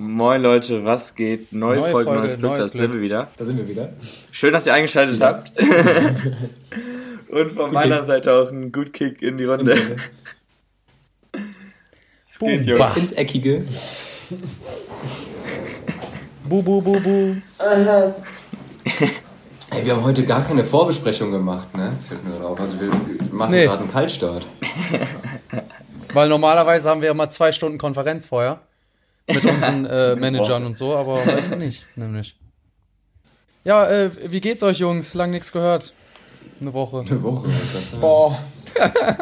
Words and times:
Moin 0.00 0.40
Leute, 0.40 0.84
was 0.84 1.16
geht? 1.16 1.52
Neue, 1.52 1.80
Neue 1.80 1.90
Folge, 1.90 2.12
neues 2.12 2.38
Glück, 2.38 2.54
da 2.54 2.62
sind 2.62 2.92
wir 2.92 3.00
wieder. 3.00 3.32
Da 3.36 3.44
sind 3.44 3.56
wir 3.56 3.66
wieder. 3.66 3.94
Schön, 4.30 4.52
dass 4.52 4.64
ihr 4.64 4.72
eingeschaltet 4.72 5.18
ja. 5.18 5.26
habt. 5.26 5.50
Und 7.28 7.50
von 7.50 7.64
Good 7.64 7.72
meiner 7.72 7.96
Kick. 7.96 8.06
Seite 8.06 8.32
auch 8.32 8.48
ein 8.48 8.70
Good 8.70 8.92
Kick 8.92 9.20
in 9.22 9.38
die 9.38 9.44
Runde. 9.46 9.76
Es 12.28 12.38
geht, 12.38 12.64
Jungs. 12.64 12.96
Ins 12.96 13.10
Eckige. 13.10 13.64
bu, 16.44 16.62
bu, 16.62 16.80
bu, 16.80 17.00
bu. 17.00 17.36
Ey, 19.72 19.84
wir 19.84 19.96
haben 19.96 20.04
heute 20.04 20.24
gar 20.24 20.44
keine 20.44 20.64
Vorbesprechung 20.64 21.32
gemacht, 21.32 21.76
ne? 21.76 21.90
Fällt 22.06 22.24
mir 22.24 22.38
drauf. 22.38 22.60
Also 22.60 22.80
wir 22.80 22.90
machen 23.32 23.50
nee. 23.50 23.64
gerade 23.64 23.80
einen 23.80 23.90
Kaltstart. 23.90 24.46
Weil 26.12 26.28
normalerweise 26.28 26.88
haben 26.88 27.02
wir 27.02 27.10
immer 27.10 27.28
zwei 27.30 27.50
Stunden 27.50 27.78
Konferenz 27.78 28.26
vorher 28.26 28.60
mit 29.28 29.44
unseren 29.44 29.86
äh, 29.86 30.16
Managern 30.16 30.64
und 30.64 30.76
so, 30.76 30.94
aber 30.96 31.24
heute 31.24 31.56
nicht, 31.58 31.84
nämlich. 31.96 32.36
Ja, 33.64 33.86
äh, 33.86 34.10
wie 34.30 34.40
geht's 34.40 34.62
euch, 34.62 34.78
Jungs? 34.78 35.14
Lang 35.14 35.30
nichts 35.30 35.52
gehört. 35.52 35.92
Eine 36.60 36.72
Woche. 36.72 37.00
Eine 37.00 37.22
Woche. 37.22 37.48
Boah. 38.00 38.38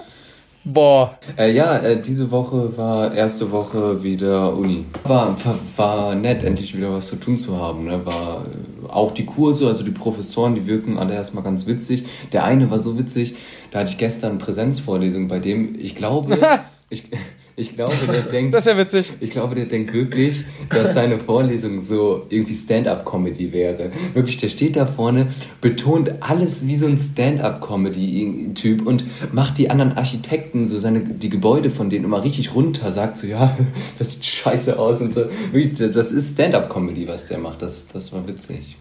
Boah. 0.69 1.17
Äh, 1.39 1.53
ja, 1.53 1.79
äh, 1.79 2.03
diese 2.03 2.29
Woche 2.33 2.77
war 2.77 3.15
erste 3.15 3.53
Woche 3.53 4.03
wieder 4.03 4.53
Uni. 4.53 4.85
War, 5.05 5.37
war, 5.45 5.59
war 5.77 6.15
nett, 6.17 6.43
endlich 6.43 6.77
wieder 6.77 6.93
was 6.93 7.07
zu 7.07 7.17
tun 7.17 7.39
zu 7.39 7.57
haben. 7.57 7.85
Ne? 7.85 8.05
War 8.05 8.45
äh, 8.45 8.89
auch 8.89 9.13
die 9.13 9.27
Kurse, 9.27 9.69
also 9.69 9.85
die 9.85 9.93
Professoren, 9.93 10.57
die 10.57 10.67
wirken 10.67 10.99
alle 10.99 11.15
erstmal 11.15 11.45
ganz 11.45 11.67
witzig. 11.67 12.05
Der 12.33 12.43
eine 12.43 12.69
war 12.69 12.81
so 12.81 12.99
witzig, 12.99 13.37
da 13.71 13.79
hatte 13.79 13.91
ich 13.91 13.99
gestern 13.99 14.39
Präsenzvorlesung 14.39 15.29
bei 15.29 15.39
dem, 15.39 15.79
ich 15.79 15.95
glaube, 15.95 16.37
ich, 16.91 17.11
ich 17.59 17.75
glaube, 17.75 17.95
der 18.07 18.21
denkt. 18.31 18.55
Das 18.55 18.67
ist 18.67 18.73
ja 18.73 18.79
witzig. 18.79 19.15
Ich 19.21 19.31
glaube, 19.31 19.55
der 19.55 19.65
denkt 19.65 19.95
wirklich, 19.95 20.45
dass 20.69 20.93
seine 20.93 21.19
Vorlesung 21.19 21.81
so 21.81 22.27
irgendwie 22.29 22.55
Stand-up-Comedy 22.55 23.53
wäre. 23.53 23.91
Wirklich, 24.13 24.37
der 24.37 24.51
steht 24.51 24.77
da 24.77 24.85
vorne, 24.85 25.29
betont 25.63 26.13
alles 26.21 26.67
wie 26.67 26.77
so 26.77 26.87
ein 26.87 26.99
Stand-up-Comedy-Typ 26.99 28.87
und 28.87 29.05
macht 29.33 29.57
die 29.57 29.71
anderen 29.71 29.97
Architekten, 29.97 30.67
so 30.67 30.79
seine, 30.79 31.01
die 31.01 31.31
Gebäude 31.31 31.71
von 31.71 31.89
denen 31.89 32.05
immer 32.05 32.23
richtig 32.23 32.55
runter, 32.55 32.93
sagt 32.93 33.17
so, 33.17 33.27
ja, 33.27 33.57
das 33.99 34.13
sieht 34.13 34.27
scheiße 34.27 34.79
aus 34.79 35.01
und 35.01 35.15
so. 35.15 35.25
Wirklich, 35.51 35.93
das 35.93 36.13
ist 36.13 36.35
Stand-up-Comedy, 36.35 37.09
was 37.09 37.29
der 37.29 37.39
macht. 37.39 37.63
Das, 37.63 37.89
das 37.89 38.13
war 38.13 38.29
witzig. 38.29 38.77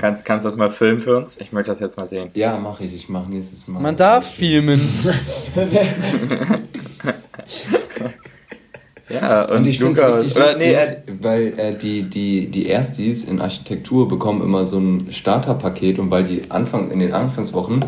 Kannst, 0.00 0.24
kannst 0.24 0.44
du 0.44 0.48
das 0.48 0.56
mal 0.56 0.70
filmen 0.70 1.00
für 1.00 1.16
uns? 1.16 1.40
Ich 1.40 1.52
möchte 1.52 1.70
das 1.70 1.80
jetzt 1.80 1.96
mal 1.96 2.06
sehen. 2.06 2.30
Ja, 2.34 2.58
mache 2.58 2.84
ich. 2.84 2.94
Ich 2.94 3.08
mache 3.08 3.30
nächstes 3.30 3.66
Mal. 3.68 3.80
Man 3.80 3.96
darf 3.96 4.34
filmen. 4.34 4.80
ja, 9.08 9.44
und, 9.44 9.58
und 9.58 9.66
ich 9.66 9.80
Luca, 9.80 10.20
oder, 10.20 10.56
nee, 10.58 10.74
äh, 10.74 10.96
weil 11.20 11.58
äh, 11.58 11.76
die, 11.76 12.02
die, 12.02 12.48
die 12.48 12.66
Erstis 12.66 13.24
in 13.24 13.40
Architektur 13.40 14.08
bekommen 14.08 14.42
immer 14.42 14.66
so 14.66 14.78
ein 14.78 15.12
Starterpaket 15.12 15.98
und 15.98 16.10
weil 16.10 16.24
die 16.24 16.50
Anfang, 16.50 16.90
in 16.90 16.98
den 16.98 17.12
Anfangswochen 17.12 17.80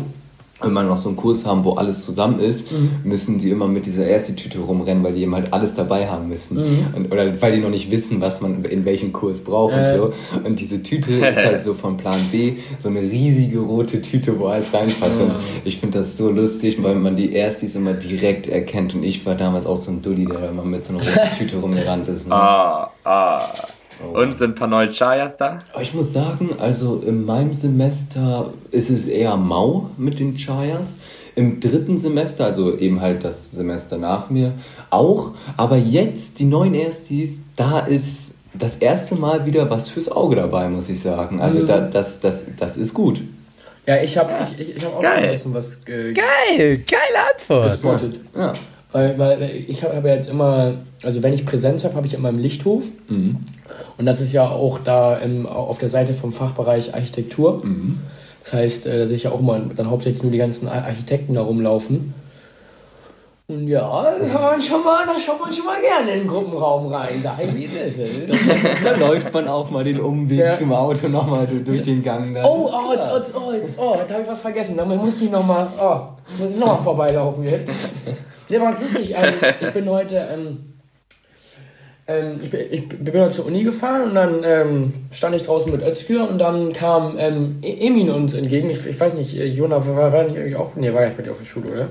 wenn 0.61 0.71
man 0.71 0.87
noch 0.87 0.97
so 0.97 1.09
einen 1.09 1.17
Kurs 1.17 1.45
haben, 1.45 1.65
wo 1.65 1.73
alles 1.73 2.05
zusammen 2.05 2.39
ist, 2.39 2.71
mhm. 2.71 2.91
müssen 3.03 3.39
die 3.39 3.49
immer 3.49 3.67
mit 3.67 3.85
dieser 3.85 4.07
erste 4.07 4.35
Tüte 4.35 4.59
rumrennen, 4.59 5.03
weil 5.03 5.13
die 5.13 5.21
eben 5.21 5.35
halt 5.35 5.51
alles 5.51 5.75
dabei 5.75 6.07
haben 6.07 6.29
müssen. 6.29 6.57
Mhm. 6.57 6.87
Und, 6.95 7.11
oder 7.11 7.41
weil 7.41 7.55
die 7.55 7.61
noch 7.61 7.69
nicht 7.69 7.91
wissen, 7.91 8.21
was 8.21 8.39
man 8.39 8.63
in 8.63 8.85
welchem 8.85 9.11
Kurs 9.11 9.43
braucht 9.43 9.73
äh. 9.73 9.79
und 9.79 9.97
so. 9.97 10.13
Und 10.45 10.59
diese 10.59 10.81
Tüte 10.81 11.11
ist 11.13 11.35
halt 11.35 11.61
so 11.61 11.73
von 11.73 11.97
Plan 11.97 12.21
B 12.31 12.53
so 12.79 12.87
eine 12.87 13.01
riesige 13.01 13.59
rote 13.59 14.01
Tüte, 14.01 14.39
wo 14.39 14.47
alles 14.47 14.73
reinpasst. 14.73 15.21
Und 15.21 15.33
ich 15.65 15.79
finde 15.79 15.99
das 15.99 16.17
so 16.17 16.31
lustig, 16.31 16.81
weil 16.81 16.95
man 16.95 17.17
die 17.17 17.33
Erstis 17.33 17.75
immer 17.75 17.93
direkt 17.93 18.47
erkennt. 18.47 18.95
Und 18.95 19.03
ich 19.03 19.25
war 19.25 19.35
damals 19.35 19.65
auch 19.65 19.77
so 19.77 19.91
ein 19.91 20.01
Dulli, 20.01 20.25
der 20.25 20.39
da 20.39 20.49
immer 20.49 20.63
mit 20.63 20.85
so 20.85 20.93
einer 20.93 21.03
roten 21.03 21.29
Tüte 21.37 21.57
rumgerannt 21.57 22.07
ist. 22.07 22.29
Ne? 22.29 22.33
Ah, 22.35 22.91
ah. 23.03 23.53
Oh. 24.03 24.21
Und 24.21 24.37
sind 24.37 24.51
ein 24.51 24.55
paar 24.55 24.67
neue 24.67 24.91
Chayas 24.91 25.37
da? 25.37 25.59
Ich 25.81 25.93
muss 25.93 26.13
sagen, 26.13 26.49
also 26.59 27.01
in 27.05 27.25
meinem 27.25 27.53
Semester 27.53 28.53
ist 28.71 28.89
es 28.89 29.07
eher 29.07 29.37
mau 29.37 29.89
mit 29.97 30.19
den 30.19 30.35
Chayas. 30.35 30.95
Im 31.35 31.59
dritten 31.59 31.97
Semester, 31.97 32.45
also 32.45 32.77
eben 32.77 33.01
halt 33.01 33.23
das 33.23 33.51
Semester 33.51 33.97
nach 33.97 34.29
mir, 34.29 34.53
auch. 34.89 35.31
Aber 35.57 35.77
jetzt, 35.77 36.39
die 36.39 36.45
neuen 36.45 36.73
Erstis, 36.73 37.41
da 37.55 37.79
ist 37.79 38.35
das 38.53 38.77
erste 38.77 39.15
Mal 39.15 39.45
wieder 39.45 39.69
was 39.69 39.89
fürs 39.89 40.09
Auge 40.09 40.37
dabei, 40.37 40.69
muss 40.69 40.89
ich 40.89 41.01
sagen. 41.01 41.41
Also 41.41 41.59
mhm. 41.59 41.67
da, 41.67 41.81
das, 41.81 42.21
das, 42.21 42.45
das 42.57 42.77
ist 42.77 42.93
gut. 42.93 43.21
Ja, 43.85 44.01
ich 44.01 44.17
habe 44.17 44.31
ich, 44.43 44.59
ich, 44.59 44.77
ich 44.77 44.85
hab 44.85 44.95
auch 44.95 45.01
Geil. 45.01 45.13
schon 45.13 45.23
ein 45.23 45.29
bisschen 45.31 45.53
was. 45.53 45.75
Äh, 45.87 46.13
Geil, 46.13 46.77
geile 46.79 47.27
Antwort. 47.33 47.71
Gespottet. 47.71 48.19
Ja. 48.33 48.53
ja. 48.53 48.53
Weil, 48.91 49.19
weil 49.19 49.65
ich 49.67 49.83
habe 49.83 49.95
hab 49.95 50.05
ja 50.05 50.15
jetzt 50.15 50.29
immer, 50.29 50.75
also 51.03 51.21
wenn 51.21 51.33
ich 51.33 51.45
Präsenz 51.45 51.83
habe, 51.83 51.95
habe 51.95 52.07
ich 52.07 52.13
immer 52.13 52.29
im 52.29 52.39
Lichthof. 52.39 52.85
Mhm. 53.09 53.39
Und 53.97 54.05
das 54.05 54.21
ist 54.21 54.33
ja 54.33 54.49
auch 54.49 54.79
da 54.79 55.17
im, 55.17 55.45
auf 55.45 55.77
der 55.77 55.89
Seite 55.89 56.13
vom 56.13 56.31
Fachbereich 56.31 56.93
Architektur. 56.93 57.63
Mhm. 57.63 57.99
Das 58.43 58.53
heißt, 58.53 58.87
äh, 58.87 58.99
da 58.99 59.07
sehe 59.07 59.15
ich 59.15 59.23
ja 59.23 59.31
auch 59.31 59.41
mal 59.41 59.69
dann 59.75 59.89
hauptsächlich 59.89 60.21
nur 60.21 60.31
die 60.31 60.37
ganzen 60.37 60.67
Architekten 60.67 61.33
da 61.33 61.41
rumlaufen. 61.41 62.13
Und 63.47 63.67
ja, 63.67 63.81
da 64.03 64.27
kann 64.27 64.41
man 64.41 64.61
schon 64.61 64.83
mal, 64.83 65.05
da 65.05 65.19
schaut 65.19 65.39
man 65.39 65.53
schon 65.53 65.65
mal 65.65 65.79
gerne 65.79 66.13
in 66.13 66.19
den 66.21 66.27
Gruppenraum 66.27 66.91
rein. 66.91 67.21
Sag 67.21 67.43
ich, 67.43 67.53
wie 67.53 67.65
ist 67.65 67.75
es? 67.75 68.83
da 68.83 68.95
läuft 68.95 69.31
man 69.31 69.47
auch 69.47 69.69
mal 69.69 69.83
den 69.83 69.99
Umweg 69.99 70.39
ja. 70.39 70.51
zum 70.57 70.73
Auto 70.73 71.07
nochmal 71.07 71.45
durch 71.45 71.83
den 71.83 72.01
Gang. 72.01 72.35
Oh, 72.43 72.67
oh, 72.71 72.95
oh, 72.95 73.39
oh, 73.39 73.53
jetzt, 73.53 73.77
oh, 73.77 73.97
da 74.07 74.13
habe 74.15 74.23
ich 74.23 74.29
was 74.29 74.41
vergessen. 74.41 74.77
Da 74.77 74.85
muss 74.85 75.21
ich 75.21 75.29
nochmal, 75.29 75.67
oh, 75.79 75.99
muss 76.39 76.49
ich 76.49 76.57
nochmal 76.57 76.81
vorbeilaufen 76.83 77.43
jetzt. 77.43 77.71
Sehr 78.47 78.59
mal 78.59 78.75
lustig. 78.81 79.15
Ich 79.61 79.73
bin 79.73 79.89
heute, 79.89 80.27
ähm, 80.33 80.74
ähm, 82.07 82.37
ich, 82.41 82.53
ich, 82.53 82.89
bin 82.89 83.19
heute 83.19 83.33
zur 83.33 83.47
Uni 83.47 83.63
gefahren 83.63 84.09
und 84.09 84.15
dann 84.15 84.43
ähm, 84.43 84.93
stand 85.11 85.35
ich 85.35 85.43
draußen 85.43 85.71
mit 85.71 85.81
Özgür 85.81 86.29
und 86.29 86.37
dann 86.37 86.71
kam 86.71 87.15
ähm, 87.17 87.57
e-, 87.63 87.87
Emin 87.87 88.11
uns 88.11 88.33
entgegen. 88.33 88.69
Ich, 88.69 88.85
ich 88.85 88.99
weiß 88.99 89.15
nicht, 89.15 89.35
äh, 89.35 89.45
Jona 89.45 89.85
war, 89.87 90.13
war 90.13 90.23
nicht 90.23 90.37
eigentlich 90.37 90.55
auch, 90.55 90.75
nee, 90.75 90.93
war 90.93 91.03
ja 91.03 91.11
bei 91.15 91.23
dir 91.23 91.31
auf 91.31 91.39
der 91.39 91.45
Schule, 91.45 91.71
oder? 91.71 91.87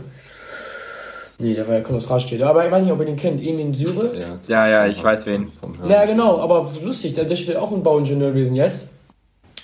Nee, 1.38 1.54
der 1.54 1.66
war 1.66 1.74
ja 1.74 1.80
Konnosrasteter. 1.80 2.46
Aber 2.46 2.64
ich 2.64 2.70
weiß 2.70 2.84
nicht, 2.84 2.92
ob 2.92 3.00
ihr 3.00 3.06
den 3.06 3.16
kennt. 3.16 3.42
Emin 3.42 3.74
Syre. 3.74 4.12
Ja, 4.46 4.68
ja, 4.68 4.86
ich 4.86 5.02
weiß 5.02 5.26
wen. 5.26 5.50
Ja, 5.88 6.04
genau. 6.04 6.38
Aber 6.38 6.70
lustig, 6.82 7.14
der, 7.14 7.24
der 7.24 7.34
steht 7.34 7.56
auch 7.56 7.72
ein 7.72 7.82
Bauingenieur 7.82 8.30
gewesen 8.30 8.54
jetzt. 8.54 8.88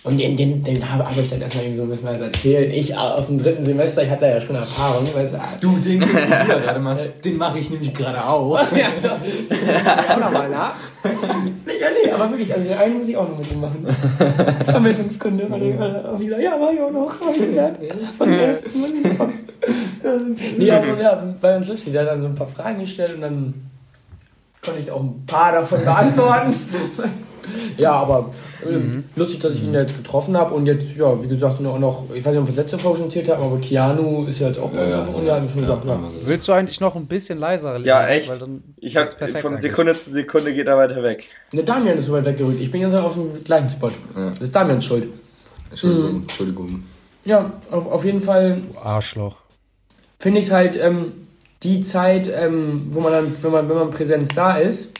Und 0.02 0.18
den, 0.18 0.34
den, 0.34 0.64
den 0.64 0.90
habe 0.90 1.04
hab 1.04 1.16
ich 1.18 1.28
dann 1.28 1.42
erstmal 1.42 1.74
so 1.74 1.82
ein 1.82 1.90
bisschen 1.90 2.08
was 2.08 2.20
erzählt. 2.20 2.74
Ich 2.74 2.96
aus 2.96 3.26
dem 3.26 3.36
dritten 3.36 3.66
Semester, 3.66 4.02
ich 4.02 4.08
hatte 4.08 4.26
ja 4.26 4.40
schon 4.40 4.56
Erfahrung. 4.56 5.06
Weißt 5.12 5.34
du, 5.60 5.76
den 5.76 6.00
gerade 6.00 6.80
machst, 6.80 7.04
den 7.22 7.36
mache 7.36 7.58
ich 7.58 7.68
nämlich 7.68 7.92
gerade 7.92 8.24
auch. 8.24 8.58
ja, 8.76 8.88
auch 10.08 10.20
nochmal 10.20 10.48
nach. 10.48 10.74
ja, 11.04 11.88
nee, 12.02 12.10
aber 12.10 12.30
wirklich, 12.30 12.50
also 12.54 12.66
den 12.66 12.78
einen 12.78 12.96
muss 12.96 13.08
ich 13.08 13.16
auch 13.16 13.28
noch 13.28 13.36
mit 13.36 13.52
ihm 13.52 13.60
machen. 13.60 13.86
Vermessungskunde, 14.64 15.50
weil 15.50 15.62
ich 15.64 15.78
auch 15.78 16.18
wieder, 16.18 16.40
ja, 16.40 16.52
war 16.58 16.72
ich 16.72 16.80
auch 16.80 16.92
noch, 16.92 17.20
habe 17.20 17.36
ich 17.36 17.46
gesagt. 17.46 17.82
Ersten 17.82 18.80
Mal. 18.80 19.28
Nee, 20.56 20.70
aber 20.70 21.02
ja, 21.02 21.34
bei 21.38 21.56
uns 21.58 21.68
lustig, 21.68 21.92
der 21.92 22.02
hat 22.02 22.08
dann 22.08 22.22
so 22.22 22.28
ein 22.28 22.34
paar 22.34 22.46
Fragen 22.46 22.80
gestellt 22.80 23.16
und 23.16 23.20
dann 23.20 23.54
konnte 24.64 24.80
ich 24.80 24.90
auch 24.90 25.00
ein 25.00 25.26
paar 25.26 25.52
davon 25.52 25.84
beantworten. 25.84 26.54
ja, 27.76 27.92
aber 27.92 28.30
äh, 28.64 28.72
mhm. 28.72 29.04
lustig, 29.16 29.40
dass 29.40 29.54
ich 29.54 29.62
ihn 29.62 29.74
jetzt 29.74 29.96
getroffen 29.96 30.36
habe 30.36 30.54
und 30.54 30.66
jetzt, 30.66 30.96
ja, 30.96 31.22
wie 31.22 31.28
gesagt, 31.28 31.60
noch, 31.60 31.78
noch 31.78 32.04
ich 32.14 32.24
weiß 32.24 32.32
nicht, 32.32 32.42
ob 32.42 32.48
ich 32.48 32.54
das 32.54 32.64
letzte 32.64 32.78
Folge 32.78 32.98
schon 32.98 33.06
erzählt 33.06 33.28
habe, 33.28 33.42
aber 33.42 33.58
Keanu 33.58 34.24
ist 34.26 34.40
ja 34.40 34.48
jetzt 34.48 34.58
auch 34.58 34.70
bei 34.70 34.84
uns 34.84 34.92
ja, 34.92 35.00
auf 35.00 35.24
ja, 35.24 35.48
schon 35.48 35.60
gesagt, 35.62 35.84
ja. 35.86 36.00
Willst 36.22 36.48
du 36.48 36.52
eigentlich 36.52 36.80
noch 36.80 36.96
ein 36.96 37.06
bisschen 37.06 37.38
leiser 37.38 37.74
reden? 37.74 37.84
Ja, 37.84 38.06
echt? 38.06 38.30
ich 38.76 38.96
habe 38.96 39.06
von 39.40 39.60
Sekunde 39.60 39.98
zu 39.98 40.10
Sekunde 40.10 40.54
geht 40.54 40.66
er 40.66 40.76
weiter 40.76 41.02
weg. 41.02 41.28
Der 41.52 41.62
Damian 41.62 41.98
ist 41.98 42.06
so 42.06 42.12
weit 42.12 42.24
weggerückt. 42.24 42.60
Ich 42.60 42.70
bin 42.70 42.80
jetzt 42.80 42.94
auf 42.94 43.14
dem 43.14 43.42
gleichen 43.44 43.70
Spot. 43.70 43.90
Das 44.14 44.40
ist 44.40 44.54
Damians 44.54 44.84
Schuld. 44.84 45.08
Entschuldigung. 45.70 46.12
Mhm. 46.12 46.22
Entschuldigung. 46.22 46.82
Ja, 47.24 47.52
auf, 47.70 47.86
auf 47.86 48.04
jeden 48.04 48.20
Fall. 48.20 48.62
Arschloch. 48.82 49.36
Finde 50.18 50.40
ich 50.40 50.50
halt 50.50 50.76
ähm, 50.76 51.12
die 51.62 51.82
Zeit, 51.82 52.30
ähm, 52.34 52.88
wo 52.90 53.00
man 53.00 53.12
dann, 53.12 53.42
wenn 53.42 53.50
man, 53.50 53.68
wenn 53.68 53.76
man 53.76 53.90
Präsenz 53.90 54.28
da 54.30 54.56
ist, 54.56 54.92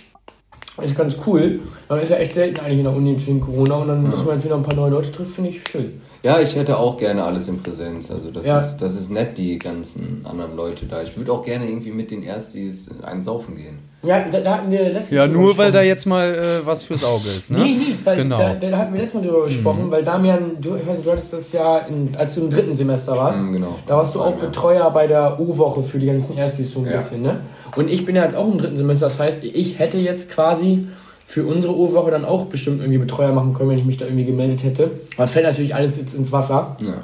ist 0.83 0.97
ganz 0.97 1.17
cool. 1.27 1.61
Man 1.89 2.01
ist 2.01 2.11
ja 2.11 2.17
echt 2.17 2.35
selten 2.35 2.61
eigentlich 2.61 2.79
in 2.79 2.85
der 2.85 2.95
Uni 2.95 3.17
wegen 3.27 3.41
Corona 3.41 3.77
und 3.77 3.89
dann, 3.89 4.05
ja. 4.05 4.11
dass 4.11 4.25
man 4.25 4.35
jetzt 4.35 4.45
wieder 4.45 4.57
ein 4.57 4.63
paar 4.63 4.75
neue 4.75 4.91
Leute 4.91 5.13
trifft, 5.13 5.33
finde 5.33 5.51
ich 5.51 5.63
schön. 5.69 6.01
Ja, 6.23 6.39
ich 6.39 6.55
hätte 6.55 6.77
auch 6.77 6.99
gerne 6.99 7.25
alles 7.25 7.49
in 7.49 7.63
Präsenz. 7.63 8.11
Also 8.11 8.31
das, 8.31 8.45
ja. 8.45 8.59
ist, 8.61 8.77
das 8.79 8.95
ist 8.95 9.11
nett, 9.11 9.39
die 9.39 9.59
ganzen 9.59 10.25
anderen 10.29 10.55
Leute 10.55 10.85
da. 10.85 11.03
Ich 11.03 11.17
würde 11.17 11.33
auch 11.33 11.45
gerne 11.45 11.67
irgendwie 11.67 11.93
mit 11.93 12.11
den 12.11 12.23
Erstis 12.23 12.91
einen 13.03 13.23
saufen 13.23 13.57
gehen. 13.57 13.79
Ja, 14.03 14.25
da, 14.31 14.41
da 14.41 14.57
hatten 14.59 14.71
wir 14.71 14.91
letztes 14.91 15.11
Ja, 15.11 15.27
nur 15.27 15.57
weil 15.59 15.73
da 15.73 15.83
jetzt 15.83 16.07
mal 16.07 16.35
äh, 16.35 16.67
was 16.67 16.83
fürs 16.83 17.05
Auge 17.05 17.29
ist, 17.37 17.51
ne? 17.51 17.59
Nee, 17.59 17.75
nee, 17.75 17.97
weil 18.03 18.17
genau. 18.17 18.39
da, 18.39 18.55
da 18.55 18.79
hatten 18.79 18.95
wir 18.95 19.01
letztes 19.01 19.21
Mal 19.21 19.29
drüber 19.29 19.45
gesprochen, 19.45 19.87
mhm. 19.87 19.91
weil 19.91 20.03
Damian, 20.03 20.57
du, 20.59 20.71
du 20.71 21.11
hattest 21.11 21.33
das 21.35 21.53
ja, 21.53 21.79
in, 21.79 22.09
als 22.17 22.35
du 22.35 22.43
im 22.43 22.51
dritten 22.51 22.75
Semester 22.75 23.15
warst, 23.17 23.39
mhm, 23.39 23.53
genau. 23.53 23.79
da 23.87 23.97
warst 23.97 24.15
du 24.15 24.23
auch 24.23 24.33
Betreuer 24.33 24.91
bei 24.91 25.07
der 25.07 25.39
U-Woche 25.39 25.83
für 25.83 25.99
die 25.99 26.07
ganzen 26.07 26.37
Erstis 26.39 26.71
so 26.71 26.81
ein 26.81 26.87
ja. 26.87 26.93
bisschen, 26.93 27.23
ne? 27.23 27.41
Und 27.77 27.91
ich 27.91 28.05
bin 28.05 28.17
ja 28.17 28.25
jetzt 28.25 28.35
auch 28.37 28.51
im 28.51 28.59
dritten 28.59 28.77
Semester, 28.77 29.07
das 29.07 29.19
heißt, 29.19 29.45
ich 29.45 29.79
hätte 29.79 29.99
jetzt 29.99 30.31
quasi 30.31 30.89
für 31.25 31.45
unsere 31.47 31.77
Urwoche 31.77 32.11
dann 32.11 32.25
auch 32.25 32.47
bestimmt 32.47 32.81
irgendwie 32.81 32.99
Betreuer 32.99 33.33
machen 33.33 33.55
können, 33.55 33.71
wenn 33.71 33.79
ich 33.79 33.85
mich 33.85 33.97
da 33.97 34.05
irgendwie 34.07 34.25
gemeldet 34.25 34.65
hätte. 34.65 34.91
Aber 35.17 35.29
fällt 35.29 35.47
natürlich 35.47 35.75
alles 35.75 35.97
jetzt 35.97 36.15
ins 36.15 36.33
Wasser. 36.33 36.77
Ja. 36.81 36.95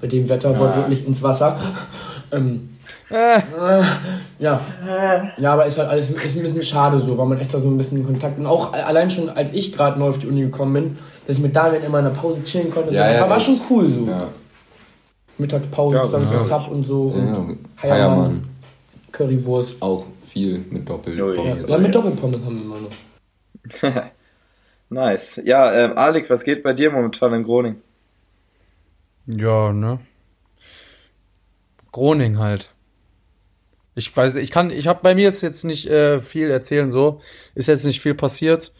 Bei 0.00 0.06
dem 0.06 0.28
Wetter 0.28 0.52
ja. 0.52 0.76
wirklich 0.76 1.06
ins 1.06 1.22
Wasser. 1.22 1.58
Ähm, 2.30 2.68
Äh. 3.12 3.40
Ja. 4.38 4.60
Ja, 5.36 5.52
aber 5.52 5.66
ist 5.66 5.78
halt 5.78 5.90
alles 5.90 6.08
ist 6.08 6.36
ein 6.36 6.42
bisschen 6.42 6.62
schade 6.62 6.98
so, 6.98 7.18
weil 7.18 7.26
man 7.26 7.38
echt 7.38 7.52
da 7.52 7.60
so 7.60 7.68
ein 7.68 7.76
bisschen 7.76 7.98
in 7.98 8.06
Kontakt 8.06 8.38
und 8.38 8.46
auch 8.46 8.72
allein 8.72 9.10
schon 9.10 9.28
als 9.28 9.52
ich 9.52 9.72
gerade 9.72 9.98
neu 9.98 10.08
auf 10.08 10.18
die 10.18 10.26
Uni 10.28 10.40
gekommen 10.40 10.72
bin, 10.72 10.98
dass 11.26 11.36
ich 11.36 11.42
mit 11.42 11.54
Daniel 11.54 11.82
immer 11.84 11.98
in 11.98 12.06
der 12.06 12.12
Pause 12.12 12.42
chillen 12.44 12.72
konnte, 12.72 12.94
ja, 12.94 13.06
so, 13.06 13.14
ja, 13.14 13.30
war 13.30 13.38
schon 13.38 13.60
cool 13.68 13.90
so. 13.90 14.10
Ja. 14.10 14.28
Mittagspause, 15.36 15.96
ja, 15.96 16.04
zusammen 16.04 16.28
ja. 16.32 16.44
Sub 16.44 16.68
und 16.70 16.84
so 16.84 17.02
und 17.02 17.26
ja, 17.26 17.82
Heiermann, 17.82 18.44
Currywurst. 19.12 19.80
Auch 19.80 20.06
viel 20.26 20.64
mit 20.70 20.88
Doppelpommes. 20.88 21.68
Ja, 21.68 21.78
mit 21.78 21.94
Doppelpommes 21.94 22.44
haben 22.44 22.56
wir 22.56 22.64
immer 22.64 22.80
noch. 22.80 24.02
nice. 24.88 25.40
Ja, 25.44 25.72
ähm, 25.72 25.96
Alex, 25.96 26.30
was 26.30 26.44
geht 26.44 26.62
bei 26.62 26.72
dir 26.72 26.90
momentan 26.90 27.32
in 27.34 27.44
Groningen? 27.44 27.82
Ja, 29.26 29.72
ne? 29.72 30.00
Groningen 31.92 32.38
halt. 32.38 32.70
Ich 33.94 34.16
weiß, 34.16 34.36
ich 34.36 34.50
kann, 34.50 34.70
ich 34.70 34.86
habe 34.86 35.00
bei 35.02 35.14
mir 35.14 35.28
ist 35.28 35.42
jetzt 35.42 35.64
nicht 35.64 35.86
äh, 35.86 36.20
viel 36.20 36.50
erzählen 36.50 36.90
so, 36.90 37.20
ist 37.54 37.68
jetzt 37.68 37.84
nicht 37.84 38.00
viel 38.00 38.14
passiert. 38.14 38.72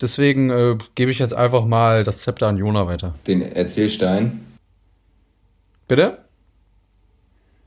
Deswegen 0.00 0.48
äh, 0.50 0.78
gebe 0.94 1.10
ich 1.10 1.18
jetzt 1.18 1.34
einfach 1.34 1.66
mal 1.66 2.04
das 2.04 2.20
Zepter 2.20 2.48
an 2.48 2.56
Jona 2.56 2.86
weiter. 2.86 3.14
Den 3.26 3.42
Erzählstein. 3.42 4.46
Bitte? 5.86 6.25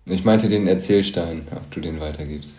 Ich 0.10 0.26
meinte 0.26 0.50
den 0.50 0.68
Erzählstein, 0.68 1.48
ob 1.56 1.70
du 1.72 1.80
den 1.80 2.00
weitergibst. 2.00 2.52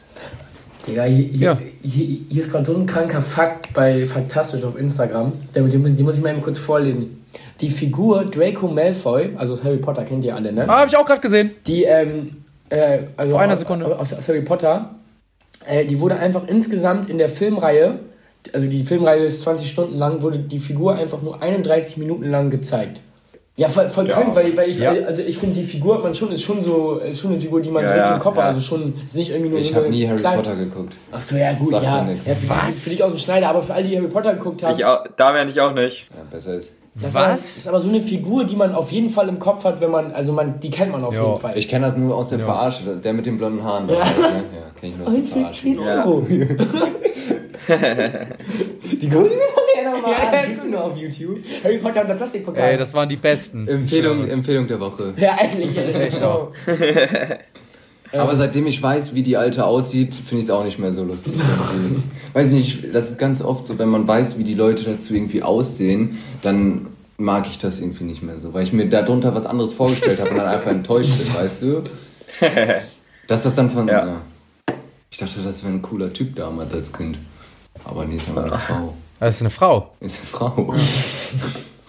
Digga, 0.86 1.04
hier, 1.04 1.26
ja. 1.32 1.58
hier, 1.82 2.20
hier 2.28 2.40
ist 2.40 2.50
gerade 2.50 2.64
so 2.64 2.76
ein 2.76 2.86
kranker 2.86 3.20
Fakt 3.20 3.74
bei 3.74 4.06
Faktastisch 4.06 4.62
auf 4.64 4.78
Instagram. 4.78 5.32
Den, 5.54 5.68
den, 5.68 5.96
den 5.96 6.04
muss 6.04 6.16
ich 6.16 6.22
mal 6.22 6.30
eben 6.30 6.42
kurz 6.42 6.58
vorlesen. 6.58 7.24
Die 7.60 7.70
Figur 7.70 8.24
Draco 8.24 8.68
Malfoy, 8.68 9.30
also 9.36 9.62
Harry 9.62 9.76
Potter 9.76 10.04
kennt 10.04 10.24
ihr 10.24 10.34
alle, 10.34 10.52
ne? 10.52 10.66
Ah, 10.68 10.80
hab 10.80 10.88
ich 10.88 10.96
auch 10.96 11.04
gerade 11.04 11.20
gesehen. 11.20 11.50
Die, 11.66 11.84
ähm, 11.84 12.30
äh, 12.70 13.00
also 13.16 13.32
Vor 13.32 13.40
einer 13.40 13.56
Sekunde. 13.56 13.98
Aus, 13.98 14.14
aus 14.14 14.28
Harry 14.28 14.40
Potter, 14.40 14.94
äh, 15.66 15.84
die 15.84 16.00
wurde 16.00 16.16
einfach 16.16 16.46
insgesamt 16.46 17.10
in 17.10 17.18
der 17.18 17.28
Filmreihe, 17.28 17.98
also 18.54 18.66
die 18.66 18.84
Filmreihe 18.84 19.24
ist 19.24 19.42
20 19.42 19.68
Stunden 19.68 19.98
lang, 19.98 20.22
wurde 20.22 20.38
die 20.38 20.60
Figur 20.60 20.94
einfach 20.94 21.20
nur 21.20 21.42
31 21.42 21.98
Minuten 21.98 22.30
lang 22.30 22.48
gezeigt. 22.48 23.00
Ja, 23.60 23.68
voll, 23.68 23.90
voll 23.90 24.08
ja. 24.08 24.14
krank, 24.14 24.34
weil, 24.34 24.56
weil 24.56 24.70
ich, 24.70 24.78
ja. 24.78 24.90
also 24.90 25.20
ich 25.20 25.36
finde, 25.36 25.60
die 25.60 25.66
Figur 25.66 25.96
hat 25.96 26.02
man 26.02 26.14
schon, 26.14 26.32
ist 26.32 26.40
schon 26.40 26.62
so, 26.62 26.94
ist 26.94 27.20
schon 27.20 27.32
eine 27.32 27.38
Figur, 27.38 27.60
die 27.60 27.68
man 27.68 27.82
ja, 27.82 27.92
direkt 27.92 28.12
im 28.12 28.18
Kopf 28.18 28.38
hat, 28.38 28.44
also 28.44 28.62
schon, 28.62 28.94
ist 29.04 29.14
nicht 29.14 29.30
irgendwie 29.30 29.50
nur 29.50 29.58
Ich 29.58 29.74
habe 29.74 29.90
nie 29.90 30.08
Harry 30.08 30.18
klein... 30.18 30.36
Potter 30.36 30.56
geguckt. 30.56 30.94
Ach 31.12 31.20
so, 31.20 31.36
ja, 31.36 31.52
gut, 31.52 31.70
ja. 31.74 32.08
ja 32.24 32.34
für, 32.34 32.48
Was? 32.48 32.84
Für 32.84 32.90
dich 32.90 33.04
aus 33.04 33.12
dem 33.12 33.18
Schneider, 33.18 33.50
aber 33.50 33.62
für 33.62 33.74
all 33.74 33.82
die 33.84 33.94
Harry 33.94 34.08
Potter 34.08 34.32
geguckt 34.32 34.62
haben. 34.62 34.74
Ich 34.78 34.82
auch, 34.86 35.04
da 35.14 35.34
wäre 35.34 35.46
ich 35.46 35.60
auch 35.60 35.74
nicht. 35.74 36.08
Ja, 36.08 36.22
besser 36.30 36.54
ist. 36.54 36.72
Das 36.94 37.12
Was? 37.12 37.14
War, 37.14 37.34
ist 37.34 37.68
aber 37.68 37.80
so 37.82 37.90
eine 37.90 38.00
Figur, 38.00 38.44
die 38.44 38.56
man 38.56 38.74
auf 38.74 38.90
jeden 38.92 39.10
Fall 39.10 39.28
im 39.28 39.38
Kopf 39.38 39.64
hat, 39.64 39.82
wenn 39.82 39.90
man, 39.90 40.12
also 40.12 40.32
man, 40.32 40.58
die 40.60 40.70
kennt 40.70 40.92
man 40.92 41.04
auf 41.04 41.14
jo. 41.14 41.26
jeden 41.26 41.40
Fall. 41.40 41.58
Ich 41.58 41.68
kenne 41.68 41.84
das 41.84 41.98
nur 41.98 42.16
aus 42.16 42.30
der. 42.30 42.38
Verarsche, 42.38 42.96
der 42.96 43.12
mit 43.12 43.26
den 43.26 43.36
blonden 43.36 43.62
Haaren. 43.62 43.86
Ja, 43.90 43.96
ne? 43.96 44.04
ja 44.04 44.70
kenne 44.80 44.92
ich 44.92 44.96
nur 44.96 45.06
aus 45.06 45.14
der 45.14 45.24
Verarsche. 45.24 45.62
10 45.64 45.78
Euro. 45.78 46.26
die 49.00 49.08
gucken 49.10 49.30
nochmal 50.02 50.32
ja, 50.32 50.40
an. 50.40 50.46
Gibt's 50.46 50.66
nur 50.66 50.84
auf 50.84 50.96
YouTube? 50.96 51.38
Harry 51.62 51.78
Potter 51.78 52.02
und 52.02 52.08
der 52.08 52.14
Plastikpokal. 52.14 52.70
Ey, 52.70 52.78
das 52.78 52.94
waren 52.94 53.08
die 53.08 53.16
besten. 53.16 53.66
Empfehlung, 53.66 54.26
Empfehlung 54.28 54.66
der 54.66 54.80
Woche. 54.80 55.14
Ja, 55.16 55.36
eigentlich. 55.38 55.76
Echt 55.94 56.22
auch. 56.22 56.52
Aber 58.12 58.34
seitdem 58.34 58.66
ich 58.66 58.82
weiß, 58.82 59.14
wie 59.14 59.22
die 59.22 59.36
alte 59.36 59.64
aussieht, 59.64 60.14
finde 60.14 60.38
ich 60.38 60.44
es 60.44 60.50
auch 60.50 60.64
nicht 60.64 60.78
mehr 60.78 60.92
so 60.92 61.04
lustig. 61.04 61.34
weiß 62.32 62.52
nicht, 62.52 62.92
das 62.92 63.10
ist 63.10 63.18
ganz 63.18 63.40
oft 63.40 63.66
so, 63.66 63.78
wenn 63.78 63.88
man 63.88 64.08
weiß, 64.08 64.38
wie 64.38 64.44
die 64.44 64.54
Leute 64.54 64.84
dazu 64.84 65.14
irgendwie 65.14 65.42
aussehen, 65.42 66.18
dann 66.42 66.88
mag 67.18 67.46
ich 67.48 67.58
das 67.58 67.80
irgendwie 67.80 68.04
nicht 68.04 68.22
mehr 68.22 68.40
so, 68.40 68.52
weil 68.52 68.64
ich 68.64 68.72
mir 68.72 68.88
darunter 68.88 69.34
was 69.34 69.46
anderes 69.46 69.72
vorgestellt 69.72 70.20
habe 70.20 70.30
und 70.30 70.38
dann 70.38 70.46
einfach 70.46 70.70
enttäuscht 70.70 71.12
bin, 71.18 71.32
weißt 71.32 71.62
du? 71.62 71.84
Dass 73.28 73.44
das 73.44 73.54
dann 73.54 73.70
von. 73.70 73.86
Ja. 73.86 74.06
Ja. 74.06 74.22
Ich 75.10 75.18
dachte, 75.18 75.40
das 75.44 75.62
wäre 75.62 75.74
ein 75.74 75.82
cooler 75.82 76.12
Typ 76.12 76.34
damals 76.34 76.74
als 76.74 76.92
Kind. 76.92 77.18
Aber 77.84 78.04
nee, 78.06 78.16
ist 78.16 78.28
aber 78.28 78.44
eine 78.44 78.58
Frau. 78.58 78.94
Das 79.20 79.36
ist 79.36 79.42
eine 79.42 79.50
Frau. 79.50 79.92
Ist 80.00 80.20
eine 80.20 80.26
Frau. 80.26 80.74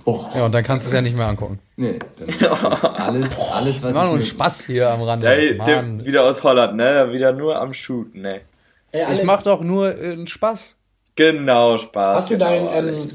Oh. 0.04 0.26
Ja, 0.36 0.46
und 0.46 0.52
dann 0.54 0.64
kannst 0.64 0.86
du 0.86 0.88
es 0.90 0.94
ja 0.94 1.02
nicht 1.02 1.16
mehr 1.16 1.28
angucken. 1.28 1.60
Nee, 1.76 2.00
dann 2.18 2.28
ist 2.28 2.86
alles, 2.86 3.40
alles 3.54 3.84
was 3.84 3.94
Mann, 3.94 4.08
ich. 4.08 4.14
nur 4.14 4.22
Spaß 4.22 4.66
hier 4.66 4.90
am 4.90 5.04
Rande. 5.04 5.30
Hey, 5.30 5.58
der, 5.58 6.06
wieder 6.06 6.24
aus 6.26 6.44
Holland, 6.44 6.76
ne? 6.76 7.10
Wieder 7.12 7.32
nur 7.34 7.60
am 7.60 7.74
Shooten, 7.74 8.22
ne? 8.22 8.42
Ey, 8.92 9.14
ich 9.14 9.24
mach 9.24 9.44
doch 9.44 9.62
nur 9.62 9.96
äh, 9.96 10.14
einen 10.14 10.28
Spaß. 10.28 10.78
Genau, 11.16 11.78
Spaß. 11.78 12.18
Hast 12.18 12.30
du 12.30 12.34
genau, 12.34 12.46
dein, 12.46 12.88
ähm, 12.88 13.08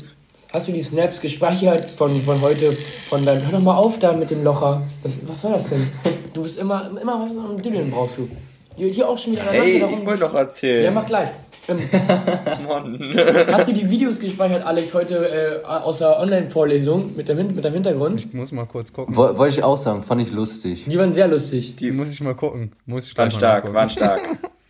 hast 0.52 0.68
du 0.68 0.72
die 0.72 0.82
Snaps 0.82 1.20
gespeichert 1.20 1.90
von, 1.90 2.22
von 2.22 2.40
heute, 2.40 2.72
von 3.08 3.26
deinem, 3.26 3.42
hör 3.42 3.52
doch 3.52 3.60
mal 3.60 3.76
auf 3.76 3.98
da 3.98 4.12
mit 4.12 4.30
dem 4.30 4.44
Locher. 4.44 4.82
Was, 5.02 5.28
was 5.28 5.42
soll 5.42 5.52
das 5.52 5.70
denn? 5.70 5.90
Du 6.32 6.44
bist 6.44 6.58
immer, 6.58 6.90
immer 7.00 7.20
was 7.20 7.30
am 7.30 7.60
Düdeln 7.60 7.90
brauchst 7.90 8.18
du. 8.18 8.30
Hier, 8.76 8.88
hier 8.88 9.08
auch 9.08 9.18
schon 9.18 9.32
wieder 9.32 9.44
Hey, 9.44 9.82
ich 9.82 10.06
wollte 10.06 10.20
doch 10.20 10.34
erzählen. 10.34 10.84
Ja, 10.84 10.90
mach 10.90 11.06
gleich. 11.06 11.30
Ähm, 11.68 11.80
Hast 13.52 13.68
du 13.68 13.72
die 13.72 13.88
Videos 13.88 14.20
gespeichert, 14.20 14.64
Alex, 14.64 14.94
heute 14.94 15.62
äh, 15.64 15.66
aus 15.66 15.98
der 15.98 16.18
Online-Vorlesung 16.18 17.16
mit, 17.16 17.28
dem, 17.28 17.54
mit 17.54 17.64
dem 17.64 17.72
Hintergrund? 17.72 18.20
Ich 18.20 18.32
muss 18.32 18.52
mal 18.52 18.66
kurz 18.66 18.92
gucken. 18.92 19.16
Wo, 19.16 19.36
wollte 19.36 19.56
ich 19.58 19.64
auch 19.64 19.76
sagen, 19.76 20.02
fand 20.02 20.22
ich 20.22 20.30
lustig. 20.30 20.86
Die 20.86 20.98
waren 20.98 21.12
sehr 21.12 21.28
lustig. 21.28 21.76
Die 21.76 21.90
muss 21.90 22.12
ich 22.12 22.20
mal 22.20 22.34
gucken. 22.34 22.72
Muss 22.86 23.08
ich 23.08 23.18
waren 23.18 23.30
stark, 23.30 23.72
waren 23.72 23.90
stark. 23.90 24.20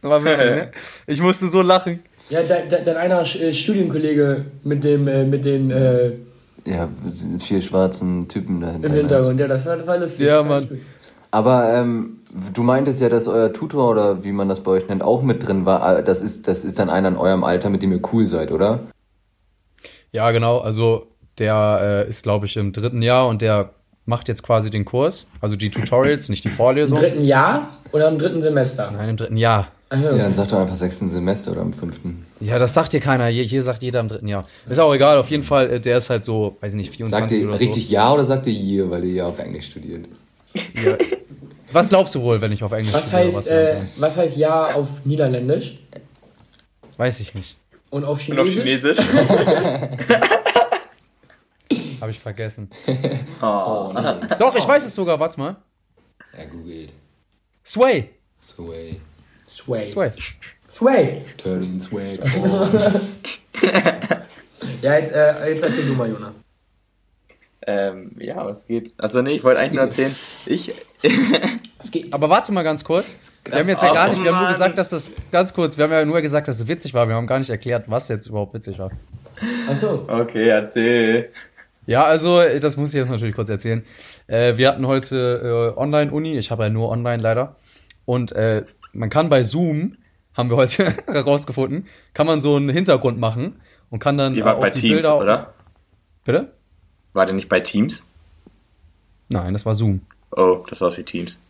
War 0.02 0.24
witzig, 0.24 0.50
ne? 0.50 0.70
Ich 1.06 1.20
musste 1.20 1.48
so 1.48 1.62
lachen. 1.62 2.00
Ja, 2.30 2.40
dein 2.42 2.96
einer 2.96 3.20
äh, 3.20 3.52
Studienkollege 3.52 4.46
mit 4.64 4.82
dem, 4.84 5.06
äh, 5.06 5.24
mit 5.24 5.44
den, 5.44 5.70
äh, 5.70 6.12
ja, 6.64 6.88
vier 7.38 7.60
schwarzen 7.60 8.26
Typen 8.26 8.60
dahinter. 8.60 8.88
Im 8.88 8.94
Hintergrund, 8.94 9.38
ja, 9.38 9.46
das 9.46 9.64
war, 9.66 9.76
das 9.76 9.86
war 9.86 9.98
lustig. 9.98 10.26
Ja, 10.26 10.42
Mann. 10.42 10.80
Aber 11.36 11.70
ähm, 11.74 12.20
du 12.54 12.62
meintest 12.62 13.02
ja, 13.02 13.10
dass 13.10 13.28
euer 13.28 13.52
Tutor 13.52 13.90
oder 13.90 14.24
wie 14.24 14.32
man 14.32 14.48
das 14.48 14.60
bei 14.60 14.70
euch 14.70 14.88
nennt, 14.88 15.02
auch 15.02 15.20
mit 15.20 15.46
drin 15.46 15.66
war. 15.66 15.98
Äh, 15.98 16.02
das 16.02 16.22
ist, 16.22 16.48
das 16.48 16.64
ist 16.64 16.78
dann 16.78 16.88
einer 16.88 17.08
in 17.08 17.16
eurem 17.18 17.44
Alter, 17.44 17.68
mit 17.68 17.82
dem 17.82 17.92
ihr 17.92 18.00
cool 18.10 18.24
seid, 18.24 18.52
oder? 18.52 18.80
Ja, 20.12 20.30
genau. 20.30 20.60
Also 20.60 21.08
der 21.36 22.04
äh, 22.06 22.08
ist, 22.08 22.22
glaube 22.22 22.46
ich, 22.46 22.56
im 22.56 22.72
dritten 22.72 23.02
Jahr 23.02 23.28
und 23.28 23.42
der 23.42 23.74
macht 24.06 24.28
jetzt 24.28 24.44
quasi 24.44 24.70
den 24.70 24.86
Kurs, 24.86 25.26
also 25.42 25.56
die 25.56 25.68
Tutorials, 25.68 26.30
nicht 26.30 26.42
die 26.42 26.48
Vorlesung. 26.48 26.96
Im 26.96 27.04
dritten 27.04 27.22
Jahr 27.22 27.68
oder 27.92 28.08
im 28.08 28.16
dritten 28.16 28.40
Semester? 28.40 28.90
Nein, 28.96 29.10
im 29.10 29.16
dritten 29.18 29.36
Jahr. 29.36 29.68
Ja, 29.92 30.16
dann 30.16 30.32
sagt 30.32 30.52
er 30.52 30.60
einfach 30.60 30.74
sechsten 30.74 31.10
Semester 31.10 31.52
oder 31.52 31.60
im 31.60 31.74
fünften. 31.74 32.24
Ja, 32.40 32.58
das 32.58 32.72
sagt 32.72 32.92
hier 32.92 33.00
keiner. 33.00 33.26
Hier, 33.26 33.44
hier 33.44 33.62
sagt 33.62 33.82
jeder 33.82 34.00
im 34.00 34.08
dritten 34.08 34.26
Jahr. 34.26 34.46
Ist 34.66 34.80
auch 34.80 34.94
egal, 34.94 35.18
auf 35.18 35.30
jeden 35.30 35.44
Fall, 35.44 35.68
äh, 35.70 35.80
der 35.80 35.98
ist 35.98 36.08
halt 36.08 36.24
so, 36.24 36.56
weiß 36.62 36.72
ich 36.72 36.78
nicht, 36.78 36.96
24 36.96 37.20
sagt 37.20 37.42
ihr 37.42 37.46
oder 37.46 37.60
richtig 37.60 37.90
Ja 37.90 38.10
oder 38.10 38.24
sagt 38.24 38.46
ihr 38.46 38.54
Year, 38.54 38.90
weil 38.90 39.04
ihr 39.04 39.12
ja 39.12 39.26
auf 39.26 39.38
Englisch 39.38 39.66
studiert? 39.66 40.06
Ja. 40.74 40.96
Was 41.72 41.88
glaubst 41.88 42.14
du 42.14 42.22
wohl, 42.22 42.40
wenn 42.40 42.52
ich 42.52 42.62
auf 42.62 42.70
Englisch 42.72 42.94
was 42.94 43.08
studiere? 43.08 43.26
Heißt, 43.26 43.36
was, 43.36 43.46
äh, 43.46 43.80
was 43.96 44.16
heißt 44.16 44.36
Ja 44.36 44.74
auf 44.74 45.04
Niederländisch? 45.04 45.78
Weiß 46.96 47.20
ich 47.20 47.34
nicht. 47.34 47.56
Und 47.90 48.04
auf 48.04 48.20
Chinesisch? 48.20 48.46
Und 48.48 48.48
auf 48.48 48.64
Chinesisch? 48.64 48.98
Habe 52.00 52.10
ich 52.10 52.20
vergessen. 52.20 52.70
Oh, 53.42 53.90
nein. 53.92 54.26
Doch, 54.38 54.54
ich 54.54 54.66
weiß 54.66 54.86
es 54.86 54.94
sogar. 54.94 55.20
Warte 55.20 55.38
mal. 55.38 55.56
Er 56.32 56.46
googelt. 56.46 56.90
Sway. 57.64 58.08
Sway. 58.40 58.98
Sway. 59.50 59.88
Sway. 59.88 60.12
Sway. 60.72 61.22
Turning 61.36 61.78
Sway. 61.78 62.18
ja, 64.82 64.98
jetzt, 64.98 65.12
äh, 65.12 65.52
jetzt 65.52 65.62
erzähl 65.64 65.86
du 65.86 65.92
mal, 65.94 66.08
Jonah. 66.08 66.32
Ähm, 67.66 68.12
ja, 68.18 68.44
was 68.46 68.66
geht? 68.66 68.94
Also 68.96 69.22
nee, 69.22 69.32
ich 69.32 69.44
wollte 69.44 69.60
eigentlich 69.60 69.72
nur 69.72 69.82
erzählen, 69.82 70.14
ich... 70.46 70.74
Aber 72.10 72.30
warte 72.30 72.52
mal 72.52 72.62
ganz 72.62 72.84
kurz. 72.84 73.16
Wir 73.44 73.58
haben 73.58 73.68
jetzt 73.68 73.82
ja 73.82 73.92
gar 73.92 74.08
nicht, 74.08 74.22
wir 74.22 74.34
haben 74.34 74.42
nur 74.42 74.52
gesagt, 74.52 74.78
dass 74.78 74.90
das, 74.90 75.12
ganz 75.30 75.52
kurz, 75.52 75.76
wir 75.76 75.84
haben 75.84 75.92
ja 75.92 76.04
nur 76.04 76.20
gesagt, 76.20 76.48
dass 76.48 76.58
es 76.58 76.68
witzig 76.68 76.94
war. 76.94 77.08
Wir 77.08 77.14
haben 77.14 77.26
gar 77.26 77.38
nicht 77.38 77.50
erklärt, 77.50 77.84
was 77.88 78.08
jetzt 78.08 78.26
überhaupt 78.26 78.54
witzig 78.54 78.78
war. 78.78 78.90
Achso. 79.68 80.04
Okay, 80.08 80.48
erzähl. 80.48 81.30
Ja, 81.86 82.04
also, 82.04 82.42
das 82.60 82.76
muss 82.76 82.90
ich 82.90 82.96
jetzt 82.96 83.10
natürlich 83.10 83.34
kurz 83.36 83.48
erzählen. 83.48 83.84
Äh, 84.26 84.56
wir 84.56 84.68
hatten 84.68 84.86
heute 84.86 85.74
äh, 85.76 85.78
Online-Uni, 85.78 86.36
ich 86.36 86.50
habe 86.50 86.64
ja 86.64 86.70
nur 86.70 86.90
online 86.90 87.22
leider. 87.22 87.56
Und 88.04 88.32
äh, 88.32 88.64
man 88.92 89.10
kann 89.10 89.28
bei 89.28 89.44
Zoom, 89.44 89.96
haben 90.34 90.50
wir 90.50 90.56
heute 90.56 90.92
herausgefunden, 91.06 91.86
kann 92.14 92.26
man 92.26 92.40
so 92.40 92.56
einen 92.56 92.68
Hintergrund 92.68 93.20
machen 93.20 93.60
und 93.90 94.00
kann 94.00 94.18
dann. 94.18 94.34
Ihr 94.34 94.44
wart 94.44 94.60
bei 94.60 94.70
Teams, 94.70 94.94
Bilder 95.02 95.18
oder? 95.18 95.54
Bitte? 96.24 96.55
War 97.16 97.24
der 97.24 97.34
nicht 97.34 97.48
bei 97.48 97.60
Teams? 97.60 98.06
Nein, 99.30 99.54
das 99.54 99.64
war 99.64 99.72
Zoom. 99.72 100.02
Oh, 100.32 100.64
das 100.68 100.82
war 100.82 100.94
wie 100.96 101.02
Teams. 101.02 101.40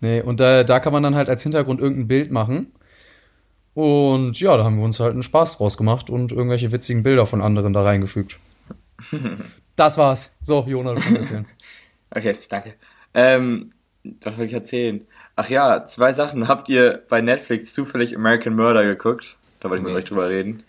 Nee, 0.00 0.22
und 0.22 0.40
da, 0.40 0.64
da 0.64 0.80
kann 0.80 0.94
man 0.94 1.02
dann 1.02 1.14
halt 1.14 1.28
als 1.28 1.42
Hintergrund 1.42 1.78
irgendein 1.78 2.08
Bild 2.08 2.30
machen. 2.30 2.72
Und 3.74 4.40
ja, 4.40 4.56
da 4.56 4.64
haben 4.64 4.78
wir 4.78 4.84
uns 4.84 4.98
halt 4.98 5.12
einen 5.12 5.22
Spaß 5.22 5.58
draus 5.58 5.76
gemacht 5.76 6.08
und 6.08 6.32
irgendwelche 6.32 6.72
witzigen 6.72 7.02
Bilder 7.02 7.26
von 7.26 7.42
anderen 7.42 7.74
da 7.74 7.82
reingefügt. 7.82 8.38
das 9.76 9.98
war's. 9.98 10.34
So, 10.42 10.64
Jonas, 10.66 10.94
du 10.94 11.00
kannst 11.02 11.20
erzählen. 11.20 11.46
okay, 12.10 12.38
danke. 12.48 12.74
Ähm, 13.12 13.72
was 14.22 14.36
soll 14.36 14.46
ich 14.46 14.54
erzählen? 14.54 15.06
Ach 15.36 15.50
ja, 15.50 15.84
zwei 15.84 16.14
Sachen. 16.14 16.48
Habt 16.48 16.70
ihr 16.70 17.02
bei 17.10 17.20
Netflix 17.20 17.74
zufällig 17.74 18.16
American 18.16 18.56
Murder 18.56 18.84
geguckt? 18.84 19.36
Da 19.60 19.68
wollte 19.68 19.82
ich 19.82 19.86
mit 19.86 19.94
euch 19.94 20.06
drüber 20.06 20.30
reden. 20.30 20.62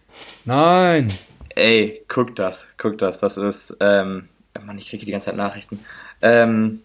Nein. 0.43 1.13
Ey, 1.55 2.03
guckt 2.09 2.37
das, 2.37 2.69
guckt 2.77 3.01
das. 3.01 3.19
Das 3.19 3.37
ist, 3.37 3.77
ähm, 3.79 4.27
Mann, 4.59 4.77
ich 4.77 4.89
kriege 4.89 5.05
die 5.05 5.11
ganze 5.11 5.25
Zeit 5.25 5.37
Nachrichten. 5.37 5.79
Ähm, 6.21 6.81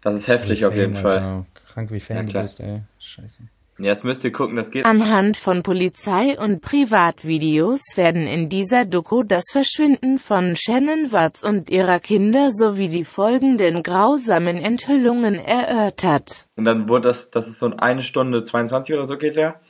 das 0.00 0.14
ist 0.14 0.28
heftig 0.28 0.64
auf 0.66 0.74
jeden 0.74 0.94
Fall. 0.94 1.18
Alter. 1.18 1.46
Krank 1.72 1.90
wie 1.90 2.00
Fan 2.00 2.28
ja, 2.28 2.32
du 2.32 2.42
bist, 2.42 2.60
ey. 2.60 2.82
Scheiße. 2.98 3.44
Ja, 3.78 3.90
das 3.90 4.04
müsst 4.04 4.22
ihr 4.22 4.30
gucken, 4.30 4.54
das 4.54 4.70
geht. 4.70 4.84
Anhand 4.84 5.36
von 5.36 5.64
Polizei- 5.64 6.38
und 6.38 6.60
Privatvideos 6.60 7.80
werden 7.96 8.22
in 8.22 8.48
dieser 8.48 8.84
Doku 8.84 9.24
das 9.24 9.46
Verschwinden 9.50 10.18
von 10.18 10.54
Shannon 10.54 11.10
Watts 11.10 11.42
und 11.42 11.70
ihrer 11.70 11.98
Kinder 11.98 12.50
sowie 12.52 12.86
die 12.86 13.04
folgenden 13.04 13.82
grausamen 13.82 14.58
Enthüllungen 14.58 15.34
erörtert. 15.34 16.46
Und 16.54 16.66
dann 16.66 16.88
wurde 16.88 17.08
das, 17.08 17.30
das 17.30 17.48
ist 17.48 17.58
so 17.58 17.72
eine 17.76 18.02
Stunde 18.02 18.44
22 18.44 18.94
oder 18.94 19.06
so 19.06 19.18
geht 19.18 19.34
der. 19.34 19.60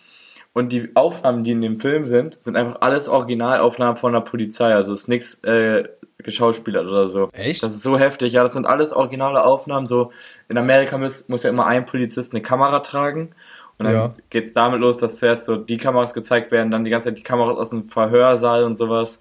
Und 0.55 0.73
die 0.73 0.93
Aufnahmen, 0.95 1.43
die 1.45 1.51
in 1.51 1.61
dem 1.61 1.81
Film 1.81 2.07
sind, 2.07 2.41
sind 2.43 2.57
einfach 2.57 2.81
alles 2.81 3.09
Originalaufnahmen 3.09 3.97
von 3.97 4.13
der 4.13 4.21
Polizei. 4.21 4.73
Also 4.73 4.95
ist 4.95 5.09
nichts 5.09 5.43
äh, 5.45 5.85
geschauspielert 6.19 6.87
oder 6.87 7.09
so. 7.09 7.29
Echt? 7.33 7.63
Das 7.63 7.75
ist 7.75 7.83
so 7.83 7.99
heftig. 7.99 8.33
Ja, 8.33 8.45
das 8.45 8.53
sind 8.55 8.65
alles 8.65 8.93
originale 8.93 9.45
Aufnahmen. 9.45 9.87
So 9.89 10.13
in 10.49 10.57
Amerika 10.57 10.97
muss, 10.97 11.29
muss 11.29 11.43
ja 11.43 11.51
immer 11.51 11.67
ein 11.67 11.85
Polizist 11.85 12.33
eine 12.33 12.41
Kamera 12.43 12.79
tragen. 12.81 13.31
Und 13.79 13.87
dann 13.87 13.95
Ja. 13.95 14.15
geht's 14.31 14.53
damit 14.53 14.81
los, 14.81 14.99
dass 14.99 15.19
zuerst 15.19 15.47
so 15.47 15.57
die 15.57 15.77
Kameras 15.77 16.15
gezeigt 16.15 16.53
werden, 16.53 16.71
dann 16.71 16.85
die 16.85 16.91
ganze 16.91 17.09
Zeit 17.09 17.19
die 17.19 17.25
Kameras 17.25 17.59
aus 17.59 17.71
dem 17.71 17.89
Verhörsaal 17.89 18.63
und 18.63 18.75
sowas. 18.75 19.21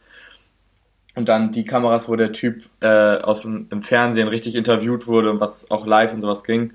Und 1.16 1.30
dann 1.30 1.52
die 1.52 1.66
Kameras, 1.66 2.10
wo 2.10 2.16
der 2.16 2.32
Typ 2.32 2.64
äh, 2.80 3.18
aus 3.18 3.44
dem 3.44 3.68
im 3.72 3.84
Fernsehen 3.84 4.28
richtig 4.28 4.56
interviewt 4.56 5.06
wurde 5.08 5.30
und 5.32 5.40
was 5.40 5.70
auch 5.70 5.86
live 5.86 6.14
und 6.14 6.22
sowas 6.22 6.44
ging. 6.44 6.72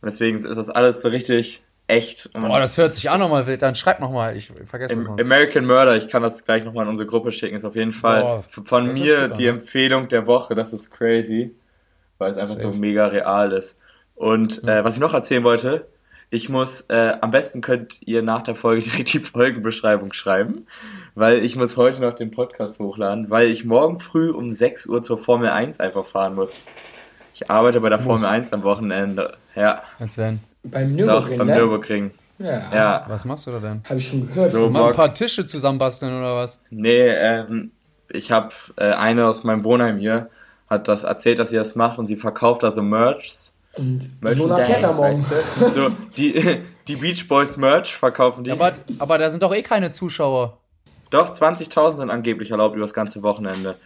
Und 0.00 0.06
deswegen 0.06 0.36
ist 0.36 0.44
das 0.56 0.70
alles 0.70 1.02
so 1.02 1.08
richtig 1.08 1.62
echt. 1.86 2.30
Und 2.34 2.46
Boah, 2.46 2.60
das 2.60 2.78
hört 2.78 2.94
sich 2.94 3.08
auch 3.10 3.18
nochmal 3.18 3.46
wild 3.46 3.62
an. 3.62 3.74
Schreib 3.74 4.00
nochmal, 4.00 4.36
ich 4.36 4.52
vergesse 4.64 4.94
das 4.94 4.98
Im, 4.98 5.04
sonst. 5.04 5.20
American 5.20 5.66
Murder, 5.66 5.96
ich 5.96 6.08
kann 6.08 6.22
das 6.22 6.44
gleich 6.44 6.64
nochmal 6.64 6.84
in 6.84 6.90
unsere 6.90 7.06
Gruppe 7.06 7.32
schicken, 7.32 7.56
ist 7.56 7.64
auf 7.64 7.76
jeden 7.76 7.92
Fall 7.92 8.22
Boah, 8.22 8.44
von 8.64 8.92
mir 8.92 9.28
die. 9.28 9.46
Empfehlung 9.46 10.08
der 10.08 10.26
Woche. 10.26 10.54
Das 10.54 10.72
ist 10.72 10.90
crazy, 10.90 11.54
weil 12.18 12.32
es 12.32 12.38
einfach 12.38 12.56
so 12.56 12.70
mega 12.72 13.06
real 13.06 13.52
ist. 13.52 13.78
Und 14.14 14.64
äh, 14.64 14.84
was 14.84 14.94
ich 14.94 15.00
noch 15.00 15.14
erzählen 15.14 15.44
wollte, 15.44 15.86
ich 16.30 16.48
muss, 16.48 16.82
äh, 16.88 17.14
am 17.20 17.30
besten 17.30 17.60
könnt 17.60 18.00
ihr 18.06 18.22
nach 18.22 18.42
der 18.42 18.54
Folge 18.54 18.82
direkt 18.90 19.12
die 19.12 19.18
Folgenbeschreibung 19.18 20.12
schreiben, 20.12 20.66
weil 21.14 21.44
ich 21.44 21.56
muss 21.56 21.76
heute 21.76 22.00
noch 22.00 22.14
den 22.14 22.30
Podcast 22.30 22.78
hochladen, 22.80 23.28
weil 23.28 23.50
ich 23.50 23.64
morgen 23.64 24.00
früh 24.00 24.30
um 24.30 24.54
6 24.54 24.86
Uhr 24.86 25.02
zur 25.02 25.18
Formel 25.18 25.50
1 25.50 25.80
einfach 25.80 26.04
fahren 26.04 26.34
muss. 26.34 26.58
Ich 27.34 27.50
arbeite 27.50 27.80
bei 27.80 27.88
der 27.88 27.98
Muss. 27.98 28.06
Formel 28.06 28.26
1 28.26 28.52
am 28.52 28.62
Wochenende. 28.62 29.36
Ja, 29.54 29.82
Als 29.98 30.16
wenn. 30.18 30.40
Beim 30.64 30.96
doch, 30.96 31.06
Nürburgring, 31.06 31.38
beim 31.38 31.46
ne? 31.46 31.54
Nürburgring. 31.56 32.10
Ja. 32.38 32.74
Ja, 32.74 33.04
Was 33.08 33.24
machst 33.24 33.46
du 33.46 33.50
da 33.52 33.58
denn? 33.60 33.82
Habe 33.88 33.98
ich 33.98 34.08
schon 34.08 34.26
gehört. 34.26 34.52
So, 34.52 34.68
Mal 34.68 34.88
ein 34.88 34.94
paar 34.94 35.14
Tische 35.14 35.46
zusammenbasteln 35.46 36.12
oder 36.16 36.36
was? 36.36 36.58
Nee, 36.70 37.08
ähm, 37.08 37.70
ich 38.08 38.32
habe 38.32 38.52
äh, 38.76 38.92
eine 38.92 39.26
aus 39.26 39.44
meinem 39.44 39.64
Wohnheim 39.64 39.98
hier, 39.98 40.28
hat 40.68 40.88
das 40.88 41.04
erzählt, 41.04 41.38
dass 41.38 41.50
sie 41.50 41.56
das 41.56 41.74
macht 41.74 41.98
und 41.98 42.06
sie 42.06 42.16
verkauft 42.16 42.64
also 42.64 42.82
Merchs. 42.82 43.54
Und 43.74 44.10
Jonah 44.34 44.56
fährt 44.56 44.82
da 44.82 44.92
morgen. 44.92 45.24
weißt 45.24 45.60
du? 45.60 45.68
So, 45.68 45.90
die, 46.16 46.60
die 46.88 46.96
Beach 46.96 47.26
Boys 47.26 47.56
Merch 47.56 47.94
verkaufen 47.94 48.44
die. 48.44 48.50
Aber, 48.50 48.72
aber 48.98 49.18
da 49.18 49.30
sind 49.30 49.42
doch 49.42 49.54
eh 49.54 49.62
keine 49.62 49.90
Zuschauer. 49.90 50.58
Doch, 51.10 51.32
20.000 51.32 51.90
sind 51.92 52.10
angeblich 52.10 52.50
erlaubt 52.50 52.74
über 52.74 52.84
das 52.84 52.94
ganze 52.94 53.22
Wochenende. 53.22 53.76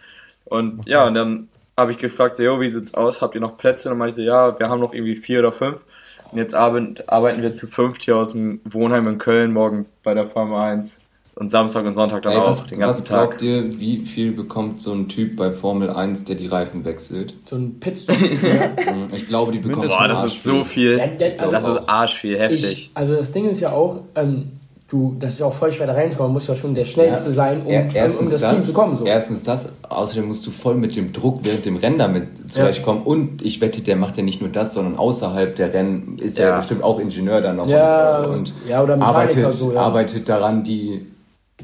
Und 0.45 0.85
ja, 0.87 1.05
und 1.05 1.13
dann 1.13 1.49
habe 1.77 1.91
ich 1.91 1.97
gefragt, 1.99 2.35
so, 2.35 2.43
jo, 2.43 2.59
wie 2.59 2.69
sieht's 2.69 2.93
aus? 2.95 3.21
Habt 3.21 3.35
ihr 3.35 3.41
noch 3.41 3.57
Plätze? 3.57 3.87
Und 3.87 3.91
dann 3.93 3.99
meinte 3.99 4.21
ich, 4.21 4.27
ja, 4.27 4.57
wir 4.59 4.67
haben 4.69 4.79
noch 4.79 4.93
irgendwie 4.93 5.15
vier 5.15 5.39
oder 5.39 5.51
fünf. 5.51 5.85
Und 6.31 6.39
jetzt 6.39 6.55
arbeit, 6.55 7.07
arbeiten 7.07 7.41
wir 7.41 7.53
zu 7.53 7.67
fünft 7.67 8.03
hier 8.03 8.17
aus 8.17 8.31
dem 8.31 8.59
Wohnheim 8.65 9.07
in 9.07 9.17
Köln 9.17 9.53
morgen 9.53 9.85
bei 10.03 10.13
der 10.13 10.25
Formel 10.25 10.57
1. 10.57 11.01
Und 11.35 11.49
Samstag 11.49 11.85
und 11.85 11.93
Sonntag 11.93 12.23
dann 12.23 12.33
Ey, 12.33 12.39
auch, 12.39 12.47
was, 12.49 12.65
den 12.65 12.79
ganzen 12.79 13.01
was 13.01 13.07
glaubt 13.07 13.33
Tag. 13.33 13.41
ihr, 13.43 13.79
wie 13.79 13.99
viel 14.03 14.31
bekommt 14.31 14.81
so 14.81 14.91
ein 14.91 15.07
Typ 15.07 15.35
bei 15.35 15.51
Formel 15.51 15.91
1, 15.91 16.23
der 16.23 16.35
die 16.35 16.47
Reifen 16.47 16.83
wechselt? 16.83 17.35
So 17.47 17.55
ein 17.57 17.79
Pitstop. 17.79 18.17
ja. 18.41 18.71
Ich 19.13 19.27
glaube, 19.27 19.51
die 19.51 19.59
bekommen 19.59 19.87
Boah, 19.87 20.07
das 20.07 20.25
ist 20.25 20.43
so 20.43 20.63
viel. 20.63 20.99
Also- 21.37 21.51
Das 21.51 21.63
ist 21.63 21.87
arschviel, 21.87 22.39
heftig. 22.39 22.63
Ich, 22.71 22.91
also 22.95 23.15
das 23.15 23.29
Ding 23.31 23.47
ist 23.47 23.59
ja 23.59 23.71
auch, 23.71 24.01
ähm, 24.15 24.51
du, 24.89 25.15
das 25.19 25.33
ist 25.33 25.39
ja 25.39 25.45
auch 25.47 25.53
voll 25.53 25.71
schwer 25.71 25.87
da 25.87 25.93
reinzukommen, 25.93 26.29
man 26.29 26.33
muss 26.35 26.47
ja 26.47 26.55
schon 26.55 26.73
der 26.73 26.85
Schnellste 26.85 27.31
sein, 27.31 27.61
um, 27.65 27.67
Er- 27.71 27.81
um, 27.83 27.89
um 27.89 27.95
erstens 27.95 28.37
das, 28.37 28.51
Team 28.53 28.63
zu 28.63 28.73
kommen. 28.73 28.97
So. 28.97 29.05
Erstens 29.05 29.43
das, 29.43 29.69
außerdem 29.89 30.27
musst 30.27 30.45
du 30.47 30.51
voll 30.51 30.75
mit 30.75 30.95
dem 30.95 31.11
Druck 31.11 31.39
während 31.43 31.65
dem 31.65 31.75
Rennen 31.75 31.97
damit 31.97 32.27
zurechtkommen. 32.51 33.03
Und 33.03 33.41
ich 33.41 33.59
wette, 33.59 33.81
der 33.81 33.95
macht 33.97 34.15
ja 34.17 34.23
nicht 34.23 34.39
nur 34.39 34.49
das, 34.49 34.73
sondern 34.73 34.95
außerhalb 34.97 35.55
der 35.55 35.73
Rennen 35.73 36.17
ist 36.19 36.39
er 36.39 36.49
Ja. 36.49 36.57
bestimmt 36.57 36.83
auch 36.83 36.99
Ingenieur 36.99 37.41
dann 37.41 37.57
noch 37.57 37.67
Ja, 37.67 38.19
und, 38.23 38.35
und 38.35 38.53
ja, 38.69 38.81
oder 38.81 38.95
Mechaniker 38.95 39.17
arbeitet, 39.19 39.53
so, 39.53 39.73
ja. 39.73 39.81
arbeitet 39.81 40.29
daran, 40.29 40.63
die 40.63 41.05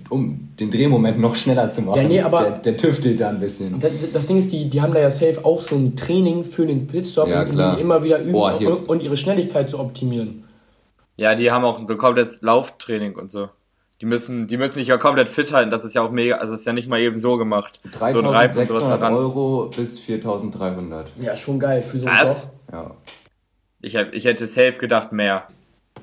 um 0.09 0.49
den 0.59 0.71
Drehmoment 0.71 1.19
noch 1.19 1.35
schneller 1.35 1.69
zu 1.71 1.83
machen. 1.83 2.01
Ja, 2.01 2.07
nee, 2.07 2.19
aber- 2.19 2.41
der, 2.43 2.51
der 2.73 2.77
tüftelt 2.77 3.19
da 3.21 3.29
ein 3.29 3.39
bisschen. 3.39 3.79
Das, 3.79 3.91
das 4.11 4.25
Ding 4.27 4.37
ist, 4.37 4.51
die, 4.51 4.67
die 4.69 4.81
haben 4.81 4.91
da 4.93 4.99
ja 4.99 5.11
safe 5.11 5.37
auch 5.45 5.61
so 5.61 5.75
ein 5.75 5.95
Training 5.95 6.43
für 6.43 6.65
den 6.65 6.87
Pitstop, 6.87 7.27
Ja, 7.29 7.43
und 7.43 7.51
klar. 7.51 7.75
die 7.75 7.81
immer 7.81 8.03
wieder 8.03 8.19
üben 8.19 8.31
Boah, 8.33 8.59
und 8.87 9.03
ihre 9.03 9.15
Schnelligkeit 9.15 9.69
zu 9.69 9.79
optimieren. 9.79 10.43
Ja, 11.17 11.35
die 11.35 11.51
haben 11.51 11.63
auch 11.63 11.85
so 11.85 11.95
komplettes 11.95 12.41
Lauftraining 12.41 13.15
und 13.15 13.31
so. 13.31 13.49
Die 14.01 14.05
müssen, 14.05 14.47
die 14.47 14.57
müssen 14.57 14.73
sich 14.73 14.87
ja 14.89 14.97
komplett 14.97 15.29
fit 15.29 15.53
halten. 15.53 15.71
Das 15.71 15.85
ist 15.85 15.93
ja 15.93 16.01
auch 16.01 16.11
mega, 16.11 16.35
also 16.37 16.51
das 16.51 16.61
ist 16.61 16.65
ja 16.67 16.73
nicht 16.73 16.89
mal 16.89 16.99
eben 16.99 17.17
so 17.17 17.37
gemacht. 17.37 17.79
So 17.83 18.03
ein 18.05 18.25
Reifen 18.25 18.59
und 18.61 18.67
sowas 18.67 18.81
3600 18.83 19.01
daran. 19.01 19.13
Euro 19.13 19.71
bis 19.75 19.99
4300. 19.99 21.11
Ja, 21.21 21.35
schon 21.35 21.59
geil 21.59 21.81
für 21.83 21.99
so 21.99 22.05
Was? 22.05 22.43
Job. 22.43 22.51
Ja. 22.71 22.91
Ich, 23.81 23.95
hab, 23.95 24.13
ich 24.13 24.25
hätte 24.25 24.45
safe 24.45 24.73
gedacht 24.73 25.11
mehr. 25.11 25.47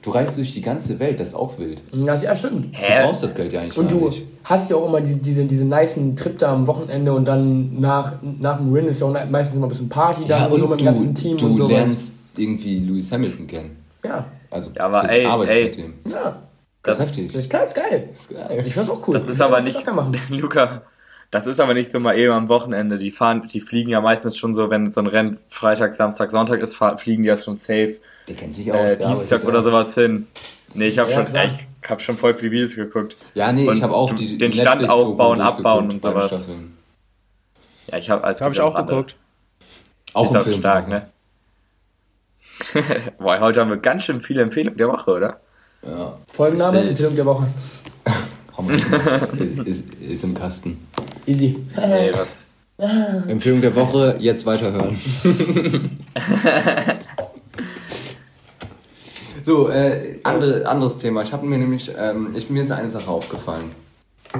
Du 0.02 0.10
reist 0.12 0.38
durch 0.38 0.52
die 0.54 0.62
ganze 0.62 0.98
Welt, 0.98 1.20
das 1.20 1.28
ist 1.28 1.34
auch 1.34 1.58
wild. 1.58 1.82
Ja, 1.92 2.14
ja, 2.14 2.34
stimmt. 2.34 2.74
Du 2.74 2.78
Hä? 2.78 3.02
brauchst 3.04 3.22
das 3.22 3.34
Geld 3.34 3.52
ja 3.52 3.60
eigentlich 3.60 3.76
Und 3.76 3.90
gar 3.90 3.98
du 4.00 4.08
nicht. 4.08 4.22
hast 4.44 4.70
ja 4.70 4.76
auch 4.76 4.86
immer 4.88 5.00
diese, 5.02 5.16
diese, 5.16 5.44
diese 5.44 5.64
nicen 5.66 6.16
Trip 6.16 6.38
da 6.38 6.54
am 6.54 6.66
Wochenende 6.66 7.12
und 7.12 7.26
dann 7.26 7.78
nach, 7.78 8.14
nach 8.22 8.56
dem 8.58 8.72
Rennen 8.72 8.88
ist 8.88 9.00
ja 9.00 9.06
auch 9.08 9.30
meistens 9.30 9.56
immer 9.58 9.66
ein 9.66 9.70
bisschen 9.70 9.90
Party 9.90 10.24
da 10.24 10.38
Ja, 10.38 10.46
und 10.46 10.58
so 10.58 10.68
mit 10.68 10.80
dem 10.80 10.86
du, 10.86 10.90
ganzen 10.92 11.14
Team 11.14 11.36
du 11.36 11.46
und 11.46 11.56
sowas. 11.56 11.70
lernst 11.70 12.14
irgendwie 12.36 12.78
Lewis 12.78 13.12
Hamilton 13.12 13.46
kennen. 13.46 13.76
Ja, 14.04 14.26
Also, 14.50 14.70
Ja, 14.74 14.84
aber 14.86 15.10
ey, 15.10 15.24
ey. 15.26 15.64
mit 15.64 15.76
dem. 15.76 15.94
ja. 16.10 16.42
Das, 16.82 16.96
Das 16.96 17.06
ist 17.06 17.06
heftig. 17.10 17.32
Das 17.32 17.42
ist 17.44 17.50
klar, 17.50 17.62
ist 17.64 17.74
geil. 17.74 18.08
Das 18.10 18.20
ist 18.22 18.30
geil. 18.30 18.62
Ich 18.66 18.72
find's 18.72 18.88
auch 18.88 19.06
cool. 19.06 19.12
das 19.12 19.28
ist 19.28 19.36
Ich 19.36 19.42
aber 19.42 19.60
nicht. 19.60 19.86
Luca, 20.30 20.82
das 21.30 21.46
ist 21.46 21.60
aber 21.60 21.74
nicht 21.74 21.92
so 21.92 22.00
mal 22.00 22.16
eben 22.18 22.32
am 22.32 22.48
Wochenende. 22.48 22.96
Die 22.96 23.10
fahren, 23.10 23.46
die 23.52 23.60
fliegen 23.60 23.90
ja 23.90 24.00
meistens 24.00 24.38
schon 24.38 24.54
so, 24.54 24.70
wenn 24.70 24.90
so 24.90 25.00
ein 25.00 25.06
Rennen 25.06 25.38
Freitag, 25.48 25.92
Samstag, 25.92 26.30
Sonntag 26.30 26.60
ist, 26.60 26.76
fliegen 26.96 27.22
die 27.22 27.28
ja 27.28 27.36
schon 27.36 27.58
safe 27.58 27.96
Der 28.28 28.34
kennt 28.34 28.54
sich 28.54 28.72
aus. 28.72 28.92
äh, 28.92 28.96
Dienstag 28.96 29.44
oder 29.44 29.62
sowas 29.62 29.94
hin. 29.94 30.26
Nee, 30.72 30.86
ich 30.86 30.98
habe 30.98 31.10
Ja, 31.10 31.16
schon, 31.18 31.26
klar. 31.26 31.44
ich 31.44 31.90
hab 31.90 32.00
schon 32.00 32.16
voll 32.16 32.34
viele 32.34 32.52
Videos 32.52 32.74
geguckt. 32.74 33.16
Ja, 33.34 33.52
nee, 33.52 33.68
Und 33.68 33.76
ich 33.76 33.82
habe 33.82 33.94
auch 33.94 34.14
die 34.14 34.38
den 34.38 34.52
Stand 34.54 34.88
aufbauen, 34.88 35.40
abbauen 35.42 35.90
und 35.90 36.00
sowas. 36.00 36.48
Ja, 37.92 37.98
ich 37.98 38.08
habe 38.08 38.24
als 38.24 38.38
Das 38.38 38.44
habe 38.46 38.54
ich 38.54 38.60
auch 38.62 38.74
geguckt. 38.86 39.16
Auch 40.14 40.24
ist 40.26 40.30
im 40.34 40.40
auch 40.40 40.44
Film. 40.44 40.58
stark, 40.60 40.88
ne? 40.88 41.08
Boah, 43.18 43.40
heute 43.40 43.60
haben 43.60 43.70
wir 43.70 43.78
ganz 43.78 44.04
schön 44.04 44.20
viele 44.20 44.42
Empfehlungen 44.42 44.76
der 44.76 44.88
Woche, 44.88 45.10
oder? 45.10 45.40
Ja. 45.86 46.18
Folgenname. 46.28 46.80
Empfehlung 46.88 47.14
der 47.14 47.26
Woche. 47.26 47.46
Ist, 48.68 49.58
ist, 49.64 49.84
ist 50.06 50.24
im 50.24 50.34
Kasten. 50.34 50.86
Easy. 51.24 51.56
Nee, 51.76 52.12
was? 52.12 52.44
Empfehlung 53.26 53.62
der 53.62 53.74
Woche, 53.74 54.16
jetzt 54.18 54.44
weiterhören. 54.44 54.98
so, 59.42 59.70
äh, 59.70 60.18
andere, 60.24 60.66
anderes 60.68 60.98
Thema. 60.98 61.22
Ich 61.22 61.32
habe 61.32 61.46
mir 61.46 61.56
nämlich, 61.56 61.90
ähm, 61.96 62.34
ich, 62.34 62.50
mir 62.50 62.62
ist 62.62 62.70
eine 62.70 62.90
Sache 62.90 63.08
aufgefallen. 63.08 63.70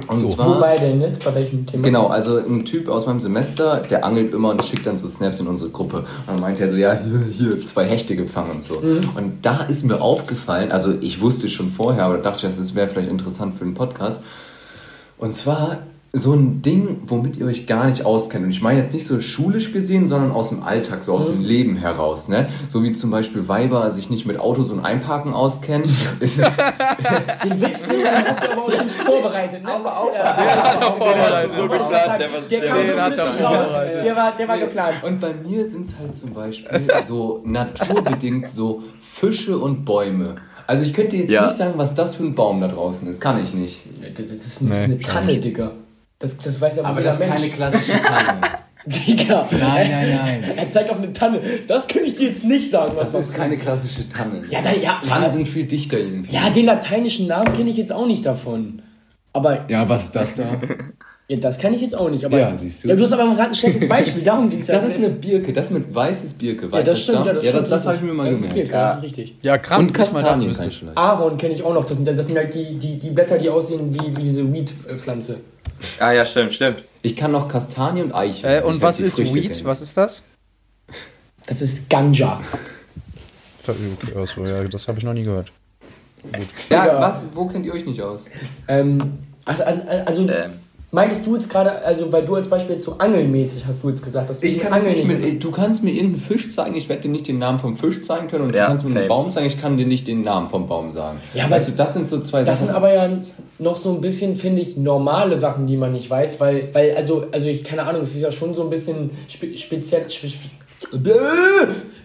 Und 0.07 0.19
So. 0.19 0.29
zwar, 0.29 0.55
Wobei 0.55 0.77
denn 0.77 0.99
nicht? 0.99 1.23
Bei 1.23 1.35
welchem 1.35 1.65
Thema? 1.65 1.83
Genau, 1.83 2.07
also 2.07 2.37
ein 2.37 2.63
Typ 2.63 2.87
aus 2.87 3.05
meinem 3.05 3.19
Semester, 3.19 3.77
der 3.89 4.05
angelt 4.05 4.33
immer 4.33 4.51
und 4.51 4.63
schickt 4.63 4.87
dann 4.87 4.97
so 4.97 5.07
Snaps 5.07 5.39
in 5.41 5.47
unsere 5.47 5.69
Gruppe. 5.69 5.97
Und 5.97 6.05
dann 6.27 6.39
meint 6.39 6.59
er 6.61 6.69
so, 6.69 6.77
ja, 6.77 6.93
hier, 6.93 7.19
hier, 7.31 7.61
zwei 7.61 7.85
Hechte 7.85 8.15
gefangen 8.15 8.51
und 8.51 8.63
so. 8.63 8.75
Und 8.75 9.39
da 9.41 9.63
ist 9.63 9.83
mir 9.83 10.01
aufgefallen, 10.01 10.71
also 10.71 10.93
ich 11.01 11.19
wusste 11.21 11.49
schon 11.49 11.69
vorher, 11.69 12.05
aber 12.05 12.19
dachte 12.19 12.47
ich, 12.47 12.55
das 12.55 12.73
wäre 12.75 12.87
vielleicht 12.87 13.09
interessant 13.09 13.57
für 13.57 13.65
den 13.65 13.73
Podcast. 13.73 14.23
Und 15.17 15.33
zwar 15.35 15.79
so 16.13 16.33
ein 16.33 16.61
Ding, 16.61 17.03
womit 17.05 17.37
ihr 17.37 17.45
euch 17.45 17.67
gar 17.67 17.85
nicht 17.87 18.03
auskennt. 18.05 18.43
Und 18.43 18.51
ich 18.51 18.61
meine 18.61 18.81
jetzt 18.81 18.93
nicht 18.93 19.07
so 19.07 19.21
schulisch 19.21 19.71
gesehen, 19.71 20.07
sondern 20.07 20.31
aus 20.31 20.49
dem 20.49 20.61
Alltag, 20.61 21.03
so 21.03 21.13
aus 21.13 21.27
dem 21.31 21.39
Leben 21.41 21.77
heraus. 21.77 22.27
Ne? 22.27 22.47
So 22.67 22.83
wie 22.83 22.91
zum 22.91 23.11
Beispiel 23.11 23.47
Weiber 23.47 23.91
sich 23.91 24.09
nicht 24.09 24.25
mit 24.25 24.37
Autos 24.37 24.71
und 24.71 24.81
Einparken 24.83 25.31
auskennen. 25.33 25.85
ist 26.19 26.37
es, 26.37 26.37
Den 27.45 27.61
Witz, 27.61 27.87
den 27.87 27.99
hast 28.05 28.43
du 28.43 28.51
aber 28.51 28.63
auch 28.65 28.71
schon 28.71 28.89
vorbereitet, 28.89 29.63
ne? 29.63 29.71
Aber 29.71 29.97
auch. 29.99 30.13
Ja, 30.13 30.35
hat 30.35 30.81
er 30.83 30.91
vorbereitet. 30.91 31.51
So 31.57 31.63
geplant, 31.63 32.19
der 32.19 32.33
war- 32.33 32.41
der 32.41 32.59
kam 32.67 32.77
so 32.77 33.01
hat 33.01 33.17
er 33.17 33.33
vorbereitet. 33.33 34.05
Der 34.05 34.15
war, 34.17 34.31
der 34.37 34.47
war 34.49 34.57
geplant. 34.57 34.95
Und 35.03 35.19
bei 35.21 35.33
mir 35.33 35.69
sind 35.69 35.87
es 35.87 35.97
halt 35.97 36.13
zum 36.13 36.33
Beispiel 36.33 36.87
so 37.03 37.41
naturbedingt 37.45 38.49
so 38.49 38.83
Fische 39.01 39.57
und 39.57 39.85
Bäume. 39.85 40.35
Also 40.67 40.85
ich 40.85 40.93
könnte 40.93 41.15
jetzt 41.15 41.31
Ja. 41.31 41.45
nicht 41.45 41.55
sagen, 41.55 41.73
was 41.77 41.95
das 41.95 42.15
für 42.15 42.23
ein 42.23 42.35
Baum 42.35 42.59
da 42.59 42.67
draußen 42.67 43.07
ist. 43.09 43.21
Kann 43.21 43.41
ich 43.41 43.53
nicht. 43.53 43.79
Das, 44.17 44.25
das 44.27 44.45
ist, 44.45 44.61
Nee, 44.61 44.73
eine 44.75 44.99
Tanne. 44.99 45.37
Digga. 45.37 45.71
Das, 46.21 46.37
das 46.37 46.61
weiß 46.61 46.77
ja 46.77 46.83
Aber 46.85 47.01
das 47.01 47.15
ist 47.15 47.19
Mensch. 47.27 47.33
keine 47.33 47.49
klassische 47.49 48.01
Tanne. 48.01 48.41
Digga. 48.85 49.47
Nein, 49.51 49.91
nein, 49.91 50.41
nein. 50.41 50.57
Er 50.57 50.69
zeigt 50.71 50.89
auf 50.89 50.97
eine 50.97 51.13
Tanne. 51.13 51.39
Das 51.67 51.87
könnte 51.87 52.07
ich 52.07 52.15
dir 52.15 52.27
jetzt 52.29 52.45
nicht 52.45 52.71
sagen, 52.71 52.93
was 52.95 53.11
Das 53.11 53.27
ist 53.29 53.33
keine 53.35 53.57
klassische 53.57 54.07
Tanne. 54.09 54.43
Ja, 54.49 54.61
da, 54.61 54.71
ja, 54.71 54.99
Tannen 55.07 55.23
ja, 55.23 55.29
sind 55.29 55.47
viel 55.47 55.65
dichter 55.65 55.97
irgendwie. 55.99 56.33
ja, 56.33 56.49
den 56.49 56.65
lateinischen 56.65 57.27
Namen 57.27 57.53
kenne 57.53 57.69
ich 57.69 57.77
jetzt 57.77 57.91
auch 57.91 58.07
nicht 58.07 58.25
davon. 58.25 58.81
Aber 59.33 59.69
Ja, 59.69 59.87
was 59.87 60.05
ist 60.05 60.15
das 60.15 60.35
da? 60.35 60.43
Ja, 61.31 61.37
das 61.37 61.57
kann 61.57 61.73
ich 61.73 61.79
jetzt 61.79 61.95
auch 61.97 62.09
nicht. 62.09 62.25
Aber 62.25 62.37
Ja, 62.37 62.53
siehst 62.57 62.83
du. 62.83 62.89
Ja, 62.89 62.95
du 62.97 63.03
hast 63.05 63.13
aber 63.13 63.23
gerade 63.23 63.51
ein 63.51 63.55
schlechtes 63.55 63.87
Beispiel. 63.87 64.21
Darum 64.21 64.49
ging 64.49 64.59
es 64.59 64.67
Das 64.67 64.83
ist 64.83 64.95
eine 64.95 65.07
Birke, 65.07 65.53
das 65.53 65.69
mit 65.71 65.95
weißes 65.95 66.33
Birke. 66.33 66.67
Ja, 66.69 66.81
das 66.81 66.99
stimmt. 66.99 67.25
Ja, 67.25 67.31
das, 67.31 67.45
ja, 67.45 67.51
das, 67.53 67.69
das 67.69 67.85
habe 67.85 67.95
ich 67.95 68.01
mir 68.01 68.11
mal 68.13 68.23
das 68.29 68.35
gemerkt. 68.35 68.53
Ist 68.57 68.63
Birke, 68.63 68.71
Das 68.73 68.97
ist 68.97 69.03
richtig. 69.03 69.35
Ja, 69.41 69.53
Und 69.53 69.61
krank, 69.61 69.97
nicht 69.97 69.97
mal 70.11 70.23
das 70.23 70.39
Kastanien 70.39 70.53
kann 70.53 70.67
ich. 70.67 70.97
Ahorn 70.97 71.37
kenne 71.37 71.53
ich 71.53 71.63
auch 71.63 71.73
noch. 71.73 71.85
Das 71.85 71.95
sind, 71.95 72.05
das 72.05 72.27
sind 72.27 72.37
halt 72.37 72.53
die, 72.53 72.77
die, 72.77 72.99
die 72.99 73.09
Blätter, 73.11 73.37
die 73.37 73.49
aussehen 73.49 73.93
wie, 73.93 74.17
wie 74.17 74.23
diese 74.23 74.51
Weed-Pflanze. 74.53 75.37
Ah 76.01 76.11
ja, 76.11 76.25
stimmt, 76.25 76.51
stimmt. 76.53 76.83
Ich 77.01 77.15
kann 77.15 77.31
noch 77.31 77.47
Kastanie 77.47 78.01
und 78.01 78.13
Eiche. 78.13 78.45
Äh, 78.47 78.63
und 78.63 78.81
was 78.81 78.99
ist 78.99 79.15
Früchte 79.15 79.33
Weed? 79.33 79.53
kennen. 79.53 79.65
Was 79.65 79.81
ist 79.81 79.95
das? 79.95 80.23
Das 81.47 81.61
ist 81.61 81.89
Ganja. 81.89 82.41
Achso, 84.19 84.45
ja, 84.45 84.63
das 84.65 84.85
habe 84.89 84.97
ich 84.97 85.05
noch 85.05 85.13
nie 85.13 85.23
gehört. 85.23 85.49
Ja, 86.69 86.85
Ja. 86.87 86.99
was? 86.99 87.25
Wo 87.33 87.45
kennt 87.45 87.65
ihr 87.65 87.73
euch 87.73 87.85
nicht 87.85 88.01
aus? 88.01 88.25
Ähm, 88.67 88.97
also, 89.45 89.63
also 89.63 90.29
Ähm, 90.29 90.51
meintest 90.91 91.25
du 91.25 91.35
jetzt 91.35 91.49
gerade, 91.49 91.71
also 91.83 92.11
weil 92.11 92.25
du 92.25 92.35
als 92.35 92.47
Beispiel 92.47 92.75
jetzt 92.75 92.85
so 92.85 92.95
angelmäßig 92.97 93.65
hast 93.65 93.81
du 93.83 93.89
jetzt 93.89 94.03
gesagt, 94.03 94.29
dass 94.29 94.39
du 94.39 94.45
Ich 94.45 94.57
kann 94.59 94.73
Angeln 94.73 94.91
nicht 94.93 95.05
mit, 95.07 95.43
du 95.43 95.51
kannst 95.51 95.83
mir 95.83 95.91
irgendeinen 95.91 96.17
Fisch 96.21 96.49
zeigen, 96.49 96.75
ich 96.75 96.89
werde 96.89 97.03
dir 97.03 97.09
nicht 97.09 97.27
den 97.27 97.39
Namen 97.39 97.59
vom 97.59 97.77
Fisch 97.77 98.01
zeigen 98.01 98.27
können 98.27 98.45
und 98.45 98.55
Ja, 98.55 98.63
du 98.65 98.67
kannst 98.71 98.83
mir 98.85 98.89
same. 98.89 98.99
einen 99.01 99.09
Baum 99.09 99.29
zeigen, 99.29 99.47
ich 99.47 99.59
kann 99.61 99.77
dir 99.77 99.85
nicht 99.87 100.07
den 100.07 100.21
Namen 100.21 100.49
vom 100.49 100.67
Baum 100.67 100.91
sagen. 100.91 101.19
Ja, 101.33 101.45
aber 101.45 101.55
weißt 101.55 101.69
du, 101.69 101.71
das 101.73 101.93
sind 101.93 102.09
so 102.09 102.19
zwei 102.19 102.43
Das 102.43 102.59
Sachen. 102.59 102.67
sind 102.67 102.75
aber 102.75 102.93
ja 102.93 103.09
noch 103.59 103.77
so 103.77 103.91
ein 103.93 104.01
bisschen, 104.01 104.35
finde 104.35 104.61
ich, 104.61 104.75
normale 104.75 105.39
Sachen, 105.39 105.65
die 105.67 105.77
man 105.77 105.93
nicht 105.93 106.09
weiß, 106.09 106.39
weil, 106.39 106.69
weil 106.73 106.95
also, 106.95 107.25
also 107.31 107.47
ich, 107.47 107.63
keine 107.63 107.83
Ahnung, 107.83 108.01
es 108.01 108.13
ist 108.13 108.21
ja 108.21 108.31
schon 108.31 108.53
so 108.53 108.63
ein 108.63 108.69
bisschen 108.69 109.11
spe 109.29 109.55
speziell, 109.57 110.09
spe 110.09 110.27
spe 110.27 110.49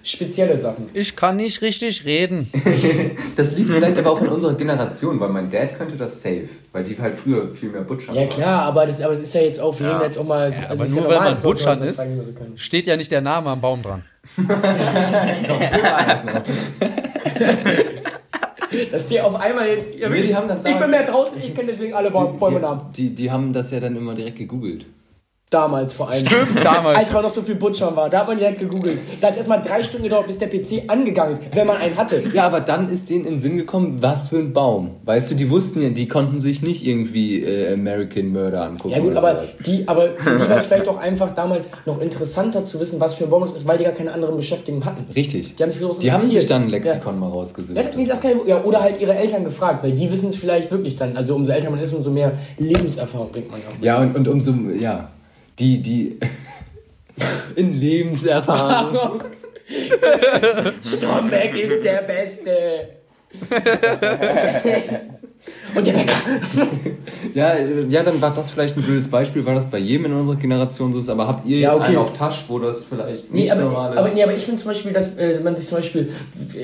spezielle 0.06 0.56
Sachen. 0.56 0.88
Ich 0.94 1.14
kann 1.16 1.36
nicht 1.36 1.60
richtig 1.62 2.04
reden. 2.04 2.50
das 3.36 3.56
liegt 3.56 3.70
vielleicht 3.70 3.98
aber 3.98 4.10
auch 4.12 4.20
in 4.22 4.28
unserer 4.28 4.54
Generation, 4.54 5.18
weil 5.20 5.28
mein 5.30 5.50
Dad 5.50 5.76
könnte 5.76 5.96
das 5.96 6.22
safe, 6.22 6.48
weil 6.72 6.84
die 6.84 6.96
halt 6.98 7.14
früher 7.14 7.48
viel 7.50 7.70
mehr 7.70 7.82
Butcher 7.82 8.14
Ja 8.14 8.26
klar, 8.26 8.62
aber 8.62 8.86
das, 8.86 9.00
aber 9.00 9.12
es 9.14 9.20
ist 9.20 9.34
ja 9.34 9.40
jetzt 9.42 9.60
auch, 9.60 9.78
wir 9.78 9.86
Ja. 9.86 9.92
nehmen 9.94 10.04
jetzt 10.04 10.18
auch 10.18 10.24
mal, 10.24 10.44
also 10.46 10.58
aber 10.68 10.86
nur 10.88 11.02
ja 11.02 11.08
weil 11.08 11.20
man 11.32 11.40
Butchern 11.42 11.80
das 11.80 11.98
ist. 11.98 12.06
Steht 12.56 12.86
ja 12.86 12.96
nicht 12.96 13.10
der 13.12 13.20
Name 13.20 13.50
am 13.50 13.60
Baum 13.60 13.82
dran. 13.82 14.02
Dass 18.90 19.06
die 19.08 19.20
auf 19.20 19.34
einmal 19.36 19.68
jetzt, 19.68 19.96
ja, 19.98 20.08
Nee, 20.08 20.22
die 20.22 20.34
haben 20.34 20.48
das 20.48 20.64
ich 20.64 20.74
bin 20.76 20.90
mehr 20.90 21.04
draußen, 21.04 21.38
ich 21.42 21.54
kenne 21.54 21.68
deswegen 21.70 21.94
alle 21.94 22.10
Bäume 22.10 22.60
Namen. 22.60 22.80
die, 22.96 23.10
die, 23.10 23.14
die 23.14 23.30
haben 23.30 23.52
das 23.52 23.70
ja 23.70 23.80
dann 23.80 23.96
immer 23.96 24.14
direkt 24.14 24.38
gegoogelt. 24.38 24.86
Damals 25.48 25.92
vor 25.92 26.10
allem. 26.10 26.26
Stimmt, 26.26 26.56
damals. 26.64 26.98
Als 26.98 27.12
man 27.12 27.22
noch 27.22 27.32
so 27.32 27.40
viel 27.40 27.54
Butchern 27.54 27.94
war, 27.94 28.10
da 28.10 28.20
hat 28.20 28.26
man 28.26 28.36
direkt 28.36 28.58
gegoogelt. 28.58 28.98
Da 29.20 29.28
hat 29.28 29.34
es 29.34 29.38
erstmal 29.38 29.62
drei 29.62 29.80
Stunden 29.84 30.02
gedauert, 30.02 30.26
bis 30.26 30.38
der 30.38 30.48
PC 30.48 30.84
angegangen 30.88 31.34
ist, 31.34 31.42
wenn 31.54 31.68
man 31.68 31.76
einen 31.76 31.96
hatte. 31.96 32.20
Ja, 32.34 32.46
aber 32.46 32.58
dann 32.60 32.88
ist 32.88 33.08
denen 33.08 33.24
in 33.24 33.34
den 33.34 33.40
Sinn 33.40 33.56
gekommen, 33.56 34.02
was 34.02 34.26
für 34.28 34.38
ein 34.38 34.52
Baum. 34.52 34.96
Weißt 35.04 35.30
du, 35.30 35.36
die 35.36 35.48
wussten 35.48 35.82
ja, 35.82 35.90
die 35.90 36.08
konnten 36.08 36.40
sich 36.40 36.62
nicht 36.62 36.84
irgendwie 36.84 37.44
äh, 37.44 37.72
American 37.74 38.32
Murder 38.32 38.62
angucken. 38.64 38.90
Ja 38.90 38.98
gut, 38.98 39.12
oder 39.12 39.18
aber 39.18 39.34
sowas. 39.42 39.56
die, 39.64 39.86
aber 39.86 40.08
für 40.16 40.36
die 40.36 40.48
war 40.48 40.58
es 40.58 40.66
vielleicht 40.66 40.88
auch 40.88 40.98
einfach 40.98 41.32
damals 41.36 41.70
noch 41.84 42.00
interessanter 42.00 42.64
zu 42.64 42.80
wissen, 42.80 42.98
was 42.98 43.14
für 43.14 43.24
ein 43.24 43.30
Baum 43.30 43.44
es 43.44 43.52
ist, 43.52 43.68
weil 43.68 43.78
die 43.78 43.84
gar 43.84 43.92
keine 43.92 44.12
anderen 44.12 44.36
Beschäftigungen 44.36 44.84
hatten. 44.84 45.06
Richtig. 45.14 45.54
Die 45.54 45.62
haben 45.62 45.70
sich, 45.70 45.98
Die 46.00 46.10
haben 46.10 46.28
sich 46.28 46.46
dann 46.46 46.62
ein 46.64 46.68
Lexikon 46.70 47.20
mal 47.20 47.28
rausgesucht. 47.30 47.76
Ja. 47.76 47.84
Ja, 47.96 48.16
keine, 48.16 48.40
ja, 48.46 48.64
oder 48.64 48.80
halt 48.80 49.00
ihre 49.00 49.14
Eltern 49.14 49.44
gefragt, 49.44 49.84
weil 49.84 49.92
die 49.92 50.10
wissen 50.10 50.30
es 50.30 50.36
vielleicht 50.36 50.72
wirklich 50.72 50.96
dann. 50.96 51.16
Also 51.16 51.36
umso 51.36 51.52
älter 51.52 51.70
man 51.70 51.78
ist, 51.78 51.94
umso 51.94 52.10
mehr 52.10 52.32
Lebenserfahrung 52.58 53.30
bringt 53.30 53.50
man 53.52 53.60
ja 53.60 53.66
auch. 53.68 53.74
mit. 53.74 53.84
Ja, 53.84 53.98
und, 54.00 54.16
und 54.16 54.26
umso, 54.28 54.52
ja, 54.78 55.08
die, 55.58 55.82
die 55.82 56.18
in 57.56 57.80
Lebenserfahrung. 57.80 59.22
Stromberg 60.84 61.56
ist 61.56 61.84
der 61.84 62.02
Beste. 62.02 62.88
Und 65.74 65.86
der 65.86 65.92
Bäcker. 65.92 66.14
ja, 67.34 67.54
ja, 67.88 68.02
dann 68.02 68.20
war 68.20 68.32
das 68.32 68.50
vielleicht 68.50 68.76
ein 68.76 68.82
blödes 68.82 69.10
Beispiel, 69.10 69.44
weil 69.44 69.54
das 69.56 69.66
bei 69.66 69.78
jedem 69.78 70.06
in 70.06 70.12
unserer 70.14 70.36
Generation 70.36 70.92
so 70.92 70.98
ist, 71.00 71.08
aber 71.08 71.26
habt 71.28 71.46
ihr 71.46 71.58
Ja, 71.58 71.70
jetzt 71.70 71.80
okay. 71.80 71.88
einen 71.88 71.96
auf 71.98 72.12
Tasch, 72.12 72.44
wo 72.48 72.58
das 72.58 72.84
vielleicht 72.84 73.30
nicht 73.30 73.44
Nee, 73.46 73.50
aber, 73.50 73.60
normal 73.62 73.92
ist? 73.92 73.98
aber, 73.98 74.08
nee, 74.10 74.22
aber 74.22 74.34
ich 74.34 74.42
finde 74.44 74.62
zum 74.62 74.70
Beispiel, 74.70 74.92
dass 74.92 75.16
äh, 75.16 75.40
man 75.40 75.54
sich 75.56 75.66
zum 75.68 75.78
Beispiel, 75.78 76.12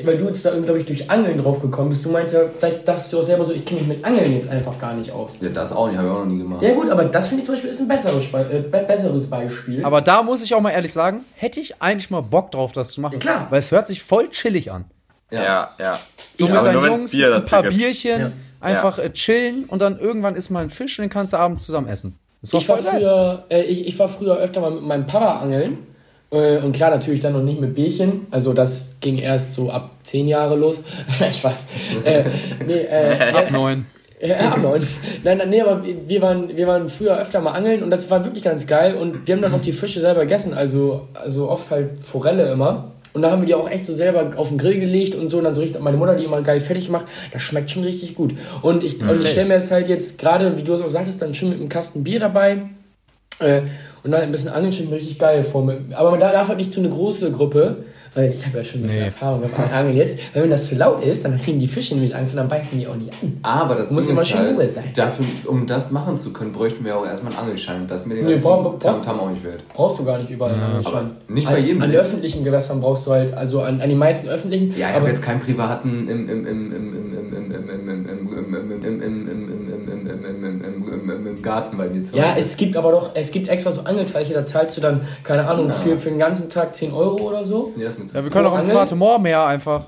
weil 0.04 0.16
du 0.16 0.26
jetzt 0.26 0.44
da, 0.44 0.50
glaube 0.58 0.78
ich, 0.78 0.86
durch 0.86 1.10
Angeln 1.10 1.42
drauf 1.42 1.60
gekommen 1.60 1.90
bist, 1.90 2.04
du 2.04 2.10
meinst 2.10 2.32
ja, 2.32 2.40
vielleicht 2.58 2.86
dachtest 2.88 3.12
du 3.12 3.18
auch 3.18 3.22
selber 3.22 3.44
so, 3.44 3.52
ich 3.52 3.64
kenne 3.64 3.80
mich 3.80 3.88
mit 3.96 4.04
Angeln 4.04 4.32
jetzt 4.32 4.48
einfach 4.50 4.78
gar 4.78 4.94
nicht 4.94 5.10
aus. 5.12 5.38
ja, 5.40 5.48
das 5.50 5.72
auch 5.72 5.88
nicht, 5.88 5.98
habe 5.98 6.08
ich 6.08 6.14
auch 6.14 6.18
noch 6.20 6.26
nie 6.26 6.38
gemacht. 6.38 6.62
Ja 6.62 6.72
gut, 6.72 6.88
aber 6.90 7.04
das 7.04 7.26
finde 7.26 7.42
ich 7.42 7.46
zum 7.46 7.54
Beispiel 7.54 7.70
ist 7.70 7.80
ein 7.80 7.88
besseres, 7.88 8.24
äh, 8.32 8.60
be 8.62 8.84
besseres 8.86 9.26
Beispiel. 9.28 9.84
Aber 9.84 10.00
da 10.00 10.22
muss 10.22 10.42
ich 10.42 10.54
auch 10.54 10.60
mal 10.60 10.70
ehrlich 10.70 10.92
sagen, 10.92 11.20
hätte 11.34 11.60
ich 11.60 11.82
eigentlich 11.82 12.10
mal 12.10 12.22
Bock 12.22 12.50
drauf, 12.50 12.72
das 12.72 12.90
zu 12.90 13.00
machen. 13.00 13.14
Ja, 13.14 13.18
klar. 13.18 13.46
Weil 13.50 13.58
es 13.58 13.70
hört 13.70 13.86
sich 13.88 14.02
voll 14.02 14.30
chillig 14.30 14.70
an. 14.72 14.86
ja, 15.30 15.70
ja. 15.78 15.98
So 16.32 16.46
aber 16.46 16.54
mit 16.56 16.64
deinen 16.66 16.84
Jungs, 16.84 17.10
Bier 17.12 17.34
ein 17.36 17.42
paar 17.44 17.62
gibt. 17.62 17.76
Bierchen, 17.76 18.20
Ja. 18.20 18.32
Einfach 18.62 18.98
äh, 18.98 19.12
chillen 19.12 19.64
und 19.64 19.82
dann 19.82 19.98
irgendwann 19.98 20.36
ist 20.36 20.50
mal 20.50 20.62
ein 20.62 20.70
Fisch 20.70 20.98
und 20.98 21.02
den 21.02 21.10
kannst 21.10 21.32
du 21.32 21.36
abends 21.36 21.64
zusammen 21.64 21.88
essen. 21.88 22.18
Ich 22.42 22.68
war, 22.68 22.78
früher, 22.78 23.44
äh, 23.50 23.62
ich, 23.62 23.86
ich 23.86 23.98
war 23.98 24.08
früher 24.08 24.36
öfter 24.36 24.60
mal 24.60 24.72
mit 24.72 24.82
meinem 24.82 25.06
Papa 25.06 25.40
angeln. 25.40 25.78
Äh, 26.32 26.58
und 26.58 26.72
klar, 26.72 26.90
natürlich 26.90 27.20
dann 27.20 27.34
noch 27.34 27.42
nicht 27.42 27.60
mit 27.60 27.74
Bierchen. 27.74 28.26
Also 28.30 28.52
das 28.52 28.94
ging 29.00 29.18
erst 29.18 29.54
so 29.54 29.70
ab 29.70 29.90
10 30.04 30.26
Jahre 30.28 30.56
los. 30.56 30.82
Nein, 31.20 31.32
Spaß. 31.32 31.66
äh, 32.04 32.24
nee, 32.66 32.80
äh, 32.80 33.32
Ab 33.34 33.50
neun. 33.50 33.86
Ja, 34.24 34.52
ab 34.52 34.58
neun. 34.62 34.86
Nein, 35.24 35.38
nein, 35.38 35.50
nee, 35.50 35.60
aber 35.60 35.84
wir 35.84 36.08
wir 36.08 36.22
waren, 36.22 36.56
wir 36.56 36.68
waren 36.68 36.88
früher 36.88 37.18
öfter 37.18 37.40
mal 37.40 37.54
angeln 37.54 37.82
und 37.82 37.90
das 37.90 38.08
war 38.08 38.24
wirklich 38.24 38.44
ganz 38.44 38.68
geil. 38.68 38.94
Und 38.94 39.26
wir 39.26 39.34
haben 39.34 39.42
dann 39.42 39.52
auch 39.52 39.60
die 39.60 39.72
Fische 39.72 39.98
selber 39.98 40.20
gegessen, 40.20 40.54
also, 40.54 41.08
also 41.14 41.50
oft 41.50 41.72
halt 41.72 42.04
Forelle 42.04 42.52
immer. 42.52 42.92
Und 43.14 43.22
da 43.22 43.30
haben 43.30 43.42
wir 43.42 43.46
die 43.46 43.54
auch 43.54 43.68
echt 43.68 43.84
so 43.84 43.94
selber 43.94 44.32
auf 44.36 44.48
den 44.48 44.58
Grill 44.58 44.80
gelegt 44.80 45.14
und 45.14 45.30
so. 45.30 45.38
Und 45.38 45.44
dann 45.44 45.54
so 45.54 45.60
richtig, 45.60 45.82
meine 45.82 45.96
Mutter 45.96 46.14
die 46.14 46.24
immer 46.24 46.42
geil 46.42 46.60
fertig 46.60 46.86
gemacht. 46.86 47.06
Das 47.32 47.42
schmeckt 47.42 47.70
schon 47.70 47.84
richtig 47.84 48.14
gut. 48.14 48.34
Und 48.62 48.82
ich, 48.82 49.02
also 49.02 49.24
ich 49.24 49.30
stelle 49.30 49.48
mir 49.48 49.54
das 49.54 49.70
halt 49.70 49.88
jetzt 49.88 50.18
gerade, 50.18 50.56
wie 50.56 50.62
du 50.62 50.72
es 50.72 50.80
auch 50.80 50.90
sagtest, 50.90 51.20
dann 51.20 51.34
schön 51.34 51.50
mit 51.50 51.60
einem 51.60 51.68
Kasten 51.68 52.04
Bier 52.04 52.20
dabei. 52.20 52.62
Äh, 53.38 53.62
und 54.02 54.10
dann 54.10 54.22
ein 54.22 54.32
bisschen 54.32 54.50
mir 54.88 54.96
richtig 54.96 55.18
geil 55.18 55.44
vor. 55.44 55.70
Aber 55.94 56.10
man 56.10 56.20
darf 56.20 56.48
halt 56.48 56.58
nicht 56.58 56.72
zu 56.72 56.80
eine 56.80 56.88
große 56.88 57.30
Gruppe, 57.30 57.84
weil 58.14 58.32
ich 58.32 58.44
habe 58.44 58.58
ja 58.58 58.64
schon 58.64 58.80
ein 58.80 58.84
bisschen 58.84 59.00
nee. 59.00 59.06
Erfahrung 59.06 59.42
beim 59.42 59.72
Angeln 59.72 59.96
jetzt. 59.96 60.18
Wenn 60.34 60.50
das 60.50 60.68
zu 60.68 60.74
laut 60.74 61.02
ist, 61.02 61.24
dann 61.24 61.40
kriegen 61.40 61.58
die 61.58 61.68
Fische 61.68 61.94
nämlich 61.94 62.14
Angst 62.14 62.34
und 62.34 62.38
dann 62.38 62.48
beißen 62.48 62.78
die 62.78 62.86
auch 62.86 62.94
nicht 62.94 63.12
an. 63.22 63.38
Aber 63.42 63.74
das 63.74 63.90
muss 63.90 64.06
Ding 64.06 64.14
immer 64.14 64.24
schön 64.24 64.56
halt, 64.56 64.74
sein. 64.74 64.84
Dafür, 64.94 65.24
um 65.46 65.66
das 65.66 65.90
machen 65.90 66.16
zu 66.16 66.32
können, 66.32 66.52
bräuchten 66.52 66.84
wir 66.84 66.96
auch 66.96 67.06
erstmal 67.06 67.32
einen 67.32 67.42
Angelschein. 67.42 67.86
Das 67.86 68.04
mir 68.06 68.16
den 68.16 68.26
nee, 68.26 68.32
ganzen 68.38 68.80
Tam 68.80 69.02
Tam 69.02 69.20
auch 69.20 69.30
nicht 69.30 69.44
wert. 69.44 69.62
Brauchst 69.72 69.98
du 69.98 70.04
gar 70.04 70.18
nicht 70.18 70.30
überall 70.30 70.52
einen 70.52 70.62
Angelschein. 70.62 70.94
Aber 70.94 71.10
nicht 71.28 71.46
bei 71.46 71.56
an, 71.56 71.64
jedem. 71.64 71.82
An, 71.82 71.92
öffentlichen 71.92 72.44
Gewässern 72.44 72.80
brauchst 72.80 73.06
du 73.06 73.12
halt, 73.12 73.34
also 73.34 73.60
an, 73.60 73.80
an 73.80 73.88
den 73.88 73.98
meisten 73.98 74.28
öffentlichen. 74.28 74.74
Ja, 74.76 74.90
ich 74.90 74.96
habe 74.96 75.08
jetzt 75.08 75.22
keinen 75.22 75.40
privaten 75.40 76.08
im, 76.08 76.28
im, 76.28 76.46
im, 76.46 76.72
im, 76.72 77.18
im 77.18 77.21
Garten 81.54 81.76
bei 81.76 81.88
dir 81.88 82.04
zu 82.04 82.16
ja, 82.16 82.34
es 82.36 82.56
gibt 82.56 82.76
aber 82.76 82.92
doch, 82.92 83.10
es 83.14 83.30
gibt 83.30 83.48
extra 83.48 83.72
so 83.72 83.82
Angelteiche, 83.82 84.34
da 84.34 84.46
zahlst 84.46 84.76
du 84.76 84.80
dann, 84.80 85.06
keine 85.24 85.46
Ahnung, 85.46 85.72
für, 85.72 85.98
für 85.98 86.10
den 86.10 86.18
ganzen 86.18 86.48
Tag 86.48 86.74
10 86.74 86.92
Euro 86.92 87.28
oder 87.28 87.44
so. 87.44 87.72
Nee, 87.76 87.84
das 87.84 87.98
mit 87.98 88.12
Ja, 88.12 88.22
wir 88.22 88.30
können 88.30 88.46
auch 88.46 88.54
ins 88.56 88.70
Angeln? 88.70 88.86
Smarte 88.88 88.94
Moor 88.96 89.18
mehr 89.18 89.46
einfach. 89.46 89.86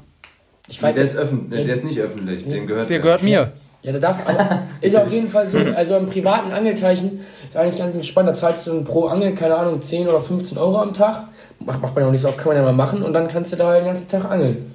Ich 0.69 0.79
der, 0.79 0.89
weiß 0.91 0.97
ist 0.97 1.15
nicht. 1.15 1.23
öffentlich, 1.23 1.67
der 1.67 1.75
ist 1.75 1.85
nicht 1.85 2.01
öffentlich, 2.01 2.49
dem 2.49 2.67
gehört 2.67 2.91
Der 2.91 2.99
gehört 3.01 3.23
mir. 3.23 3.53
Ja, 3.83 3.93
da 3.93 3.99
darf, 3.99 4.27
aber 4.27 4.63
ist 4.81 4.97
auf 4.97 5.11
jeden 5.13 5.29
Fall 5.29 5.47
so, 5.47 5.59
also 5.59 5.97
im 5.99 6.07
privaten 6.07 6.53
Angelteichen 6.53 7.21
ist 7.49 7.57
eigentlich 7.57 7.79
ganz 7.79 7.95
entspannt, 7.95 8.29
da 8.29 8.35
zahlst 8.35 8.67
du 8.67 8.83
pro 8.83 9.07
Angel, 9.07 9.35
keine 9.35 9.57
Ahnung, 9.57 9.83
10 9.83 10.09
oder 10.09 10.23
15 10.23 10.57
Euro 10.57 10.81
am 10.81 10.95
Tag. 10.95 11.29
Macht, 11.59 11.83
macht 11.83 11.95
man 11.95 12.03
ja 12.03 12.09
auch 12.09 12.13
nicht 12.13 12.23
so 12.23 12.29
oft, 12.29 12.39
kann 12.39 12.49
man 12.49 12.57
ja 12.57 12.63
mal 12.63 12.73
machen 12.73 13.03
und 13.03 13.13
dann 13.13 13.29
kannst 13.29 13.53
du 13.53 13.57
da 13.57 13.75
den 13.75 13.85
ganzen 13.85 14.09
Tag 14.09 14.25
angeln. 14.25 14.75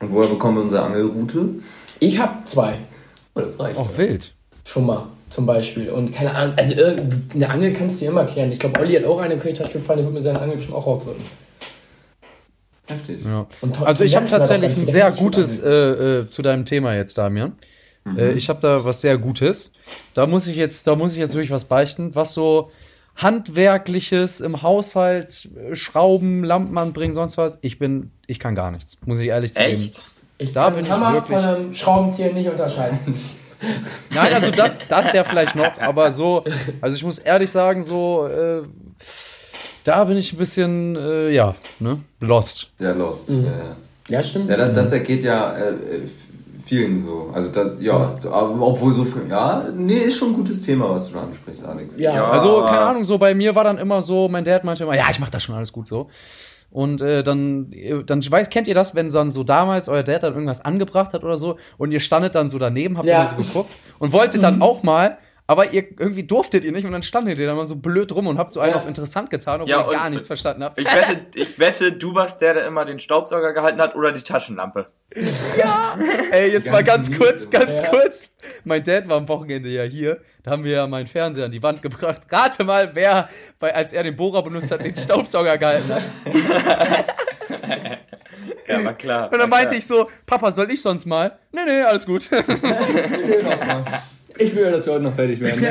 Und 0.00 0.12
woher 0.12 0.28
bekommen 0.28 0.58
wir 0.58 0.62
unsere 0.64 0.82
Angelroute? 0.82 1.48
Ich 1.98 2.18
hab 2.18 2.46
zwei. 2.46 2.74
Oh, 3.34 3.40
das 3.40 3.58
reicht. 3.58 3.78
Auch 3.78 3.96
wild. 3.96 4.34
Schon 4.64 4.84
mal, 4.84 5.06
zum 5.30 5.46
Beispiel. 5.46 5.90
Und 5.90 6.12
keine 6.14 6.34
Ahnung, 6.34 6.54
also 6.56 6.74
eine 7.34 7.50
Angel 7.50 7.72
kannst 7.72 8.00
du 8.00 8.04
dir 8.04 8.10
immer 8.10 8.24
klären. 8.24 8.52
Ich 8.52 8.58
glaube, 8.58 8.80
Olli 8.80 8.94
hat 8.94 9.04
auch 9.04 9.20
eine, 9.20 9.34
könnte 9.36 9.50
ich 9.50 9.58
Beispiel 9.58 9.80
fallen, 9.80 9.98
der 9.98 10.06
wird 10.06 10.14
mir 10.14 10.22
seine 10.22 10.40
Angel 10.40 10.56
bestimmt 10.56 10.76
auch 10.78 10.86
rausrücken. 10.86 11.24
Heftig. 12.86 13.24
Ja. 13.24 13.46
Also 13.84 14.04
ich 14.04 14.14
habe 14.14 14.26
tatsächlich 14.26 14.76
ein 14.76 14.86
sehr 14.86 15.10
gutes 15.10 15.58
äh, 15.58 15.68
äh, 15.70 16.28
zu 16.28 16.42
deinem 16.42 16.64
Thema 16.64 16.94
jetzt, 16.94 17.18
Damian. 17.18 17.52
Äh, 18.16 18.32
ich 18.34 18.48
habe 18.48 18.60
da 18.60 18.84
was 18.84 19.00
sehr 19.00 19.18
Gutes. 19.18 19.72
Da 20.14 20.26
muss 20.28 20.46
ich 20.46 20.54
jetzt, 20.54 20.86
da 20.86 20.94
muss 20.94 21.12
ich 21.12 21.18
jetzt 21.18 21.34
wirklich 21.34 21.50
was 21.50 21.64
beichten, 21.64 22.14
was 22.14 22.32
so 22.34 22.70
handwerkliches 23.16 24.40
im 24.40 24.62
Haushalt, 24.62 25.48
äh, 25.56 25.74
Schrauben, 25.74 26.44
Lampen 26.44 26.78
anbringen, 26.78 27.14
sonst 27.14 27.36
was. 27.38 27.58
Ich 27.62 27.80
bin, 27.80 28.12
ich 28.28 28.38
kann 28.38 28.54
gar 28.54 28.70
nichts, 28.70 28.96
muss 29.04 29.18
ich 29.18 29.28
ehrlich 29.28 29.54
zugeben. 29.54 29.72
Echt? 29.72 30.06
Ich 30.38 30.52
Da 30.52 30.64
kann 30.64 30.74
bin 30.74 30.84
einen 30.84 30.86
ich 30.86 30.92
Hammer 30.92 31.12
wirklich- 31.14 31.38
von 31.40 31.44
einem 31.48 31.74
Schraubenzieher 31.74 32.32
nicht 32.32 32.48
unterscheiden. 32.48 32.98
Nein, 34.14 34.32
also 34.32 34.50
das, 34.50 34.78
das 34.88 35.12
ja 35.12 35.24
vielleicht 35.24 35.54
noch, 35.56 35.78
aber 35.78 36.12
so, 36.12 36.44
also 36.80 36.96
ich 36.96 37.04
muss 37.04 37.18
ehrlich 37.18 37.50
sagen, 37.50 37.82
so, 37.82 38.26
äh, 38.26 38.62
da 39.84 40.04
bin 40.04 40.16
ich 40.16 40.32
ein 40.32 40.38
bisschen, 40.38 40.96
äh, 40.96 41.30
ja, 41.30 41.54
ne, 41.78 42.00
lost. 42.20 42.70
Ja, 42.78 42.92
lost. 42.92 43.30
Ja, 43.30 43.36
ja. 43.36 43.76
Ja, 44.08 44.22
stimmt. 44.22 44.50
ja 44.50 44.56
das, 44.56 44.72
das 44.72 44.92
ergeht 44.92 45.24
ja 45.24 45.56
äh, 45.56 45.74
vielen 46.64 47.04
so. 47.04 47.30
Also, 47.32 47.50
da, 47.50 47.72
ja, 47.78 48.18
aber 48.24 48.60
obwohl 48.60 48.92
so 48.92 49.04
viel, 49.04 49.28
ja, 49.28 49.68
nee, 49.74 49.98
ist 49.98 50.18
schon 50.18 50.30
ein 50.30 50.34
gutes 50.34 50.62
Thema, 50.62 50.90
was 50.90 51.08
du 51.08 51.14
da 51.14 51.22
ansprichst, 51.22 51.64
Alex. 51.64 51.98
Ja. 51.98 52.14
Ja. 52.14 52.30
Also, 52.30 52.64
keine 52.66 52.80
Ahnung, 52.80 53.04
so 53.04 53.18
bei 53.18 53.34
mir 53.34 53.54
war 53.54 53.64
dann 53.64 53.78
immer 53.78 54.02
so, 54.02 54.28
mein 54.28 54.44
Dad 54.44 54.64
meinte 54.64 54.84
immer, 54.84 54.96
ja, 54.96 55.06
ich 55.10 55.20
mach 55.20 55.30
das 55.30 55.42
schon 55.42 55.54
alles 55.54 55.72
gut 55.72 55.86
so. 55.86 56.08
Und 56.76 57.00
äh, 57.00 57.22
dann, 57.22 57.72
dann 58.04 58.18
ich 58.18 58.30
weiß, 58.30 58.50
kennt 58.50 58.68
ihr 58.68 58.74
das, 58.74 58.94
wenn 58.94 59.08
dann 59.08 59.30
so 59.30 59.44
damals 59.44 59.88
euer 59.88 60.02
Dad 60.02 60.22
dann 60.22 60.34
irgendwas 60.34 60.62
angebracht 60.62 61.14
hat 61.14 61.24
oder 61.24 61.38
so 61.38 61.56
und 61.78 61.90
ihr 61.90 62.00
standet 62.00 62.34
dann 62.34 62.50
so 62.50 62.58
daneben, 62.58 62.98
habt 62.98 63.06
Ja. 63.08 63.20
immer 63.22 63.30
so 63.30 63.36
geguckt 63.36 63.70
und 63.98 64.12
wolltet 64.12 64.42
dann 64.42 64.60
auch 64.60 64.82
mal, 64.82 65.16
aber 65.46 65.72
ihr 65.72 65.84
irgendwie 65.98 66.24
durftet 66.24 66.64
ihr 66.64 66.72
nicht 66.72 66.84
und 66.84 66.92
dann 66.92 67.02
standet 67.02 67.38
ihr 67.38 67.46
da 67.46 67.54
mal 67.54 67.66
so 67.66 67.76
blöd 67.76 68.12
rum 68.12 68.26
und 68.26 68.38
habt 68.38 68.52
so 68.52 68.60
einen 68.60 68.72
ja. 68.72 68.78
auf 68.78 68.86
interessant 68.86 69.30
getan, 69.30 69.60
obwohl 69.60 69.70
ja, 69.70 69.86
ihr 69.86 69.92
gar 69.92 70.10
nichts 70.10 70.26
verstanden 70.26 70.64
habt. 70.64 70.78
Ich 70.78 70.86
wette, 70.86 71.26
ich 71.34 71.58
wette, 71.58 71.92
du 71.92 72.14
warst 72.14 72.40
der, 72.40 72.54
der 72.54 72.66
immer 72.66 72.84
den 72.84 72.98
Staubsauger 72.98 73.52
gehalten 73.52 73.80
hat 73.80 73.94
oder 73.94 74.12
die 74.12 74.22
Taschenlampe. 74.22 74.86
Ja! 75.56 75.96
Ey, 76.32 76.50
jetzt 76.50 76.70
mal 76.70 76.82
ganz 76.82 77.16
kurz, 77.16 77.48
ganz 77.48 77.80
ja. 77.80 77.88
kurz. 77.88 78.28
Mein 78.64 78.82
Dad 78.82 79.08
war 79.08 79.16
am 79.18 79.28
Wochenende 79.28 79.68
ja 79.68 79.84
hier. 79.84 80.20
Da 80.42 80.50
haben 80.50 80.64
wir 80.64 80.72
ja 80.72 80.86
meinen 80.86 81.06
Fernseher 81.06 81.44
an 81.44 81.52
die 81.52 81.62
Wand 81.62 81.80
gebracht. 81.80 82.22
Rate 82.30 82.64
mal, 82.64 82.90
wer, 82.94 83.28
bei, 83.58 83.74
als 83.74 83.92
er 83.92 84.02
den 84.02 84.16
Bohrer 84.16 84.42
benutzt 84.42 84.70
hat, 84.72 84.84
den 84.84 84.96
Staubsauger 84.96 85.58
gehalten 85.58 85.94
hat. 85.94 86.02
Ja, 88.68 88.84
war 88.84 88.94
klar. 88.94 89.32
Und 89.32 89.38
dann 89.38 89.48
meinte 89.48 89.68
klar. 89.68 89.78
ich 89.78 89.86
so, 89.86 90.10
Papa, 90.26 90.50
soll 90.50 90.70
ich 90.70 90.82
sonst 90.82 91.06
mal? 91.06 91.38
Nee, 91.52 91.64
nee, 91.64 91.82
alles 91.82 92.04
gut. 92.04 92.28
Ich 94.38 94.54
will 94.54 94.64
ja, 94.64 94.70
dass 94.70 94.86
wir 94.86 94.94
heute 94.94 95.04
noch 95.04 95.14
fertig 95.14 95.40
werden. 95.40 95.66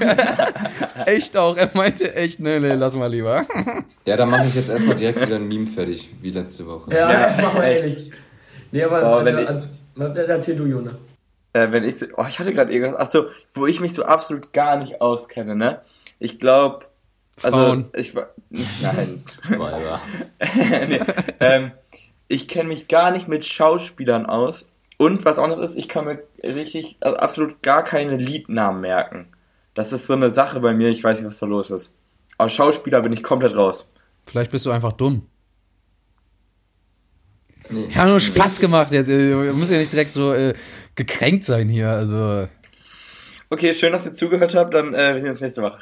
echt 1.06 1.36
auch. 1.36 1.56
Er 1.56 1.70
meinte 1.74 2.14
echt, 2.14 2.40
nee, 2.40 2.58
nee, 2.58 2.74
lass 2.74 2.94
mal 2.94 3.10
lieber. 3.10 3.46
ja, 4.04 4.16
dann 4.16 4.30
mache 4.30 4.46
ich 4.48 4.54
jetzt 4.54 4.68
erstmal 4.68 4.96
direkt 4.96 5.20
wieder 5.20 5.36
ein 5.36 5.46
Meme 5.46 5.66
fertig, 5.66 6.10
wie 6.20 6.30
letzte 6.30 6.66
Woche. 6.66 6.92
Ja, 6.92 7.10
ja 7.10 7.34
mach 7.40 7.54
mal 7.54 7.64
ehrlich. 7.64 8.10
Nee, 8.72 8.82
aber 8.82 9.00
Boah, 9.00 9.18
also, 9.18 9.38
ich, 9.38 9.48
also, 9.48 10.32
erzähl 10.32 10.56
du, 10.56 10.66
Jona. 10.66 10.98
Äh, 11.52 11.70
wenn 11.70 11.84
ich 11.84 11.98
so, 11.98 12.06
oh, 12.16 12.24
ich 12.28 12.38
hatte 12.40 12.52
gerade 12.52 12.72
irgendwas, 12.72 13.00
ach 13.00 13.12
so, 13.12 13.26
wo 13.54 13.66
ich 13.66 13.80
mich 13.80 13.94
so 13.94 14.04
absolut 14.04 14.52
gar 14.52 14.76
nicht 14.76 15.00
auskenne, 15.00 15.54
ne? 15.54 15.82
Ich 16.18 16.40
glaube, 16.40 16.86
also, 17.42 17.56
Frauen. 17.56 17.90
ich 17.94 18.14
war, 18.14 18.30
nein. 18.82 19.24
nee, 20.88 21.00
ähm, 21.40 21.70
ich 22.26 22.48
kenne 22.48 22.68
mich 22.68 22.88
gar 22.88 23.12
nicht 23.12 23.28
mit 23.28 23.44
Schauspielern 23.44 24.26
aus, 24.26 24.72
und 24.96 25.24
was 25.24 25.38
auch 25.38 25.48
noch 25.48 25.58
ist, 25.58 25.76
ich 25.76 25.88
kann 25.88 26.04
mir 26.04 26.22
richtig, 26.42 26.96
also 27.00 27.16
absolut 27.16 27.62
gar 27.62 27.84
keine 27.84 28.16
Liednamen 28.16 28.80
merken. 28.80 29.28
Das 29.74 29.92
ist 29.92 30.06
so 30.06 30.14
eine 30.14 30.30
Sache 30.30 30.60
bei 30.60 30.72
mir, 30.72 30.88
ich 30.88 31.02
weiß 31.02 31.18
nicht, 31.18 31.28
was 31.28 31.38
da 31.38 31.46
los 31.46 31.70
ist. 31.70 31.94
Als 32.38 32.52
Schauspieler 32.52 33.00
bin 33.00 33.12
ich 33.12 33.22
komplett 33.22 33.56
raus. 33.56 33.90
Vielleicht 34.24 34.50
bist 34.50 34.66
du 34.66 34.70
einfach 34.70 34.92
dumm. 34.92 35.26
Nee. 37.70 37.88
Ja, 37.94 38.06
nur 38.06 38.20
Spaß 38.20 38.60
gemacht 38.60 38.92
jetzt. 38.92 39.08
Du 39.08 39.52
musst 39.54 39.72
ja 39.72 39.78
nicht 39.78 39.92
direkt 39.92 40.12
so 40.12 40.32
äh, 40.34 40.54
gekränkt 40.94 41.44
sein 41.44 41.68
hier. 41.68 41.90
Also. 41.90 42.48
Okay, 43.48 43.72
schön, 43.72 43.92
dass 43.92 44.06
ihr 44.06 44.12
zugehört 44.12 44.54
habt. 44.54 44.74
Dann 44.74 44.94
äh, 44.94 45.14
wir 45.14 45.20
sehen 45.20 45.30
uns 45.30 45.40
nächste 45.40 45.62
Woche. 45.62 45.78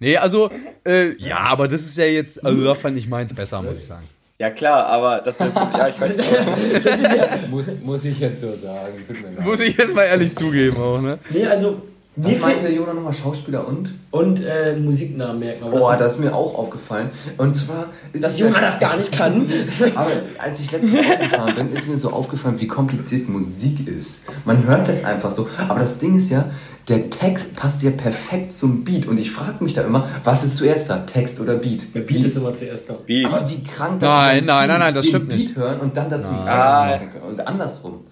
Nee, 0.00 0.16
also, 0.16 0.50
äh, 0.86 1.14
ja, 1.16 1.38
aber 1.38 1.66
das 1.66 1.82
ist 1.82 1.98
ja 1.98 2.04
jetzt, 2.04 2.44
also 2.44 2.62
da 2.62 2.76
fand 2.76 2.96
ich 2.96 3.08
meins 3.08 3.34
besser, 3.34 3.60
muss 3.62 3.78
ich 3.78 3.86
sagen. 3.86 4.06
Ja 4.40 4.50
klar, 4.50 4.86
aber 4.86 5.20
das 5.20 5.40
ist, 5.40 5.56
ja, 5.56 5.88
ich 5.88 6.00
weiß 6.00 6.16
nicht. 6.16 7.50
muss, 7.50 7.80
muss 7.82 8.04
ich 8.04 8.20
jetzt 8.20 8.40
so 8.40 8.54
sagen. 8.54 8.94
Muss 9.42 9.58
ich 9.58 9.76
jetzt 9.76 9.94
mal 9.96 10.04
ehrlich 10.04 10.36
zugeben 10.36 10.76
auch, 10.76 11.00
ne? 11.00 11.18
Nee, 11.30 11.44
also 11.44 11.82
was 12.20 12.32
Wie 12.32 12.36
meinte 12.36 12.68
Jona 12.68 12.94
nochmal? 12.94 13.12
Schauspieler 13.12 13.66
und? 13.66 13.94
Und 14.10 14.44
äh, 14.44 14.74
Musiknamen 14.74 15.38
merken. 15.38 15.66
Oh, 15.70 15.92
das 15.96 16.14
ist 16.14 16.18
mir 16.18 16.34
auch 16.34 16.56
aufgefallen. 16.56 17.10
Und 17.36 17.54
zwar 17.54 17.86
ist 18.12 18.24
Dass 18.24 18.38
Jona 18.40 18.60
das 18.60 18.80
gar 18.80 18.96
nicht 18.96 19.12
kann. 19.12 19.48
aber 19.94 20.10
als 20.38 20.58
ich 20.58 20.72
letztens 20.72 21.00
gefahren 21.20 21.54
bin, 21.54 21.72
ist 21.72 21.86
mir 21.86 21.96
so 21.96 22.10
aufgefallen, 22.10 22.60
wie 22.60 22.66
kompliziert 22.66 23.28
Musik 23.28 23.86
ist. 23.86 24.22
Man 24.44 24.64
hört 24.66 24.88
das 24.88 25.04
einfach 25.04 25.30
so. 25.30 25.48
Aber 25.68 25.78
das 25.78 25.98
Ding 25.98 26.16
ist 26.16 26.30
ja, 26.30 26.50
der 26.88 27.10
Text 27.10 27.56
passt 27.56 27.82
ja 27.82 27.90
perfekt 27.90 28.52
zum 28.52 28.84
Beat. 28.84 29.06
Und 29.06 29.18
ich 29.18 29.30
frage 29.30 29.62
mich 29.62 29.74
da 29.74 29.82
immer, 29.82 30.08
was 30.24 30.44
ist 30.44 30.56
zuerst 30.56 30.88
da? 30.88 30.98
Text 31.00 31.38
oder 31.40 31.56
Beat? 31.56 31.94
Der 31.94 32.00
Beat, 32.00 32.18
Beat. 32.18 32.24
ist 32.24 32.36
immer 32.36 32.54
zuerst 32.54 32.88
da. 32.88 32.94
Beat. 32.94 33.26
Aber 33.26 33.48
wie 33.48 33.62
krank, 33.62 34.00
dass 34.00 34.08
nein, 34.08 34.44
nein, 34.44 34.68
nein, 34.68 34.80
nein, 34.80 34.94
das 34.94 35.04
den 35.04 35.08
stimmt 35.10 35.28
Beat 35.28 35.38
nicht. 35.38 35.56
hören 35.56 35.80
und 35.80 35.96
dann 35.96 36.08
dazu 36.08 36.30
Text 36.30 36.46
machen 36.46 37.12
können. 37.12 37.24
Und 37.24 37.46
andersrum. 37.46 38.06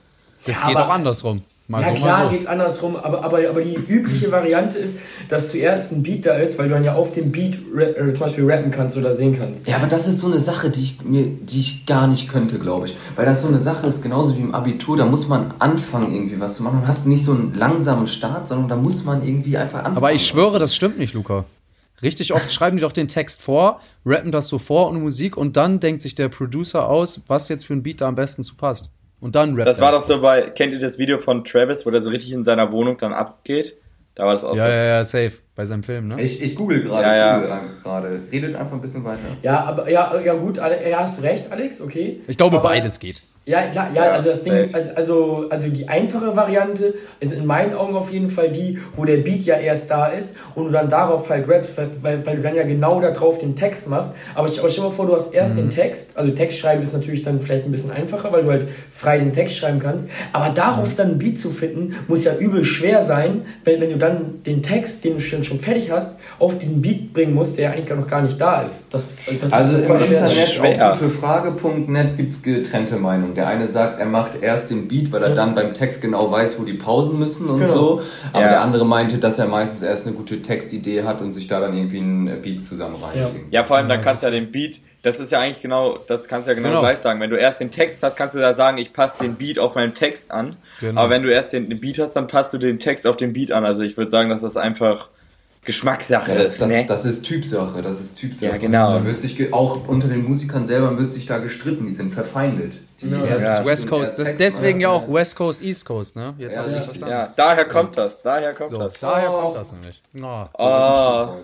Das 0.45 0.61
ja, 0.61 0.69
geht 0.69 0.77
auch 0.77 0.89
andersrum. 0.89 1.43
Mal 1.69 1.83
ja 1.83 1.89
so, 1.89 1.95
klar 1.95 2.25
so. 2.25 2.31
geht 2.31 2.41
es 2.43 2.47
andersrum, 2.47 2.95
aber, 2.95 3.25
aber, 3.25 3.41
aber 3.49 3.61
die 3.61 3.75
übliche 3.75 4.31
Variante 4.31 4.79
ist, 4.79 4.99
dass 5.29 5.51
zuerst 5.51 5.91
ein 5.91 6.05
Beat 6.05 6.25
da 6.25 6.35
ist, 6.35 6.59
weil 6.59 6.69
du 6.69 6.75
dann 6.75 6.85
ja 6.85 6.95
auf 6.95 7.13
dem 7.13 7.33
Beat 7.33 7.57
äh, 7.77 8.13
zum 8.13 8.21
Beispiel 8.21 8.49
rappen 8.49 8.71
kannst 8.71 8.97
oder 8.97 9.17
singen 9.17 9.37
kannst. 9.37 9.67
Ja, 9.67 9.77
aber 9.77 9.89
das 9.89 10.07
ist 10.07 10.21
so 10.21 10.29
eine 10.29 10.39
Sache, 10.39 10.71
die 10.71 10.81
ich, 10.81 11.03
mir, 11.03 11.27
die 11.27 11.59
ich 11.59 11.85
gar 11.85 12.07
nicht 12.07 12.29
könnte, 12.29 12.61
glaube 12.61 12.87
ich. 12.87 12.97
Weil 13.17 13.27
das 13.27 13.43
so 13.43 13.49
eine 13.49 13.61
Sache 13.61 13.89
ist, 13.89 14.03
genauso 14.03 14.37
wie 14.37 14.43
im 14.43 14.55
Abitur, 14.55 14.97
da 14.97 15.07
muss 15.07 15.27
man 15.27 15.55
anfangen 15.59 16.15
irgendwie 16.15 16.39
was 16.39 16.57
zu 16.57 16.63
machen. 16.63 16.81
Man 16.83 16.89
hat 16.89 17.05
nicht 17.05 17.25
so 17.25 17.33
einen 17.33 17.53
langsamen 17.59 18.07
Start, 18.07 18.47
sondern 18.47 18.69
da 18.69 18.77
muss 18.77 19.05
man 19.05 19.27
irgendwie 19.27 19.57
einfach 19.57 19.79
anfangen. 19.79 19.97
Aber 19.97 20.13
ich 20.13 20.25
schwöre, 20.25 20.61
das 20.61 20.75
stimmt 20.77 20.99
nicht, 20.99 21.15
Luca. 21.15 21.47
Richtig 22.01 22.33
oft 22.33 22.53
schreiben 22.53 22.77
die 22.77 22.83
doch 22.83 22.93
den 22.93 23.09
Text 23.09 23.43
vor, 23.43 23.81
rappen 24.05 24.31
das 24.31 24.47
so 24.47 24.59
vor 24.59 24.91
und 24.91 25.03
Musik 25.03 25.37
und 25.37 25.57
dann 25.57 25.81
denkt 25.81 26.03
sich 26.03 26.15
der 26.15 26.29
Producer 26.29 26.89
aus, 26.89 27.23
was 27.27 27.49
jetzt 27.49 27.67
für 27.67 27.73
ein 27.73 27.83
Beat 27.83 28.03
da 28.03 28.09
am 28.09 28.15
besten 28.15 28.45
zu 28.45 28.55
passt. 28.55 28.91
Und 29.27 29.35
dann 29.35 29.57
rappt 29.57 29.67
Das 29.67 29.81
war 29.81 29.91
doch 29.91 30.03
so 30.03 30.21
bei, 30.21 30.51
kennt 30.51 30.73
ihr 30.73 30.79
das 30.79 30.99
Video 30.99 31.19
von 31.19 31.43
Travis, 31.43 31.85
wo 31.85 31.91
der 31.91 32.01
so 32.01 32.11
richtig 32.11 32.31
in 32.31 32.45
seiner 32.45 32.71
Wohnung 32.71 32.97
dann 32.97 33.13
abgeht? 33.13 33.77
Da 34.15 34.25
war 34.25 34.35
das 34.35 34.45
auch 34.45 34.55
ja, 34.55 34.63
so. 34.63 34.69
Ja, 34.69 34.85
ja, 34.85 35.05
safe. 35.05 35.33
Bei 35.57 35.65
seinem 35.65 35.83
Film, 35.83 36.09
ne? 36.09 36.21
Ich, 36.21 36.43
ich 36.43 36.55
google 36.55 36.83
gerade. 36.83 37.07
Ja, 37.07 37.41
ja. 37.41 37.61
gerade. 37.83 38.21
Redet 38.31 38.55
einfach 38.55 38.75
ein 38.75 38.81
bisschen 38.83 39.03
weiter. 39.05 39.23
Ja, 39.43 39.65
aber 39.65 39.91
ja, 39.91 40.13
ja 40.23 40.35
gut, 40.35 40.59
ja, 40.59 40.99
hast 40.99 41.23
recht, 41.23 41.51
Alex, 41.51 41.81
okay. 41.81 42.21
Ich 42.29 42.37
glaube, 42.37 42.59
aber, 42.59 42.69
beides 42.69 42.99
geht. 42.99 43.23
Ja, 43.49 43.63
klar, 43.69 43.91
ja, 43.95 44.11
also 44.11 44.31
das 44.31 44.43
Ding 44.43 44.55
ist, 44.55 44.75
also, 44.75 45.47
also 45.51 45.69
die 45.69 45.89
einfache 45.89 46.35
Variante 46.35 46.95
ist 47.21 47.33
in 47.33 47.47
meinen 47.47 47.75
Augen 47.75 47.95
auf 47.95 48.13
jeden 48.13 48.29
Fall 48.29 48.51
die, 48.51 48.81
wo 48.97 49.05
der 49.05 49.19
Beat 49.19 49.43
ja 49.43 49.55
erst 49.55 49.89
da 49.89 50.07
ist 50.07 50.35
und 50.57 50.65
du 50.65 50.73
dann 50.73 50.89
darauf 50.89 51.31
halt 51.31 51.49
rappst, 51.49 51.77
weil, 51.77 52.27
weil 52.27 52.37
du 52.39 52.43
dann 52.43 52.57
ja 52.57 52.65
genau 52.65 53.01
darauf 53.01 53.39
den 53.39 53.55
Text 53.55 53.89
machst. 53.89 54.15
Aber 54.35 54.49
stell 54.49 54.69
dir 54.69 54.81
mal 54.81 54.91
vor, 54.91 55.07
du 55.07 55.15
hast 55.15 55.33
erst 55.33 55.55
mhm. 55.55 55.59
den 55.59 55.71
Text, 55.71 56.17
also 56.17 56.33
Text 56.33 56.59
schreiben 56.59 56.83
ist 56.83 56.93
natürlich 56.93 57.23
dann 57.23 57.41
vielleicht 57.41 57.67
ein 57.67 57.71
bisschen 57.71 57.93
einfacher, 57.93 58.33
weil 58.33 58.43
du 58.43 58.51
halt 58.51 58.69
frei 58.91 59.21
den 59.21 59.33
Text 59.33 59.55
schreiben 59.55 59.79
kannst. 59.79 60.09
Aber 60.33 60.53
darauf 60.53 60.91
mhm. 60.91 60.97
dann 60.97 61.11
ein 61.13 61.19
Beat 61.19 61.39
zu 61.39 61.51
finden, 61.51 61.95
muss 62.09 62.25
ja 62.25 62.35
übel 62.35 62.65
schwer 62.65 63.01
sein, 63.03 63.43
wenn, 63.63 63.81
wenn 63.81 63.91
du 63.91 63.97
dann 63.97 64.43
den 64.43 64.61
Text, 64.65 65.05
den 65.05 65.15
du 65.15 65.21
schon, 65.21 65.45
schon 65.47 65.59
fertig 65.59 65.91
hast, 65.91 66.19
auf 66.39 66.59
diesen 66.59 66.83
Beat 66.83 67.13
bringen 67.13 67.35
musst, 67.35 67.59
der 67.59 67.73
eigentlich 67.73 67.89
noch 67.89 68.07
gar 68.07 68.23
nicht 68.23 68.41
da 68.41 68.63
ist. 68.63 68.93
Das, 68.93 69.15
das 69.41 69.53
also 69.53 69.77
ist 69.77 69.89
im 69.89 69.97
Internet 69.97 70.49
schwer. 70.49 70.93
auf 70.93 70.99
für 70.99 71.11
Frage.net 71.11 72.17
gibt 72.17 72.33
es 72.33 72.43
getrennte 72.43 72.97
Meinungen. 72.97 73.35
Der 73.35 73.47
eine 73.47 73.69
sagt, 73.69 73.99
er 73.99 74.07
macht 74.07 74.43
erst 74.43 74.71
den 74.71 74.89
Beat, 74.89 75.13
weil 75.13 75.23
er 75.23 75.31
ja. 75.31 75.35
dann 75.35 75.55
beim 75.55 75.75
Text 75.75 76.03
genau 76.03 76.31
weiß, 76.31 76.59
wo 76.59 76.65
die 76.65 76.75
Pausen 76.75 77.19
müssen 77.19 77.49
und 77.49 77.61
genau. 77.61 77.73
so. 77.73 78.03
Aber 78.33 78.43
ja. 78.43 78.49
der 78.51 78.61
andere 78.61 78.85
meinte, 78.85 79.19
dass 79.19 79.39
er 79.39 79.47
meistens 79.47 79.83
erst 79.83 80.07
eine 80.07 80.17
gute 80.17 80.43
Textidee 80.43 81.05
hat 81.05 81.21
und 81.21 81.33
sich 81.33 81.47
da 81.47 81.61
dann 81.61 81.77
irgendwie 81.77 81.99
einen 81.99 82.43
Beat 82.43 82.63
zusammen 82.63 82.97
Ja. 83.15 83.31
ja, 83.51 83.65
vor 83.65 83.77
allem 83.77 83.89
dann 83.89 84.01
kannst 84.01 84.23
du 84.23 84.27
ja 84.27 84.33
den 84.33 84.51
Beat, 84.51 84.81
das 85.03 85.21
ist 85.21 85.31
ja 85.31 85.39
eigentlich 85.39 85.63
genau, 85.63 85.99
das 86.09 86.27
kannst 86.27 86.49
du 86.49 86.51
ja 86.51 86.57
genau, 86.57 86.69
genau. 86.69 86.81
gleich 86.81 86.99
sagen. 86.99 87.21
Wenn 87.21 87.31
du 87.31 87.37
erst 87.37 87.61
den 87.61 87.71
Text 87.71 88.03
hast, 88.03 88.17
kannst 88.17 88.35
du 88.35 88.41
da 88.41 88.55
sagen, 88.55 88.79
ich 88.79 88.93
passe 88.93 89.19
den 89.23 89.37
Beat 89.37 89.59
auf 89.59 89.77
meinen 89.77 89.95
Text 89.95 90.33
an. 90.33 90.57
Genau. 90.81 91.01
Aber 91.01 91.11
wenn 91.11 91.23
du 91.23 91.33
erst 91.33 91.53
den 91.53 91.69
Beat 91.81 92.01
hast, 92.01 92.15
dann 92.17 92.27
passt 92.27 92.53
du 92.53 92.59
den 92.59 92.81
Text 92.81 93.07
auf 93.07 93.17
den 93.17 93.33
Beat 93.33 93.53
an. 93.53 93.65
Also 93.65 93.83
ich 93.83 93.97
würde 93.97 94.11
sagen, 94.11 94.31
dass 94.31 94.41
das 94.41 94.57
einfach 94.57 95.11
Geschmackssache 95.67 96.33
ja, 96.33 96.39
das, 96.39 96.53
ist. 96.53 96.63
Das, 96.63 96.69
ne? 96.69 96.87
das 96.87 97.05
ist 97.05 97.23
Typsache, 97.23 97.83
das 97.83 98.01
ist 98.01 98.15
Typsache. 98.15 98.53
Ja, 98.53 98.57
genau. 98.57 98.93
Da 98.93 99.05
wird 99.05 99.21
sich 99.21 99.53
auch 99.53 99.87
unter 99.89 100.07
den 100.07 100.25
Musikern 100.25 100.65
selber 100.65 100.97
wird 100.97 101.13
sich 101.13 101.27
da 101.27 101.39
gestritten, 101.39 101.87
die 101.87 101.93
sind 101.93 102.13
verfeindet. 102.13 102.75
Die 103.03 103.11
ja, 103.11 103.27
das 103.27 103.43
ist 103.43 103.65
West 103.65 103.89
Coast, 103.89 104.19
das 104.19 104.29
ist 104.29 104.41
deswegen 104.41 104.81
ja 104.81 104.89
auch 104.89 105.13
West 105.13 105.37
Coast, 105.37 105.63
East 105.63 105.85
Coast, 105.85 106.17
ne? 106.17 106.35
Jetzt 106.39 106.57
ja, 106.57 106.67
ja, 106.67 107.09
ja, 107.09 107.33
daher 107.37 107.67
kommt 107.67 107.99
das, 107.99 108.23
daher 108.23 108.55
kommt 108.55 108.71
so, 108.71 108.79
das. 108.79 108.99
Daher 108.99 109.31
oh. 109.31 109.41
kommt 109.41 109.57
das 109.57 109.73
nämlich. 109.73 110.01
Oh. 110.23 110.45
oh. 110.59 111.37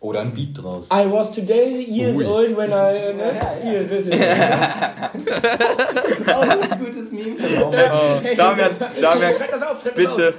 Oder 0.00 0.20
ein 0.20 0.32
Beat 0.34 0.62
draus. 0.62 0.88
I 0.92 1.10
was 1.10 1.32
today 1.32 1.82
years 1.82 2.16
Ui. 2.16 2.26
old 2.26 2.56
when 2.56 2.70
I. 2.70 3.14
Ne? 3.14 3.40
Hier, 3.62 3.82
das 3.82 4.06
ist 6.18 6.34
auch 6.34 6.42
ein 6.42 6.78
gutes 6.78 7.10
Meme. 7.10 7.36
Oh, 7.60 7.70
Damian, 8.36 8.76
Damian, 9.00 9.32
bitte. 9.94 10.34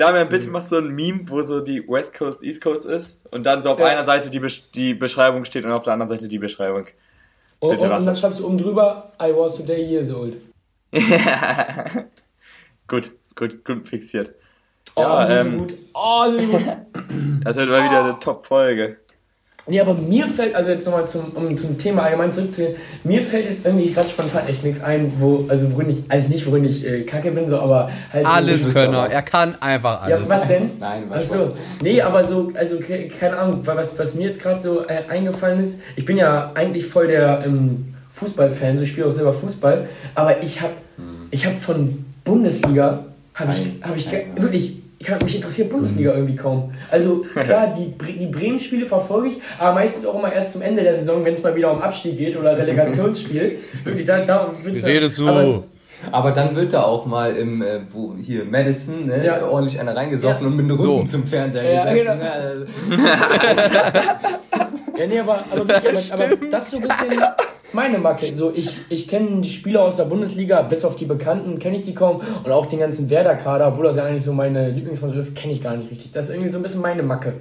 Damian, 0.00 0.30
bitte 0.30 0.48
mach 0.48 0.62
so 0.62 0.78
ein 0.78 0.88
Meme, 0.88 1.20
wo 1.26 1.42
so 1.42 1.60
die 1.60 1.86
West 1.86 2.14
Coast, 2.14 2.42
East 2.42 2.62
Coast 2.62 2.86
ist 2.86 3.20
und 3.32 3.44
dann 3.44 3.62
so 3.62 3.70
auf 3.70 3.78
ja. 3.78 3.84
einer 3.84 4.04
Seite 4.04 4.30
die, 4.30 4.40
Besch 4.40 4.64
die 4.74 4.94
Beschreibung 4.94 5.44
steht 5.44 5.66
und 5.66 5.72
auf 5.72 5.82
der 5.82 5.92
anderen 5.92 6.08
Seite 6.08 6.26
die 6.26 6.38
Beschreibung. 6.38 6.86
Und, 7.58 7.78
und, 7.78 7.90
und 7.90 8.06
dann 8.06 8.16
schreibst 8.16 8.40
du 8.40 8.46
oben 8.46 8.56
drüber, 8.56 9.12
I 9.20 9.30
was 9.36 9.56
today 9.56 9.84
years 9.84 10.10
old. 10.10 10.38
gut, 12.88 13.12
gut, 13.34 13.62
gut 13.62 13.86
fixiert. 13.86 14.32
Oh, 14.94 15.02
ja, 15.02 15.40
ähm, 15.40 15.58
gut. 15.58 15.74
Oh, 15.92 16.30
gut. 16.30 16.62
das 17.44 17.56
wird 17.56 17.68
mal 17.68 17.84
wieder 17.84 18.04
eine 18.04 18.18
Top-Folge. 18.18 18.99
Nee, 19.70 19.80
aber 19.80 19.94
mir 19.94 20.26
fällt, 20.26 20.56
also 20.56 20.70
jetzt 20.70 20.84
nochmal 20.84 21.06
zum, 21.06 21.30
um 21.36 21.56
zum 21.56 21.78
Thema 21.78 22.02
allgemein 22.02 22.32
zurückzugehen, 22.32 22.74
mir 23.04 23.22
fällt 23.22 23.48
jetzt 23.48 23.64
irgendwie 23.64 23.92
gerade 23.92 24.08
spontan 24.08 24.48
echt 24.48 24.64
nichts 24.64 24.82
ein, 24.82 25.12
wo, 25.16 25.44
also 25.46 25.72
worin 25.72 25.90
ich, 25.90 26.02
also 26.08 26.28
nicht 26.28 26.44
worin 26.48 26.64
ich 26.64 26.84
äh, 26.84 27.02
kacke 27.02 27.30
bin, 27.30 27.46
so, 27.46 27.56
aber 27.60 27.88
halt. 28.12 28.26
Alles 28.26 28.68
Könner, 28.68 29.06
er 29.08 29.22
kann 29.22 29.54
einfach 29.62 30.02
alles. 30.02 30.28
Ja, 30.28 30.34
was 30.34 30.48
denn? 30.48 30.70
Nein, 30.80 31.04
was 31.08 31.32
Achso, 31.32 31.54
nee, 31.82 32.02
aber 32.02 32.24
so, 32.24 32.52
also 32.54 32.80
keine 32.80 33.36
Ahnung, 33.36 33.60
was, 33.64 33.96
was 33.96 34.14
mir 34.14 34.26
jetzt 34.26 34.42
gerade 34.42 34.58
so 34.58 34.84
äh, 34.88 35.04
eingefallen 35.08 35.60
ist, 35.60 35.78
ich 35.94 36.04
bin 36.04 36.16
ja 36.16 36.50
eigentlich 36.54 36.86
voll 36.86 37.06
der 37.06 37.44
ähm, 37.46 37.94
Fußballfan, 38.10 38.76
so 38.76 38.82
ich 38.82 38.90
spiele 38.90 39.06
auch 39.06 39.12
selber 39.12 39.32
Fußball, 39.32 39.88
aber 40.16 40.42
ich 40.42 40.60
habe 40.60 40.72
hm. 40.96 41.28
ich 41.30 41.46
hab 41.46 41.56
von 41.56 42.04
Bundesliga, 42.24 43.04
habe 43.34 43.52
ich, 43.52 43.86
hab 43.86 43.94
ich 43.94 44.10
wirklich 44.36 44.80
ich 44.80 44.80
kann, 45.06 45.18
mich 45.24 45.34
interessiert 45.34 45.70
Bundesliga 45.70 46.12
irgendwie 46.12 46.36
kaum. 46.36 46.72
Also 46.90 47.18
klar, 47.34 47.72
die, 47.72 47.92
die 48.18 48.26
Bremen-Spiele 48.26 48.86
verfolge 48.86 49.28
ich, 49.28 49.36
aber 49.58 49.74
meistens 49.74 50.04
auch 50.04 50.18
immer 50.18 50.32
erst 50.32 50.52
zum 50.52 50.62
Ende 50.62 50.82
der 50.82 50.96
Saison, 50.96 51.24
wenn 51.24 51.34
es 51.34 51.42
mal 51.42 51.56
wieder 51.56 51.72
um 51.72 51.80
Abstieg 51.80 52.18
geht 52.18 52.36
oder 52.36 52.56
Relegationsspiel. 52.56 53.58
Wirklich, 53.84 54.06
da, 54.06 54.20
da 54.24 54.52
redest 54.64 55.18
du? 55.18 55.28
Aber, 55.28 55.64
Aber 56.12 56.30
dann 56.32 56.54
wird 56.54 56.72
da 56.72 56.82
auch 56.82 57.06
mal 57.06 57.34
im, 57.36 57.62
äh, 57.62 57.80
wo, 57.92 58.14
hier, 58.16 58.44
Madison, 58.44 59.06
ne, 59.06 59.24
ja. 59.24 59.46
ordentlich 59.46 59.80
einer 59.80 59.96
reingesoffen 59.96 60.42
ja. 60.42 60.48
und 60.48 60.56
mit 60.56 60.64
einem 60.66 60.76
Runden 60.76 61.06
so. 61.06 61.18
zum 61.18 61.26
Fernseher 61.26 61.72
ja, 61.72 61.92
gesessen. 61.92 62.20
Genau. 62.88 63.04
ja, 64.98 65.06
nee, 65.06 65.18
aber, 65.18 65.44
aber, 65.50 65.60
aber, 65.60 66.24
aber 66.24 66.36
das 66.50 66.70
so 66.70 66.76
ein 66.78 66.88
bisschen 66.88 67.22
meine 67.72 67.98
Macke. 67.98 68.26
So, 68.34 68.52
ich, 68.54 68.76
ich 68.88 69.08
kenne 69.08 69.40
die 69.40 69.50
Spieler 69.50 69.82
aus 69.82 69.96
der 69.96 70.04
Bundesliga, 70.04 70.62
bis 70.62 70.84
auf 70.84 70.96
die 70.96 71.06
Bekannten 71.06 71.58
kenne 71.58 71.76
ich 71.76 71.82
die 71.82 71.94
kaum. 71.94 72.20
Und 72.44 72.50
auch 72.50 72.66
den 72.66 72.78
ganzen 72.78 73.10
Werder-Kader, 73.10 73.68
obwohl 73.68 73.84
das 73.84 73.96
ja 73.96 74.04
eigentlich 74.04 74.24
so 74.24 74.32
meine 74.32 74.70
Lieblingsmannschaft 74.70 75.28
ist, 75.28 75.36
kenne 75.36 75.52
ich 75.52 75.62
gar 75.62 75.76
nicht 75.76 75.90
richtig. 75.90 76.12
Das 76.12 76.26
ist 76.26 76.34
irgendwie 76.34 76.50
so 76.50 76.58
ein 76.58 76.62
bisschen 76.62 76.80
meine 76.80 77.02
Macke. 77.02 77.34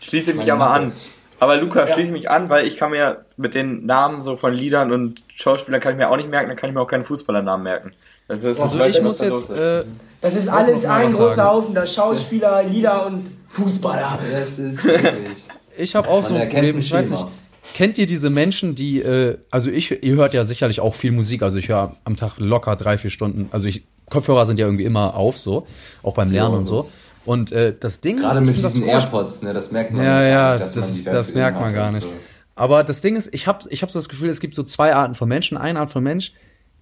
Schließe 0.00 0.34
mich 0.34 0.46
ja 0.46 0.56
mal 0.56 0.70
an. 0.70 0.92
Aber 1.40 1.56
Luca, 1.56 1.86
ja. 1.86 1.92
schließe 1.92 2.12
mich 2.12 2.30
an, 2.30 2.48
weil 2.48 2.66
ich 2.66 2.76
kann 2.76 2.90
mir 2.90 3.24
mit 3.36 3.54
den 3.54 3.86
Namen 3.86 4.20
so 4.20 4.36
von 4.36 4.52
Liedern 4.52 4.92
und 4.92 5.22
Schauspielern 5.28 5.80
kann 5.80 5.92
ich 5.92 5.98
mir 5.98 6.10
auch 6.10 6.16
nicht 6.16 6.28
merken, 6.28 6.48
dann 6.48 6.56
kann 6.56 6.70
ich 6.70 6.74
mir 6.74 6.80
auch 6.80 6.88
keine 6.88 7.04
Fußballernamen 7.04 7.62
merken. 7.62 7.92
Das 8.26 8.42
ist, 8.42 8.60
also 8.60 8.82
ich, 8.84 9.00
muss 9.00 9.20
jetzt, 9.20 9.50
äh, 9.50 9.84
das 10.20 10.34
ist 10.34 10.48
alles 10.48 10.84
ein 10.84 11.12
großer 11.12 11.44
Haufen, 11.44 11.74
da 11.74 11.86
Schauspieler, 11.86 12.64
Lieder 12.64 13.06
und 13.06 13.30
Fußballer. 13.46 14.18
Das 14.32 14.58
ist 14.58 14.84
Ich 15.78 15.94
habe 15.94 16.08
auch 16.08 16.24
so 16.24 16.34
ein 16.34 16.48
Problem, 16.48 16.78
ich 16.78 16.92
weiß 16.92 17.10
nicht. 17.10 17.26
Kennt 17.74 17.98
ihr 17.98 18.06
diese 18.06 18.30
Menschen, 18.30 18.74
die, 18.74 19.00
äh, 19.00 19.38
also 19.50 19.70
ich, 19.70 20.02
ihr 20.02 20.14
hört 20.16 20.34
ja 20.34 20.44
sicherlich 20.44 20.80
auch 20.80 20.94
viel 20.94 21.12
Musik, 21.12 21.42
also 21.42 21.58
ich 21.58 21.68
höre 21.68 21.96
am 22.04 22.16
Tag 22.16 22.38
locker 22.38 22.76
drei, 22.76 22.98
vier 22.98 23.10
Stunden, 23.10 23.48
also 23.52 23.68
ich, 23.68 23.84
Kopfhörer 24.10 24.46
sind 24.46 24.58
ja 24.58 24.66
irgendwie 24.66 24.84
immer 24.84 25.14
auf, 25.14 25.38
so, 25.38 25.66
auch 26.02 26.14
beim 26.14 26.30
Lernen 26.30 26.52
ja, 26.52 26.58
und 26.58 26.64
so. 26.64 26.90
Und 27.24 27.52
äh, 27.52 27.74
das 27.78 28.00
Ding 28.00 28.16
Gerade 28.16 28.28
ist. 28.28 28.34
Gerade 28.36 28.46
mit 28.46 28.58
diesen 28.58 28.82
AirPods, 28.84 29.42
ne, 29.42 29.52
das 29.52 29.70
merkt 29.70 29.92
man 29.92 30.02
ja, 30.02 30.22
ja, 30.22 30.52
nicht, 30.52 30.62
dass 30.62 30.74
das, 30.74 30.88
man 30.88 30.96
die 30.96 31.04
das 31.04 31.34
merkt 31.34 31.60
man 31.60 31.74
gar 31.74 31.92
nicht. 31.92 32.02
So. 32.02 32.12
Aber 32.54 32.82
das 32.82 33.00
Ding 33.02 33.16
ist, 33.16 33.32
ich 33.32 33.46
habe 33.46 33.64
ich 33.68 33.82
hab 33.82 33.90
so 33.90 33.98
das 33.98 34.08
Gefühl, 34.08 34.30
es 34.30 34.40
gibt 34.40 34.54
so 34.54 34.62
zwei 34.62 34.94
Arten 34.94 35.14
von 35.14 35.28
Menschen. 35.28 35.56
Eine 35.58 35.78
Art 35.78 35.90
von 35.90 36.02
Mensch, 36.02 36.32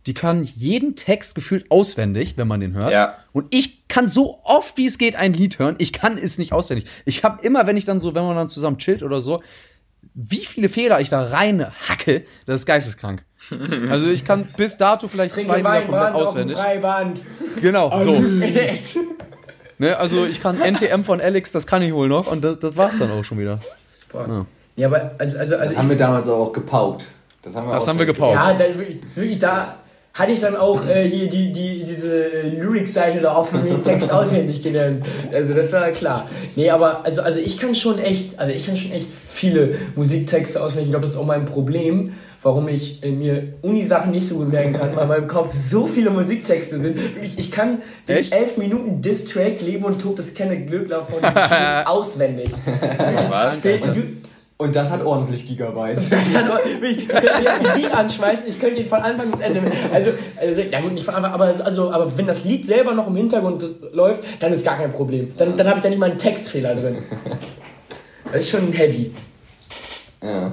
die 0.06 0.14
kann 0.14 0.44
jeden 0.44 0.94
Text 0.94 1.34
gefühlt 1.34 1.70
auswendig, 1.70 2.34
wenn 2.36 2.48
man 2.48 2.60
den 2.60 2.74
hört. 2.74 2.92
Ja. 2.92 3.16
Und 3.32 3.46
ich 3.50 3.88
kann 3.88 4.08
so 4.08 4.40
oft 4.44 4.78
wie 4.78 4.86
es 4.86 4.98
geht 4.98 5.16
ein 5.16 5.32
Lied 5.32 5.58
hören. 5.58 5.74
Ich 5.78 5.92
kann 5.92 6.16
es 6.16 6.38
nicht 6.38 6.52
auswendig. 6.52 6.86
Ich 7.04 7.24
habe 7.24 7.44
immer, 7.44 7.66
wenn 7.66 7.76
ich 7.76 7.84
dann 7.84 7.98
so, 7.98 8.14
wenn 8.14 8.22
man 8.24 8.36
dann 8.36 8.48
zusammen 8.48 8.78
chillt 8.78 9.02
oder 9.02 9.20
so, 9.20 9.42
wie 10.16 10.46
viele 10.46 10.70
Fehler 10.70 10.98
ich 11.00 11.10
da 11.10 11.24
rein 11.26 11.66
hacke, 11.88 12.24
das 12.46 12.60
ist 12.60 12.66
geisteskrank. 12.66 13.24
Also 13.90 14.10
ich 14.10 14.24
kann 14.24 14.48
bis 14.56 14.76
dato 14.76 15.06
vielleicht 15.06 15.34
Trinke 15.34 15.50
zwei 15.50 15.58
Lieder 15.58 15.82
komplett 15.82 16.14
auswendig. 16.14 16.56
Genau, 17.60 18.02
so. 18.02 18.18
Ne, 19.78 19.94
also 19.96 20.24
ich 20.24 20.40
kann 20.40 20.58
NTM 20.58 21.02
von 21.04 21.20
Alex, 21.20 21.52
das 21.52 21.66
kann 21.66 21.82
ich 21.82 21.92
wohl 21.92 22.08
noch 22.08 22.26
und 22.26 22.42
das, 22.42 22.58
das 22.60 22.76
war's 22.78 22.98
dann 22.98 23.10
auch 23.10 23.22
schon 23.22 23.38
wieder. 23.38 23.60
Ja. 24.14 24.46
ja, 24.74 24.88
aber 24.88 25.12
also, 25.18 25.38
also, 25.38 25.54
also 25.56 25.64
das 25.66 25.76
haben 25.76 25.90
wir 25.90 25.96
damals 25.96 26.26
auch 26.28 26.50
gepaukt. 26.50 27.04
Das 27.42 27.54
haben 27.54 27.68
wir, 27.68 27.74
das 27.74 27.86
haben 27.86 27.98
wir 27.98 28.06
gepaukt. 28.06 28.34
Ja, 28.34 28.54
dann 28.54 28.78
wirklich, 28.78 29.02
wirklich 29.14 29.38
da 29.38 29.76
hatte 30.16 30.32
ich 30.32 30.40
dann 30.40 30.56
auch 30.56 30.86
äh, 30.86 31.08
hier 31.08 31.28
die, 31.28 31.52
die, 31.52 31.84
diese 31.84 32.32
äh, 32.32 32.48
Lyrics-Seite 32.48 33.20
da 33.20 33.36
offen 33.36 33.60
und 33.60 33.66
den 33.66 33.82
Text 33.82 34.12
auswendig 34.12 34.62
gelernt. 34.62 35.04
Also 35.32 35.54
das 35.54 35.72
war 35.72 35.90
klar. 35.90 36.28
Nee, 36.56 36.70
aber 36.70 37.04
also, 37.04 37.22
also 37.22 37.38
ich 37.38 37.58
kann 37.58 37.74
schon 37.74 37.98
echt, 37.98 38.38
also 38.38 38.54
ich 38.54 38.66
kann 38.66 38.76
schon 38.76 38.92
echt 38.92 39.08
viele 39.10 39.76
Musiktexte 39.94 40.62
auswendig. 40.62 40.86
Ich 40.86 40.92
glaube, 40.92 41.04
das 41.04 41.14
ist 41.14 41.20
auch 41.20 41.26
mein 41.26 41.44
Problem 41.44 42.12
warum 42.46 42.68
ich 42.68 43.02
äh, 43.02 43.10
mir 43.10 43.54
Uni-Sachen 43.62 44.12
nicht 44.12 44.28
so 44.28 44.36
gut 44.36 44.52
merken 44.52 44.74
kann, 44.74 44.94
weil 44.94 45.02
in 45.02 45.08
meinem 45.08 45.26
Kopf 45.26 45.52
so 45.52 45.86
viele 45.86 46.10
Musiktexte 46.10 46.78
sind. 46.78 46.96
Wirklich, 46.96 47.36
ich 47.38 47.50
kann 47.50 47.78
den 48.08 48.18
Echt? 48.18 48.32
11 48.32 48.56
Minuten 48.58 49.02
Diss-Track 49.02 49.60
Leben 49.62 49.84
und 49.84 50.00
Tod 50.00 50.18
des 50.18 50.32
Kenneth 50.32 50.68
Glöckler 50.68 51.04
von 51.04 51.24
auswendig. 51.86 52.50
Was? 53.28 53.60
Du, 53.60 54.02
und 54.58 54.74
das 54.74 54.90
hat 54.90 55.04
ordentlich 55.04 55.46
Gigabyte. 55.46 56.00
Das 56.10 56.34
hat, 56.34 56.66
ich 56.82 57.08
könnte 57.08 57.42
jetzt 57.42 57.62
den 57.62 57.82
Beat 57.82 57.94
anschmeißen, 57.94 58.46
ich 58.48 58.58
könnte 58.58 58.80
ihn 58.80 58.88
von 58.88 59.00
Anfang 59.00 59.30
bis 59.30 59.40
Ende. 59.40 59.60
Also, 59.92 60.10
also 60.36 60.60
ja 60.60 60.80
gut, 60.80 60.92
nicht 60.92 61.04
von 61.04 61.14
Anfang, 61.14 61.32
aber, 61.32 61.44
also, 61.64 61.90
aber 61.90 62.16
wenn 62.16 62.26
das 62.26 62.44
Lied 62.44 62.66
selber 62.66 62.94
noch 62.94 63.06
im 63.06 63.16
Hintergrund 63.16 63.64
läuft, 63.92 64.24
dann 64.40 64.52
ist 64.52 64.64
gar 64.64 64.76
kein 64.76 64.92
Problem. 64.92 65.32
Dann, 65.36 65.56
dann 65.56 65.66
habe 65.66 65.78
ich 65.78 65.82
da 65.82 65.88
nicht 65.90 65.98
mal 65.98 66.10
einen 66.10 66.18
Textfehler 66.18 66.74
drin. 66.74 66.98
Das 68.32 68.42
ist 68.42 68.50
schon 68.50 68.72
heavy. 68.72 69.14
Ja. 70.22 70.52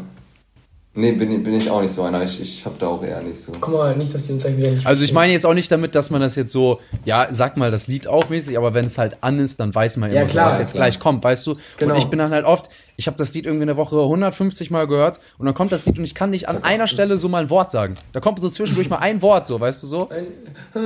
Nee, 0.95 1.13
bin, 1.13 1.41
bin 1.41 1.55
ich 1.55 1.71
auch 1.71 1.81
nicht 1.81 1.91
so 1.91 2.03
einer. 2.03 2.21
Ich, 2.21 2.39
ich 2.39 2.63
habe 2.65 2.75
da 2.77 2.85
auch 2.87 3.03
eher 3.03 3.19
nicht 3.23 3.39
so. 3.39 3.51
Guck 3.59 3.73
mal, 3.73 3.95
nicht, 3.95 4.13
dass 4.13 4.27
die 4.27 4.33
uns 4.33 4.43
gleich 4.43 4.55
wieder 4.57 4.69
nicht. 4.69 4.85
Also, 4.85 5.03
ich 5.03 5.11
meine 5.11 5.33
jetzt 5.33 5.43
auch 5.43 5.55
nicht 5.55 5.71
damit, 5.71 5.95
dass 5.95 6.11
man 6.11 6.21
das 6.21 6.35
jetzt 6.35 6.51
so, 6.51 6.81
ja, 7.03 7.29
sag 7.31 7.57
mal 7.57 7.71
das 7.71 7.87
Lied 7.87 8.07
auch 8.07 8.29
mäßig, 8.29 8.59
aber 8.59 8.75
wenn 8.75 8.85
es 8.85 8.99
halt 8.99 9.17
an 9.21 9.39
ist, 9.39 9.59
dann 9.59 9.73
weiß 9.73 9.97
man 9.97 10.11
ja, 10.11 10.21
immer, 10.21 10.29
klar, 10.29 10.51
was 10.51 10.59
jetzt 10.59 10.73
klar. 10.73 10.85
gleich 10.85 10.99
kommt, 10.99 11.23
weißt 11.23 11.47
du? 11.47 11.55
Genau. 11.77 11.95
Und 11.95 11.99
ich 11.99 12.05
bin 12.05 12.19
dann 12.19 12.31
halt 12.31 12.45
oft, 12.45 12.69
ich 12.95 13.07
habe 13.07 13.17
das 13.17 13.33
Lied 13.33 13.47
irgendwie 13.47 13.63
eine 13.63 13.75
Woche 13.75 13.99
150 13.99 14.69
Mal 14.69 14.85
gehört 14.85 15.19
und 15.39 15.47
dann 15.47 15.55
kommt 15.55 15.71
das 15.71 15.87
Lied 15.87 15.97
und 15.97 16.03
ich 16.03 16.13
kann 16.13 16.29
nicht 16.29 16.47
an 16.47 16.63
einer 16.63 16.85
Stelle 16.85 17.17
so 17.17 17.27
mal 17.27 17.41
ein 17.41 17.49
Wort 17.49 17.71
sagen. 17.71 17.95
Da 18.11 18.19
kommt 18.19 18.39
so 18.39 18.49
zwischendurch 18.49 18.87
mal 18.87 18.99
ein 18.99 19.23
Wort, 19.23 19.47
so, 19.47 19.59
weißt 19.59 19.81
du 19.81 19.87
so? 19.87 20.09
Äh, 20.11 20.79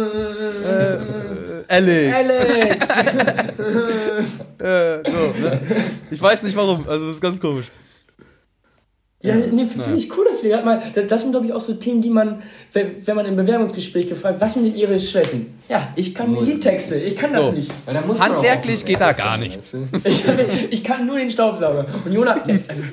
Alex. 1.68 2.30
Alex. 2.30 2.90
äh, 4.60 5.04
so, 5.04 5.42
ne? 5.42 5.60
Ich 6.12 6.22
weiß 6.22 6.44
nicht 6.44 6.56
warum, 6.56 6.88
also 6.88 7.08
das 7.08 7.16
ist 7.16 7.22
ganz 7.22 7.42
komisch. 7.42 7.66
Ja, 9.24 9.34
nee, 9.36 9.66
finde 9.66 9.98
ich 9.98 10.16
cool, 10.16 10.26
dass 10.30 10.44
wir 10.44 10.52
gerade 10.52 10.66
mal, 10.66 10.84
das, 10.94 11.08
das 11.08 11.22
sind 11.24 11.32
glaube 11.32 11.48
ich 11.48 11.54
auch 11.54 11.60
so 11.60 11.74
Themen, 11.74 12.04
die 12.04 12.10
man, 12.12 12.44
wenn, 12.72 13.06
wenn 13.06 13.16
man 13.16 13.26
im 13.26 13.36
Bewerbungsgespräch 13.36 14.08
gefragt, 14.08 14.40
was 14.40 14.54
sind 14.54 14.66
denn 14.66 14.76
ihre 14.76 15.00
Schwächen? 15.00 15.58
Ja, 15.68 15.92
ich 15.96 16.14
kann 16.14 16.32
nur 16.32 16.44
Liedtexte, 16.44 16.96
ich 16.98 17.18
kann 17.18 17.34
so. 17.34 17.40
das 17.40 17.52
nicht. 17.54 17.72
Handwerklich 17.88 18.86
geht 18.86 19.02
da 19.02 19.14
gar 19.14 19.38
nichts. 19.38 19.76
Ich 20.04 20.24
kann, 20.24 20.38
ich 20.70 20.84
kann 20.84 21.06
nur 21.06 21.18
den 21.18 21.30
Staubsauger. 21.30 21.88
Und 22.06 22.14
Jonas, 22.14 22.38
nee, 22.46 22.60
also, 22.68 22.84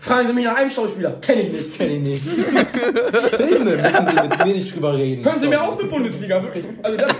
fragen 0.00 0.26
Sie 0.28 0.32
mich 0.34 0.44
nach 0.44 0.56
einem 0.56 0.70
Schauspieler, 0.70 1.12
kenne 1.20 1.42
ich 1.42 1.52
nicht, 1.52 1.78
kenne 1.78 1.92
ich 1.94 2.00
nicht. 2.00 2.22
Filme 3.36 3.76
müssen 3.76 4.06
Sie 4.06 4.28
mit 4.28 4.44
mir 4.44 4.54
nicht 4.54 4.74
drüber 4.74 4.96
reden. 4.96 5.24
Hören 5.24 5.40
Sie 5.40 5.48
mir 5.48 5.62
auch 5.62 5.76
mit 5.76 5.90
Bundesliga, 5.90 6.42
wirklich. 6.42 6.64
Also 6.82 6.96
das, 6.98 7.12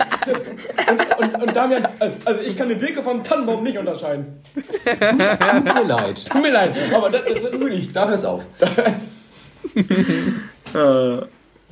und, 0.89 1.35
und, 1.35 1.41
und 1.41 1.55
Damian, 1.55 1.87
also 1.99 2.41
ich 2.41 2.55
kann 2.55 2.69
den 2.69 2.79
Birke 2.79 3.01
vom 3.01 3.23
Tannenbaum 3.23 3.63
nicht 3.63 3.77
unterscheiden. 3.77 4.41
Tut 4.85 5.75
mir 5.75 5.83
leid. 5.87 6.25
Tut 6.29 6.41
mir 6.41 6.51
leid, 6.51 6.75
aber 6.93 7.09
das, 7.09 7.25
das, 7.25 7.41
das 7.41 7.59
wirklich. 7.59 7.91
Da 7.91 8.07
hört's 8.07 8.25
auf. 8.25 8.42
Da 8.59 8.75
hört's. 8.75 9.09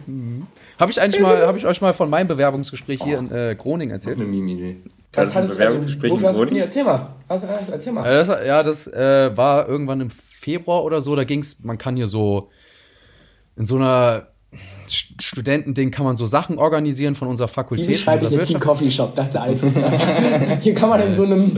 Mhm. 0.07 0.47
Habe 0.79 0.91
ich 0.91 1.01
eigentlich 1.01 1.21
mal, 1.21 1.45
habe 1.45 1.57
ich 1.57 1.65
euch 1.65 1.81
mal 1.81 1.93
von 1.93 2.10
meinem 2.10 2.27
Bewerbungsgespräch 2.27 3.03
hier 3.03 3.19
in 3.19 3.31
äh, 3.31 3.55
Groningen 3.55 3.91
erzählt? 3.91 4.17
Eine 4.17 4.25
Mimi-Idee. 4.25 4.77
Was 5.13 5.36
hattest 5.36 5.53
du 5.53 5.57
Bewerbungsgespräch 5.57 6.12
in 6.12 6.19
Groningen? 6.19 6.63
Erzähl 6.63 6.84
mal. 6.84 7.13
Erzähl 7.27 7.93
mal. 7.93 8.05
Äh, 8.05 8.13
das, 8.15 8.27
ja, 8.27 8.63
das 8.63 8.88
äh, 8.88 9.36
war 9.36 9.67
irgendwann 9.67 10.01
im 10.01 10.10
Februar 10.10 10.84
oder 10.84 11.01
so. 11.01 11.15
Da 11.15 11.23
ging's, 11.23 11.63
man 11.63 11.77
kann 11.77 11.95
hier 11.95 12.07
so 12.07 12.49
in 13.55 13.65
so 13.65 13.75
einer 13.75 14.27
Studentending 14.88 15.92
kann 15.92 16.04
man 16.04 16.18
so 16.18 16.26
Sachen 16.26 16.58
organisieren 16.58 17.16
von 17.16 17.30
unserer 17.30 17.48
Fakultät. 17.48 17.88
Wie 17.88 17.96
schreibe 17.96 18.26
ich 18.26 18.32
jetzt 18.32 18.50
einen 18.50 18.60
Coffeeshop? 18.60 19.16
Dachte 19.16 19.40
alles. 19.40 19.62
Hier 20.62 20.76
kann 20.76 20.90
man 20.90 21.02
in 21.02 21.16
so 21.16 21.24
einem. 21.24 21.52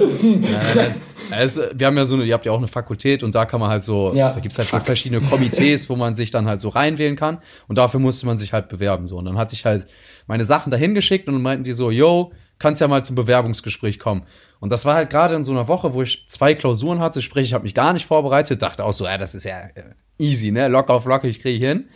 es, 1.31 1.59
wir 1.73 1.87
haben 1.87 1.97
ja 1.97 2.05
so 2.05 2.15
eine, 2.15 2.25
ihr 2.25 2.33
habt 2.33 2.45
ja 2.45 2.51
auch 2.51 2.57
eine 2.57 2.67
Fakultät 2.67 3.23
und 3.23 3.33
da 3.33 3.45
kann 3.45 3.59
man 3.59 3.69
halt 3.69 3.81
so, 3.81 4.13
ja. 4.13 4.31
da 4.31 4.39
gibt's 4.39 4.59
halt 4.59 4.69
so 4.69 4.79
verschiedene 4.79 5.21
Komitees, 5.21 5.89
wo 5.89 5.95
man 5.95 6.13
sich 6.13 6.29
dann 6.29 6.47
halt 6.47 6.61
so 6.61 6.69
reinwählen 6.69 7.15
kann 7.15 7.39
und 7.67 7.77
dafür 7.77 7.99
musste 7.99 8.27
man 8.27 8.37
sich 8.37 8.53
halt 8.53 8.69
bewerben 8.69 9.07
so 9.07 9.17
und 9.17 9.25
dann 9.25 9.37
hatte 9.37 9.55
ich 9.55 9.65
halt 9.65 9.87
meine 10.27 10.45
Sachen 10.45 10.69
dahin 10.69 10.93
geschickt 10.93 11.27
und 11.27 11.33
dann 11.33 11.41
meinten 11.41 11.63
die 11.63 11.73
so, 11.73 11.89
yo, 11.89 12.31
kannst 12.59 12.81
ja 12.81 12.87
mal 12.87 13.03
zum 13.03 13.15
Bewerbungsgespräch 13.15 13.99
kommen. 13.99 14.23
Und 14.59 14.71
das 14.71 14.85
war 14.85 14.95
halt 14.95 15.09
gerade 15.09 15.35
in 15.35 15.43
so 15.43 15.51
einer 15.51 15.67
Woche, 15.67 15.93
wo 15.93 16.01
ich 16.01 16.25
zwei 16.27 16.53
Klausuren 16.53 16.99
hatte, 16.99 17.21
sprich, 17.21 17.47
ich 17.47 17.53
habe 17.53 17.63
mich 17.63 17.73
gar 17.73 17.91
nicht 17.91 18.05
vorbereitet, 18.05 18.61
dachte 18.61 18.85
auch 18.85 18.93
so, 18.93 19.05
ja, 19.05 19.17
das 19.17 19.35
ist 19.35 19.43
ja 19.43 19.59
äh, 19.75 19.83
easy, 20.17 20.51
ne, 20.51 20.69
locker 20.69 20.93
auf 20.93 21.05
locker, 21.05 21.27
ich 21.27 21.41
kriege 21.41 21.65
hin. 21.65 21.89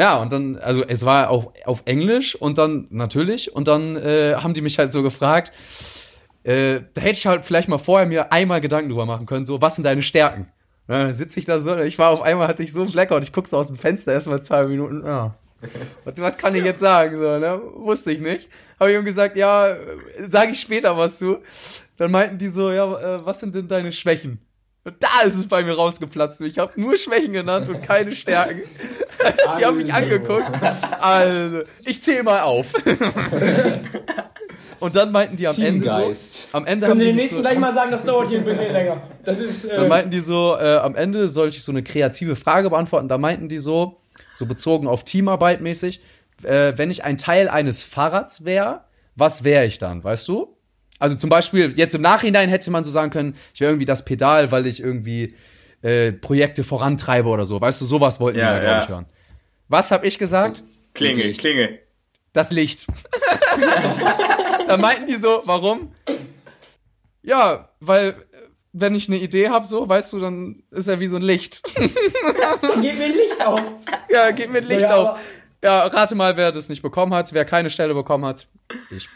Ja, 0.00 0.16
und 0.16 0.32
dann, 0.32 0.56
also 0.56 0.82
es 0.82 1.04
war 1.04 1.28
auf, 1.28 1.52
auf 1.66 1.82
Englisch 1.84 2.34
und 2.34 2.56
dann 2.56 2.86
natürlich, 2.88 3.54
und 3.54 3.68
dann 3.68 3.96
äh, 3.96 4.34
haben 4.34 4.54
die 4.54 4.62
mich 4.62 4.78
halt 4.78 4.94
so 4.94 5.02
gefragt, 5.02 5.52
äh, 6.42 6.80
da 6.94 7.02
hätte 7.02 7.18
ich 7.18 7.26
halt 7.26 7.44
vielleicht 7.44 7.68
mal 7.68 7.76
vorher 7.76 8.06
mir 8.06 8.32
einmal 8.32 8.62
Gedanken 8.62 8.88
drüber 8.88 9.04
machen 9.04 9.26
können, 9.26 9.44
so, 9.44 9.60
was 9.60 9.76
sind 9.76 9.84
deine 9.84 10.00
Stärken? 10.00 10.50
Dann 10.86 11.12
sitze 11.12 11.38
ich 11.38 11.44
da 11.44 11.60
so, 11.60 11.76
ich 11.76 11.98
war 11.98 12.08
auf 12.08 12.22
einmal, 12.22 12.48
hatte 12.48 12.62
ich 12.62 12.72
so 12.72 12.80
einen 12.80 12.92
Blackout, 12.92 13.22
ich 13.24 13.32
gucke 13.34 13.46
so 13.46 13.58
aus 13.58 13.66
dem 13.66 13.76
Fenster 13.76 14.14
erstmal 14.14 14.42
zwei 14.42 14.64
Minuten, 14.64 15.04
ja. 15.04 15.34
Was, 16.04 16.16
was 16.16 16.36
kann 16.38 16.54
ich 16.54 16.64
jetzt 16.64 16.80
sagen? 16.80 17.20
So, 17.20 17.38
ne? 17.38 17.60
Wusste 17.74 18.12
ich 18.12 18.20
nicht. 18.20 18.48
Habe 18.80 18.92
ich 18.92 18.96
ihm 18.96 19.04
gesagt, 19.04 19.36
ja, 19.36 19.76
sage 20.18 20.52
ich 20.52 20.60
später 20.62 20.96
was 20.96 21.18
zu. 21.18 21.40
Dann 21.98 22.10
meinten 22.10 22.38
die 22.38 22.48
so, 22.48 22.72
ja, 22.72 22.86
äh, 23.16 23.26
was 23.26 23.40
sind 23.40 23.54
denn 23.54 23.68
deine 23.68 23.92
Schwächen? 23.92 24.40
Und 24.82 24.96
da 25.00 25.26
ist 25.26 25.36
es 25.36 25.46
bei 25.46 25.62
mir 25.62 25.74
rausgeplatzt. 25.74 26.40
Ich 26.40 26.58
habe 26.58 26.80
nur 26.80 26.96
Schwächen 26.96 27.32
genannt 27.34 27.68
und 27.68 27.82
keine 27.82 28.14
Stärken. 28.14 28.62
Die 29.58 29.64
haben 29.64 29.76
mich 29.76 29.92
angeguckt. 29.92 30.50
Also, 31.00 31.62
ich 31.84 32.02
zähle 32.02 32.22
mal 32.22 32.40
auf. 32.40 32.72
Und 34.80 34.96
dann 34.96 35.12
meinten 35.12 35.36
die 35.36 35.46
am 35.46 35.60
Ende 35.60 35.84
so, 35.84 36.56
am 36.56 36.64
Ende 36.64 36.86
Können 36.86 37.00
Sie 37.00 37.06
den 37.06 37.16
nächsten 37.16 37.36
so, 37.36 37.40
gleich 37.42 37.58
mal 37.58 37.74
sagen, 37.74 37.90
das 37.90 38.02
dauert 38.04 38.28
hier 38.28 38.38
ein 38.38 38.46
bisschen 38.46 38.72
länger. 38.72 39.02
Das 39.24 39.38
ist, 39.38 39.66
äh 39.66 39.76
dann 39.76 39.88
meinten 39.88 40.10
die 40.10 40.20
so, 40.20 40.56
äh, 40.58 40.78
am 40.78 40.94
Ende 40.94 41.28
sollte 41.28 41.58
ich 41.58 41.62
so 41.62 41.70
eine 41.70 41.82
kreative 41.82 42.34
Frage 42.34 42.70
beantworten. 42.70 43.06
Da 43.06 43.18
meinten 43.18 43.50
die 43.50 43.58
so, 43.58 44.00
so 44.34 44.46
bezogen 44.46 44.88
auf 44.88 45.04
Teamarbeit 45.04 45.60
mäßig, 45.60 46.00
äh, 46.42 46.72
wenn 46.76 46.90
ich 46.90 47.04
ein 47.04 47.18
Teil 47.18 47.50
eines 47.50 47.82
Fahrrads 47.82 48.46
wäre, 48.46 48.84
was 49.16 49.44
wäre 49.44 49.66
ich 49.66 49.76
dann, 49.76 50.02
weißt 50.02 50.26
du? 50.28 50.56
Also 51.00 51.16
zum 51.16 51.30
Beispiel, 51.30 51.72
jetzt 51.76 51.94
im 51.94 52.02
Nachhinein 52.02 52.48
hätte 52.50 52.70
man 52.70 52.84
so 52.84 52.90
sagen 52.90 53.10
können, 53.10 53.34
ich 53.54 53.60
wäre 53.60 53.72
irgendwie 53.72 53.86
das 53.86 54.04
Pedal, 54.04 54.52
weil 54.52 54.66
ich 54.66 54.80
irgendwie 54.80 55.34
äh, 55.82 56.12
Projekte 56.12 56.62
vorantreibe 56.62 57.28
oder 57.28 57.46
so. 57.46 57.60
Weißt 57.60 57.80
du, 57.80 57.86
sowas 57.86 58.20
wollten 58.20 58.38
ja, 58.38 58.54
wir, 58.54 58.56
ja. 58.56 58.60
glaube 58.60 58.82
ich, 58.82 58.88
hören. 58.90 59.06
Was 59.68 59.90
habe 59.90 60.06
ich 60.06 60.18
gesagt? 60.18 60.62
Klinge, 60.94 61.32
Klinge. 61.32 61.78
das 62.34 62.50
Licht. 62.50 62.86
da 64.66 64.76
meinten 64.76 65.06
die 65.06 65.16
so, 65.16 65.42
warum? 65.46 65.92
Ja, 67.22 67.70
weil 67.80 68.16
wenn 68.72 68.94
ich 68.94 69.08
eine 69.08 69.18
Idee 69.18 69.48
habe, 69.48 69.66
so, 69.66 69.88
weißt 69.88 70.12
du, 70.12 70.20
dann 70.20 70.62
ist 70.70 70.86
er 70.86 71.00
wie 71.00 71.06
so 71.06 71.16
ein 71.16 71.22
Licht. 71.22 71.62
Dann 71.74 72.82
geht 72.82 72.98
mir 72.98 73.06
ein 73.06 73.14
Licht 73.14 73.44
auf. 73.44 73.62
Ja, 74.10 74.30
geht 74.30 74.50
mir 74.50 74.58
ein 74.58 74.64
Licht 74.64 74.82
Ja, 74.82 74.94
auf. 74.94 75.18
Ja, 75.62 75.80
rate 75.86 76.14
mal, 76.14 76.36
wer 76.36 76.52
das 76.52 76.68
nicht 76.68 76.82
bekommen 76.82 77.12
hat, 77.14 77.32
wer 77.32 77.44
keine 77.44 77.70
Stelle 77.70 77.94
bekommen 77.94 78.24
hat. 78.24 78.46
Ich. 78.90 79.08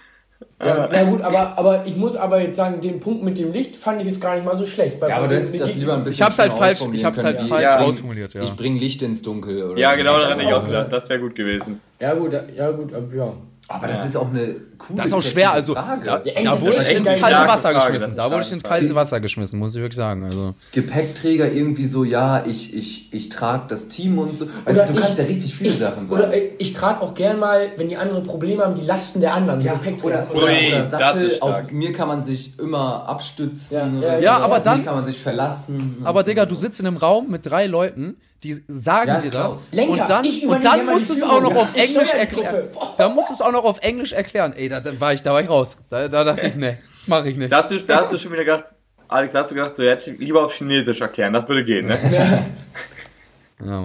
Ja, 0.65 0.89
na 0.91 1.03
gut, 1.05 1.21
aber, 1.21 1.59
aber 1.59 1.85
ich 1.85 1.97
muss 1.97 2.17
aber 2.17 2.41
jetzt 2.41 2.57
sagen, 2.57 2.81
den 2.81 3.01
Punkt 3.01 3.23
mit 3.23 3.37
dem 3.37 3.53
Licht 3.53 3.77
fand 3.77 4.01
ich 4.01 4.07
jetzt 4.07 4.21
gar 4.21 4.35
nicht 4.35 4.45
mal 4.45 4.57
so 4.57 4.65
schlecht. 4.65 5.01
weil 5.01 5.11
Ja, 5.11 5.17
aber 5.19 5.29
du 5.29 5.37
hättest 5.37 5.61
das 5.61 5.75
lieber 5.75 5.95
ein 5.95 6.05
bisschen 6.05 6.15
Ich 6.15 6.23
hab's 6.23 6.39
halt 6.39 6.53
falsch, 6.53 6.81
ich 6.93 7.05
hab's 7.05 7.23
halt 7.23 7.41
falsch 7.43 7.63
Ja. 7.63 7.81
ausformuliert, 7.81 8.35
ja. 8.35 8.43
Ich 8.43 8.53
bring 8.55 8.77
Licht 8.79 9.03
ins 9.03 9.21
Dunkel. 9.23 9.63
Oder 9.71 9.79
Ja, 9.81 9.95
genau, 9.95 10.13
daran 10.17 10.31
Das 10.31 10.39
hätte 10.39 10.49
ich 10.49 10.55
auch 10.55 10.63
auch, 10.63 10.67
gedacht. 10.67 10.93
Das 10.93 11.09
wäre 11.09 11.21
gut 11.21 11.35
gewesen. 11.35 11.81
Ja 12.01 12.15
gut, 12.15 12.33
ja 12.57 12.71
gut, 12.71 12.95
aber 12.95 13.15
ja. 13.15 13.33
Aber 13.67 13.87
das 13.89 14.05
ist 14.05 14.15
auch 14.17 14.29
eine 14.29 14.57
coole 14.79 14.99
Das 14.99 15.07
ist 15.07 15.13
auch 15.15 15.23
schwer, 15.23 15.53
also 15.53 15.73
Frage. 15.75 16.05
da, 16.05 16.23
Ja, 16.25 16.43
da 16.43 16.55
ist 16.55 16.61
wurde 16.61 16.77
ich 16.83 16.91
ins 16.91 17.09
kalte 17.21 17.49
Wasser 17.49 17.73
Frage, 17.73 17.93
geschmissen. 17.93 18.17
Da 18.17 18.31
wurde 18.31 18.43
ich 18.43 18.53
ins 18.53 18.63
kalte 18.63 18.95
Wasser 18.95 19.21
geschmissen, 19.21 19.59
muss 19.59 19.75
ich 19.75 19.81
wirklich 19.81 19.97
sagen. 19.97 20.23
Also 20.25 20.55
Gepäckträger 20.73 21.51
irgendwie 21.51 21.87
so, 21.87 22.05
ja, 22.05 22.45
ich, 22.47 22.75
ich, 22.75 23.13
ich 23.13 23.29
trage 23.31 23.65
das 23.69 23.89
Team 23.89 24.19
und 24.19 24.37
so. 24.37 24.47
Weißt 24.65 24.79
Oder 24.79 24.87
du, 24.87 24.93
ich- 24.93 25.01
kannst 25.01 25.19
ja 25.19 25.25
richtig 25.25 25.55
viele 25.55 25.71
ich, 25.71 25.79
Sachen 25.79 26.07
sagen. 26.07 26.23
Oder 26.23 26.33
ich 26.59 26.73
trage 26.75 27.01
auch 27.01 27.15
gern 27.15 27.39
mal, 27.39 27.69
wenn 27.77 27.89
die 27.89 27.97
anderen 27.97 28.25
Probleme 28.25 28.63
haben, 28.65 28.75
die 28.75 28.85
Lasten 28.85 29.21
der 29.21 29.33
anderen. 29.35 29.61
ja, 29.63 29.73
Gepäckträger. 29.73 30.27
oder, 30.31 30.43
oder, 30.43 30.53
oder 30.53 30.79
das 30.81 30.91
Sattel, 30.91 31.27
ist 31.29 31.37
stark. 31.37 31.65
auf 31.67 31.71
mir 31.73 31.93
kann 31.95 32.09
man 32.09 32.23
sich 32.23 32.59
immer 32.59 33.09
abstützen. 33.09 34.03
Ja, 34.03 34.13
ja, 34.15 34.19
ja, 34.19 34.37
aber 34.39 34.57
auf 34.59 34.63
dann- 34.63 34.85
kann 34.85 34.95
man 34.95 35.07
sich 35.07 35.19
verlassen. 35.21 35.99
Aber 36.05 36.23
Digga, 36.23 36.43
so. 36.43 36.51
du 36.51 36.55
sitzt 36.55 36.81
in 36.81 36.87
einem 36.87 36.99
Raum 36.99 37.31
mit 37.31 37.47
drei 37.47 37.67
Leuten, 37.67 38.17
die 38.45 38.63
sagen 38.69 39.09
Ja, 39.09 39.19
dir 39.21 39.31
das. 39.31 39.59
Lenker, 39.73 39.93
und 40.03 40.09
dann, 40.11 40.25
ich 40.25 40.47
und 40.47 40.65
dann 40.65 40.87
ja 40.87 40.93
musst 40.93 41.09
du 41.09 41.15
es 41.15 41.23
auch 41.23 41.41
noch 41.41 41.55
auf 41.57 41.75
Englisch 41.75 42.13
erklären. 42.13 42.69
Gruppe. 42.73 42.95
Da 42.99 43.09
musst 43.09 43.31
du 43.31 43.35
es 43.35 43.41
auch 43.41 43.51
noch 43.53 43.65
auf 43.65 43.79
Englisch 43.81 44.13
erklären. 44.13 44.53
Ey, 44.57 44.69
da, 44.69 44.81
da 44.81 45.01
war 45.01 45.13
ich, 45.13 45.23
da 45.23 45.33
war 45.33 45.41
ich 45.41 45.49
raus. 45.49 45.79
Da, 45.91 46.07
da 46.09 46.23
dachte 46.23 46.47
ich, 46.47 46.55
nee, 46.55 46.79
mach 47.07 47.25
ich 47.25 47.37
nicht. 47.37 47.51
Da 47.51 47.63
hast, 47.63 47.71
du, 47.71 47.81
da 47.81 48.03
hast 48.03 48.13
du 48.13 48.19
schon 48.19 48.33
wieder 48.33 48.45
gedacht, 48.45 48.65
Alex, 49.09 49.33
da 49.33 49.41
hast 49.41 49.51
du 49.51 49.55
gedacht, 49.55 49.75
so, 49.77 49.83
jetzt 49.83 50.07
lieber 50.07 50.45
auf 50.45 50.55
Chinesisch 50.55 51.01
erklären, 51.01 51.33
das 51.33 51.49
würde 51.49 51.65
gehen, 51.65 51.87
ne? 51.87 51.99
Ja. 52.13 52.45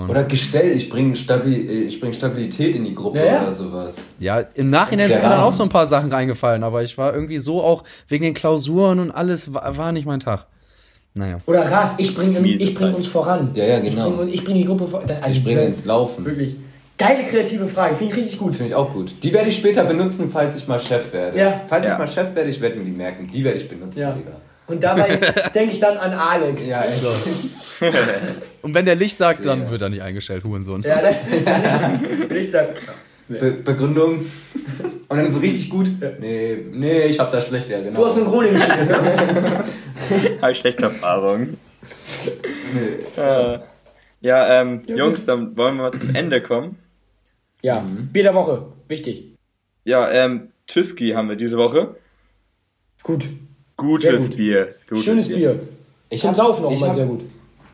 Oder 0.09 0.23
Gestell, 0.23 0.75
ich 0.75 0.89
bringe 0.89 1.15
Stabil, 1.15 1.85
ich 1.87 1.99
bring 2.01 2.11
Stabilität 2.11 2.75
in 2.75 2.83
die 2.83 2.95
Gruppe 2.95 3.19
Ja, 3.19 3.25
ja. 3.25 3.41
oder 3.43 3.51
sowas. 3.51 3.95
Ja, 4.19 4.39
im 4.55 4.67
Nachhinein 4.67 5.07
sind 5.09 5.21
mir 5.21 5.29
dann 5.29 5.39
auch 5.39 5.53
so 5.53 5.63
ein 5.63 5.69
paar 5.69 5.85
Sachen 5.85 6.11
reingefallen, 6.11 6.63
aber 6.63 6.83
ich 6.83 6.97
war 6.97 7.13
irgendwie 7.13 7.37
so 7.37 7.63
auch 7.63 7.83
wegen 8.07 8.23
den 8.23 8.33
Klausuren 8.33 8.99
und 8.99 9.11
alles 9.11 9.53
war, 9.53 9.77
war 9.77 9.91
nicht 9.91 10.05
mein 10.05 10.19
Tag. 10.19 10.47
Naja. 11.13 11.37
Oder 11.47 11.69
Rat, 11.69 11.95
ich 11.97 12.15
bringe 12.15 12.39
bring 12.39 12.93
uns 12.93 13.07
voran. 13.07 13.51
Ja, 13.55 13.65
ja, 13.65 13.79
genau. 13.79 14.09
Ich 14.23 14.43
bringe 14.43 14.43
bring 14.43 14.55
die 14.57 14.65
Gruppe 14.65 14.87
voran. 14.87 15.09
Also, 15.21 15.37
Ich 15.37 15.43
bringe 15.43 15.61
ins 15.63 15.85
Laufen. 15.85 16.23
Wirklich. 16.25 16.55
Geile 16.97 17.23
kreative 17.23 17.65
Frage, 17.67 17.95
finde 17.95 18.13
ich 18.13 18.19
richtig 18.19 18.39
gut. 18.39 18.55
Finde 18.55 18.69
ich 18.71 18.75
auch 18.75 18.93
gut. 18.93 19.13
Die 19.23 19.31
werde 19.31 19.49
ich 19.49 19.55
später 19.55 19.85
benutzen, 19.85 20.29
falls 20.31 20.57
ich 20.57 20.67
mal 20.67 20.79
Chef 20.79 21.11
werde. 21.13 21.37
Ja. 21.37 21.61
Falls 21.67 21.85
Ja. 21.85 21.93
ich 21.93 21.97
mal 21.99 22.07
Chef 22.07 22.35
werde, 22.35 22.49
ich 22.49 22.59
werde 22.61 22.75
mir 22.77 22.83
die 22.85 22.91
merken. 22.91 23.29
Die 23.33 23.43
werde 23.43 23.57
ich 23.57 23.67
benutzen, 23.69 23.99
Ja. 23.99 24.11
Digga. 24.11 24.31
Und 24.67 24.83
dabei 24.83 25.15
denke 25.55 25.71
ich 25.71 25.79
dann 25.79 25.97
an 25.97 26.11
Alex. 26.13 26.67
Ja, 26.67 26.83
echt. 26.83 27.03
Und 28.61 28.73
wenn 28.75 28.85
der 28.85 28.95
Licht 28.95 29.17
sagt, 29.17 29.45
dann 29.45 29.61
Ja. 29.63 29.71
wird 29.71 29.81
er 29.81 29.89
nicht 29.89 30.01
eingestellt, 30.01 30.43
Hurensohn. 30.43 30.83
Ja, 30.83 31.01
ne? 31.01 31.15
Licht 32.29 32.51
sagt. 32.51 32.75
Be 33.29 33.51
Begründung. 33.63 34.25
Und 35.07 35.17
dann 35.17 35.29
so 35.29 35.39
richtig 35.39 35.69
gut. 35.69 35.87
Nee, 36.19 36.65
nee, 36.71 37.03
ich 37.03 37.19
habe 37.19 37.31
das 37.31 37.47
schlecht, 37.47 37.69
ja, 37.69 37.79
genau. 37.81 37.99
Du 37.99 38.05
hast 38.05 38.17
einen 38.17 38.25
Groningen 38.25 38.55
geschrieben, 38.55 38.87
ne? 38.87 39.63
Habe 40.41 40.51
ich 40.51 40.59
schlechte 40.59 40.83
Erfahrungen. 40.83 41.57
Nee. 42.73 43.21
Äh, 43.21 43.59
ja, 44.21 44.61
ähm, 44.61 44.81
Jungs, 44.87 45.25
dann 45.25 45.55
wollen 45.57 45.77
wir 45.77 45.83
mal 45.83 45.93
zum 45.93 46.13
Ende 46.13 46.41
kommen. 46.41 46.77
Ja, 47.61 47.83
Bier 48.11 48.23
der 48.23 48.33
Woche, 48.35 48.67
wichtig. 48.87 49.35
Ja, 49.85 50.09
ähm, 50.09 50.49
Tüski 50.67 51.11
haben 51.11 51.29
wir 51.29 51.35
diese 51.35 51.57
Woche. 51.57 51.95
Gut. 53.03 53.25
Gutes 53.77 54.27
gut. 54.29 54.37
Bier. 54.37 54.75
Gutes 54.89 55.05
Schönes 55.05 55.27
Bier. 55.27 55.59
Ich 56.09 56.21
Zum 56.21 56.29
hab- 56.31 56.35
Saufen 56.37 56.65
auch 56.65 56.81
hab- 56.81 56.95
sehr 56.95 57.05
gut. 57.05 57.21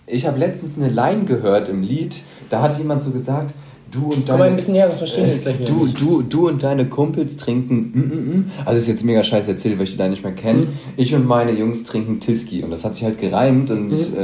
Ich 0.07 0.25
habe 0.27 0.37
letztens 0.37 0.77
eine 0.77 0.89
Line 0.89 1.25
gehört 1.25 1.67
im 1.69 1.81
Lied. 1.81 2.15
Da 2.49 2.61
hat 2.61 2.77
jemand 2.77 3.03
so 3.03 3.11
gesagt, 3.11 3.53
du 3.95 4.05
und 4.13 4.25
Komm 4.25 4.25
mal 4.25 4.33
ein 4.33 4.39
deine... 4.39 4.55
bisschen 4.57 4.73
näher, 4.73 4.87
das 4.87 4.97
verstehen 4.99 5.25
wir 5.25 5.33
jetzt 5.33 5.41
gleich 5.43 5.59
wieder. 5.59 5.71
Du, 5.71 5.87
du, 5.87 6.21
du 6.21 6.47
und 6.49 6.61
deine 6.61 6.85
Kumpels 6.87 7.37
trinken. 7.37 7.91
Mm, 7.93 7.99
mm, 7.99 8.37
mm. 8.37 8.51
Also 8.65 8.79
ist 8.79 8.87
jetzt 8.87 9.03
mega 9.03 9.23
scheiße 9.23 9.49
erzählt, 9.51 9.77
weil 9.77 9.85
ich 9.85 9.91
die 9.91 9.97
da 9.97 10.07
nicht 10.07 10.23
mehr 10.23 10.33
kenne. 10.33 10.61
Mhm. 10.61 10.69
Ich 10.97 11.15
und 11.15 11.25
meine 11.25 11.51
Jungs 11.51 11.83
trinken 11.85 12.19
Tiski 12.19 12.63
und 12.63 12.71
das 12.71 12.83
hat 12.83 12.95
sich 12.95 13.03
halt 13.05 13.19
gereimt 13.19 13.71
und 13.71 13.89
Mhm. 13.89 14.17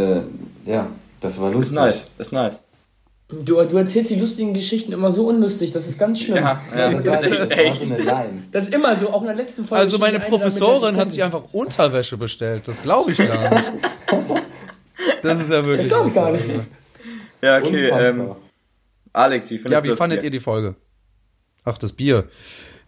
äh, 0.65 0.71
ja, 0.71 0.87
das 1.21 1.39
war 1.39 1.49
Ist 1.49 1.55
lustig. 1.55 1.75
nice, 1.77 2.07
ist 2.17 2.33
nice. 2.33 2.63
Du, 3.45 3.63
du 3.63 3.77
erzählst 3.77 4.11
die 4.11 4.15
lustigen 4.15 4.53
Geschichten 4.53 4.91
immer 4.91 5.09
so 5.09 5.25
unlustig, 5.29 5.71
das 5.71 5.87
ist 5.87 5.97
ganz 5.97 6.19
schlimm. 6.19 6.35
Ja, 6.35 6.59
ja, 6.77 6.91
Das 6.91 7.05
das 7.05 7.13
war, 7.15 7.23
ist 7.23 7.39
das 7.39 7.49
war 8.05 8.25
echt. 8.25 8.33
Das 8.51 8.63
ist 8.65 8.73
immer 8.73 8.93
so, 8.97 9.09
auch 9.09 9.21
in 9.21 9.27
der 9.27 9.35
letzten 9.37 9.63
Folge. 9.63 9.81
Also 9.83 9.97
meine 9.99 10.19
Professorin 10.19 10.97
hat 10.97 11.11
sich 11.13 11.23
einfach 11.23 11.43
Unterwäsche 11.53 12.17
bestellt. 12.17 12.63
Das 12.65 12.83
glaube 12.83 13.11
ich 13.11 13.17
gar 13.17 13.49
nicht. 13.49 13.63
Das 15.23 15.39
ist 15.39 15.49
ja 15.51 15.65
wirklich. 15.65 15.87
Das 15.87 15.97
glaub 15.97 16.07
ich 16.07 16.13
gar 16.13 16.31
nicht. 16.31 16.43
Ja, 17.41 17.57
okay, 17.57 17.89
Unfassbar. 17.91 18.25
ähm, 18.27 18.35
Alex, 19.13 19.49
wie 19.51 19.57
findest 19.57 19.73
Ja, 19.73 19.79
du 19.79 19.85
wie 19.85 19.89
das 19.89 19.97
fandet 19.97 20.19
Bier? 20.19 20.25
ihr 20.27 20.31
die 20.31 20.39
Folge? 20.39 20.75
Ach, 21.63 21.77
das 21.77 21.93
Bier. 21.93 22.27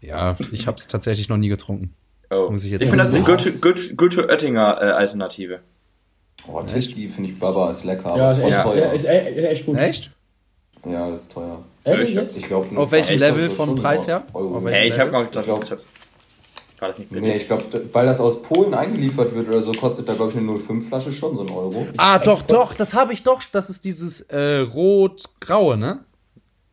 Ja, 0.01 0.35
ich 0.51 0.67
habe 0.67 0.77
es 0.77 0.87
tatsächlich 0.87 1.29
noch 1.29 1.37
nie 1.37 1.49
getrunken. 1.49 1.93
Oh. 2.29 2.49
Muss 2.49 2.63
ich 2.63 2.71
jetzt 2.71 2.81
ich 2.83 2.89
finde 2.89 3.03
das 3.05 3.13
eine 3.13 3.23
gute, 3.23 3.51
gute, 3.53 3.95
gute 3.95 4.27
Oettinger 4.27 4.77
äh, 4.81 4.85
Alternative. 4.91 5.59
Oh, 6.47 6.61
Tiski 6.61 7.07
finde 7.07 7.29
ich 7.29 7.39
Baba, 7.39 7.71
ist 7.71 7.83
lecker, 7.85 8.07
aber 8.07 8.17
Ja, 8.17 8.31
ist 8.31 8.39
echt, 8.39 8.61
teuer. 8.63 8.75
ja, 8.75 8.91
ist 8.91 9.05
echt 9.05 9.65
gut. 9.65 9.77
Echt? 9.77 10.11
Ja, 10.85 11.09
das 11.09 11.21
ist 11.21 11.31
teuer. 11.31 11.63
Ehrlich 11.85 12.13
jetzt? 12.13 12.37
Ich 12.37 12.43
glaube 12.47 12.75
Auf 12.77 12.91
welchem 12.91 13.17
Level 13.17 13.49
von 13.49 13.75
Preis 13.75 14.07
her? 14.07 14.23
Hey, 14.65 14.89
ich 14.89 14.99
habe 14.99 15.11
mal 15.11 15.25
gedacht, 15.25 15.45
Ich 15.47 15.51
das 15.53 15.61
ist 15.63 15.71
War 16.79 16.89
das 16.89 16.99
nicht 16.99 17.09
billig? 17.11 17.23
Nee, 17.23 17.35
ich 17.37 17.47
glaube, 17.47 17.63
weil 17.93 18.05
das 18.05 18.19
aus 18.19 18.41
Polen 18.41 18.73
eingeliefert 18.73 19.33
wird 19.33 19.47
oder 19.47 19.61
so, 19.61 19.71
kostet 19.71 20.07
da, 20.09 20.13
glaube 20.13 20.31
ich, 20.31 20.37
eine 20.37 20.51
05-Flasche 20.51 21.13
schon 21.13 21.35
so 21.37 21.43
ein 21.43 21.49
Euro. 21.49 21.87
Ah, 21.97 22.19
doch, 22.19 22.41
doch, 22.41 22.73
das 22.73 22.93
habe 22.93 23.13
ich 23.13 23.23
doch. 23.23 23.41
Das 23.49 23.69
ist 23.69 23.85
dieses 23.85 24.19
äh, 24.21 24.57
rot-graue, 24.57 25.77
ne? 25.77 26.03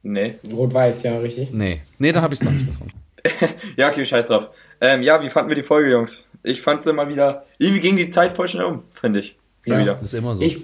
Nee. 0.03 0.35
Rot-Weiß, 0.55 1.03
ja, 1.03 1.19
richtig. 1.19 1.51
Nee. 1.53 1.81
Nee, 1.99 2.13
dann 2.13 2.23
habe 2.23 2.35
ich 2.35 2.41
es 2.41 2.45
noch 2.45 2.53
nicht 2.53 2.67
getrunken. 2.67 2.95
Ja, 3.77 3.91
okay, 3.91 4.05
scheiß 4.07 4.29
drauf. 4.29 4.49
Ähm, 4.81 5.03
ja, 5.03 5.23
wie 5.23 5.29
fanden 5.29 5.51
wir 5.51 5.55
die 5.57 5.63
Folge, 5.63 5.91
Jungs? 5.91 6.27
Ich 6.43 6.63
fand 6.63 6.83
sie 6.83 6.93
mal 6.95 7.07
wieder. 7.11 7.45
Irgendwie 7.59 7.81
ging 7.81 7.97
die 7.99 8.09
Zeit 8.09 8.33
voll 8.33 8.49
schnell 8.49 8.65
um, 8.65 8.83
finde 8.93 9.21
ich. 9.21 9.37
Ja. 9.67 9.79
wieder. 9.79 9.95
Das 9.97 10.05
ist 10.05 10.15
immer 10.15 10.35
so. 10.37 10.43
Ich, 10.43 10.59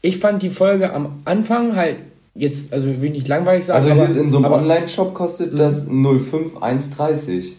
ich 0.00 0.18
fand 0.18 0.42
die 0.42 0.50
Folge 0.50 0.92
am 0.92 1.22
Anfang 1.24 1.76
halt 1.76 1.98
jetzt, 2.34 2.72
also 2.72 2.88
will 2.88 3.04
ich 3.04 3.12
nicht 3.12 3.28
langweilig 3.28 3.66
sagen, 3.66 3.76
Also 3.76 3.90
aber, 3.92 4.08
hier 4.08 4.20
in 4.20 4.32
so 4.32 4.38
einem 4.38 4.52
Online-Shop 4.52 5.14
kostet 5.14 5.56
das 5.56 5.86
05 5.86 6.56
1,30. 6.56 7.52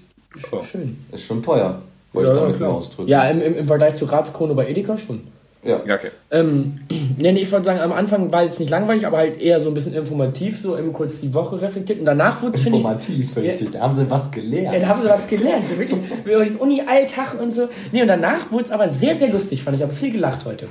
schön. 0.63 0.97
Ist 1.13 1.23
schon 1.23 1.41
teuer. 1.41 1.81
Wollte 2.11 2.27
Ja, 2.29 2.33
ich 2.33 2.37
ja, 2.37 2.41
damit 2.43 2.57
klar. 2.57 2.69
nur 2.69 2.77
ausdrücken. 2.79 3.09
Ja, 3.09 3.23
im, 3.29 3.41
im, 3.41 3.55
im 3.59 3.67
Vergleich 3.67 3.95
zu 3.95 4.03
Ratskrone 4.05 4.53
bei 4.55 4.67
Edeka 4.69 4.97
schon. 4.97 5.21
Ja. 5.63 5.81
Ja, 5.85 5.95
okay. 5.95 6.11
Ähm, 6.31 6.79
nee, 7.17 7.31
nee, 7.31 7.41
ich 7.41 7.51
wollte 7.51 7.65
sagen, 7.65 7.79
am 7.79 7.91
Anfang 7.93 8.31
war 8.31 8.43
jetzt 8.43 8.59
nicht 8.59 8.69
langweilig, 8.69 9.07
aber 9.07 9.17
halt 9.17 9.41
eher 9.41 9.59
so 9.61 9.67
ein 9.67 9.73
bisschen 9.73 9.93
informativ, 9.93 10.59
so 10.61 10.77
eben 10.77 10.91
kurz 10.93 11.21
die 11.21 11.33
Woche 11.33 11.61
reflektiert. 11.61 11.99
Und 11.99 12.05
danach 12.05 12.41
wurde 12.41 12.57
es, 12.57 12.63
finde 12.63 12.79
ich. 12.79 12.83
Informativ, 12.83 13.35
Ja. 13.35 13.41
richtig. 13.41 13.71
Da 13.71 13.79
haben 13.81 13.95
sie 13.95 14.09
was 14.09 14.31
gelernt. 14.31 14.73
Ja, 14.75 14.79
da 14.81 14.87
haben 14.87 15.01
sie 15.01 15.07
was 15.09 15.27
gelernt, 15.27 15.65
so 15.69 15.77
wirklich 15.77 15.99
den 16.25 16.55
Uni-Alltag 16.57 17.39
und 17.39 17.51
so. 17.51 17.69
Nee, 17.91 18.01
und 18.01 18.07
danach 18.07 18.51
wurde 18.51 18.65
es 18.65 18.71
aber 18.71 18.89
sehr, 18.89 19.15
sehr 19.15 19.29
lustig, 19.29 19.63
fand 19.63 19.75
ich. 19.75 19.81
Ich 19.81 19.87
habe 19.87 19.93
viel 19.95 20.11
gelacht 20.11 20.45
heute. 20.45 20.67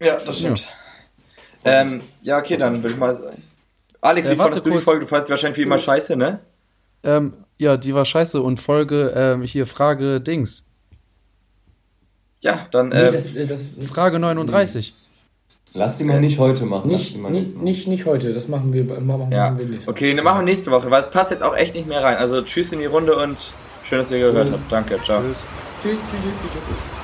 Ja, 0.00 0.16
das 0.24 0.38
stimmt. 0.38 0.66
Ähm, 1.64 2.02
ja, 2.22 2.38
okay, 2.38 2.56
dann 2.56 2.82
würde 2.82 2.94
ich 2.94 2.98
mal 2.98 3.14
sagen. 3.14 3.42
Alex, 4.00 4.28
Äh, 4.28 4.32
wie 4.32 4.36
fandest 4.36 4.64
du 4.66 4.70
die 4.70 4.74
kurz. 4.76 4.84
Folge? 4.84 5.00
Du 5.00 5.06
fandest 5.06 5.28
die 5.28 5.30
wahrscheinlich 5.32 5.58
wie 5.58 5.62
immer 5.62 5.78
scheiße, 5.78 6.16
ne? 6.16 6.38
Ähm, 7.02 7.34
ja, 7.58 7.76
die 7.76 7.94
war 7.94 8.04
scheiße 8.04 8.40
und 8.40 8.60
Folge, 8.60 9.12
ähm, 9.16 9.42
hier 9.42 9.66
Frage 9.66 10.20
Dings. 10.20 10.65
Ja, 12.40 12.66
dann, 12.70 12.90
Nee, 12.90 12.96
äh, 12.96 13.12
das, 13.12 13.34
äh, 13.34 13.46
das, 13.46 13.70
Frage 13.88 14.18
39. 14.18 14.94
Lass 15.72 15.98
sie 15.98 16.04
mal 16.04 16.20
nicht 16.20 16.38
heute 16.38 16.64
machen. 16.64 16.90
Lass 16.90 17.00
nicht, 17.00 17.12
sie 17.12 17.18
mal 17.18 17.30
nicht, 17.30 17.60
nicht, 17.60 17.86
nicht 17.86 18.06
heute, 18.06 18.32
das 18.32 18.48
machen 18.48 18.72
wir, 18.72 18.84
machen 18.84 19.30
ja. 19.30 19.56
wir 19.58 19.66
nächste 19.66 19.88
Woche. 19.88 19.90
Okay, 19.90 20.14
dann 20.14 20.24
machen 20.24 20.40
wir 20.40 20.44
nächste 20.44 20.70
Woche, 20.70 20.90
weil 20.90 21.02
es 21.02 21.10
passt 21.10 21.30
jetzt 21.30 21.42
auch 21.42 21.54
echt 21.54 21.74
nicht 21.74 21.86
mehr 21.86 22.02
rein. 22.02 22.16
Also 22.16 22.40
tschüss 22.42 22.72
in 22.72 22.78
die 22.78 22.86
Runde 22.86 23.16
und 23.16 23.36
schön, 23.84 23.98
dass 23.98 24.10
ihr 24.10 24.18
gehört 24.18 24.50
habt. 24.50 24.72
Danke, 24.72 24.98
ciao. 25.04 25.20
Tschüss, 25.20 25.36
tschüss, 25.82 25.98
tschüss, 26.10 26.52
tschüss. 26.52 26.95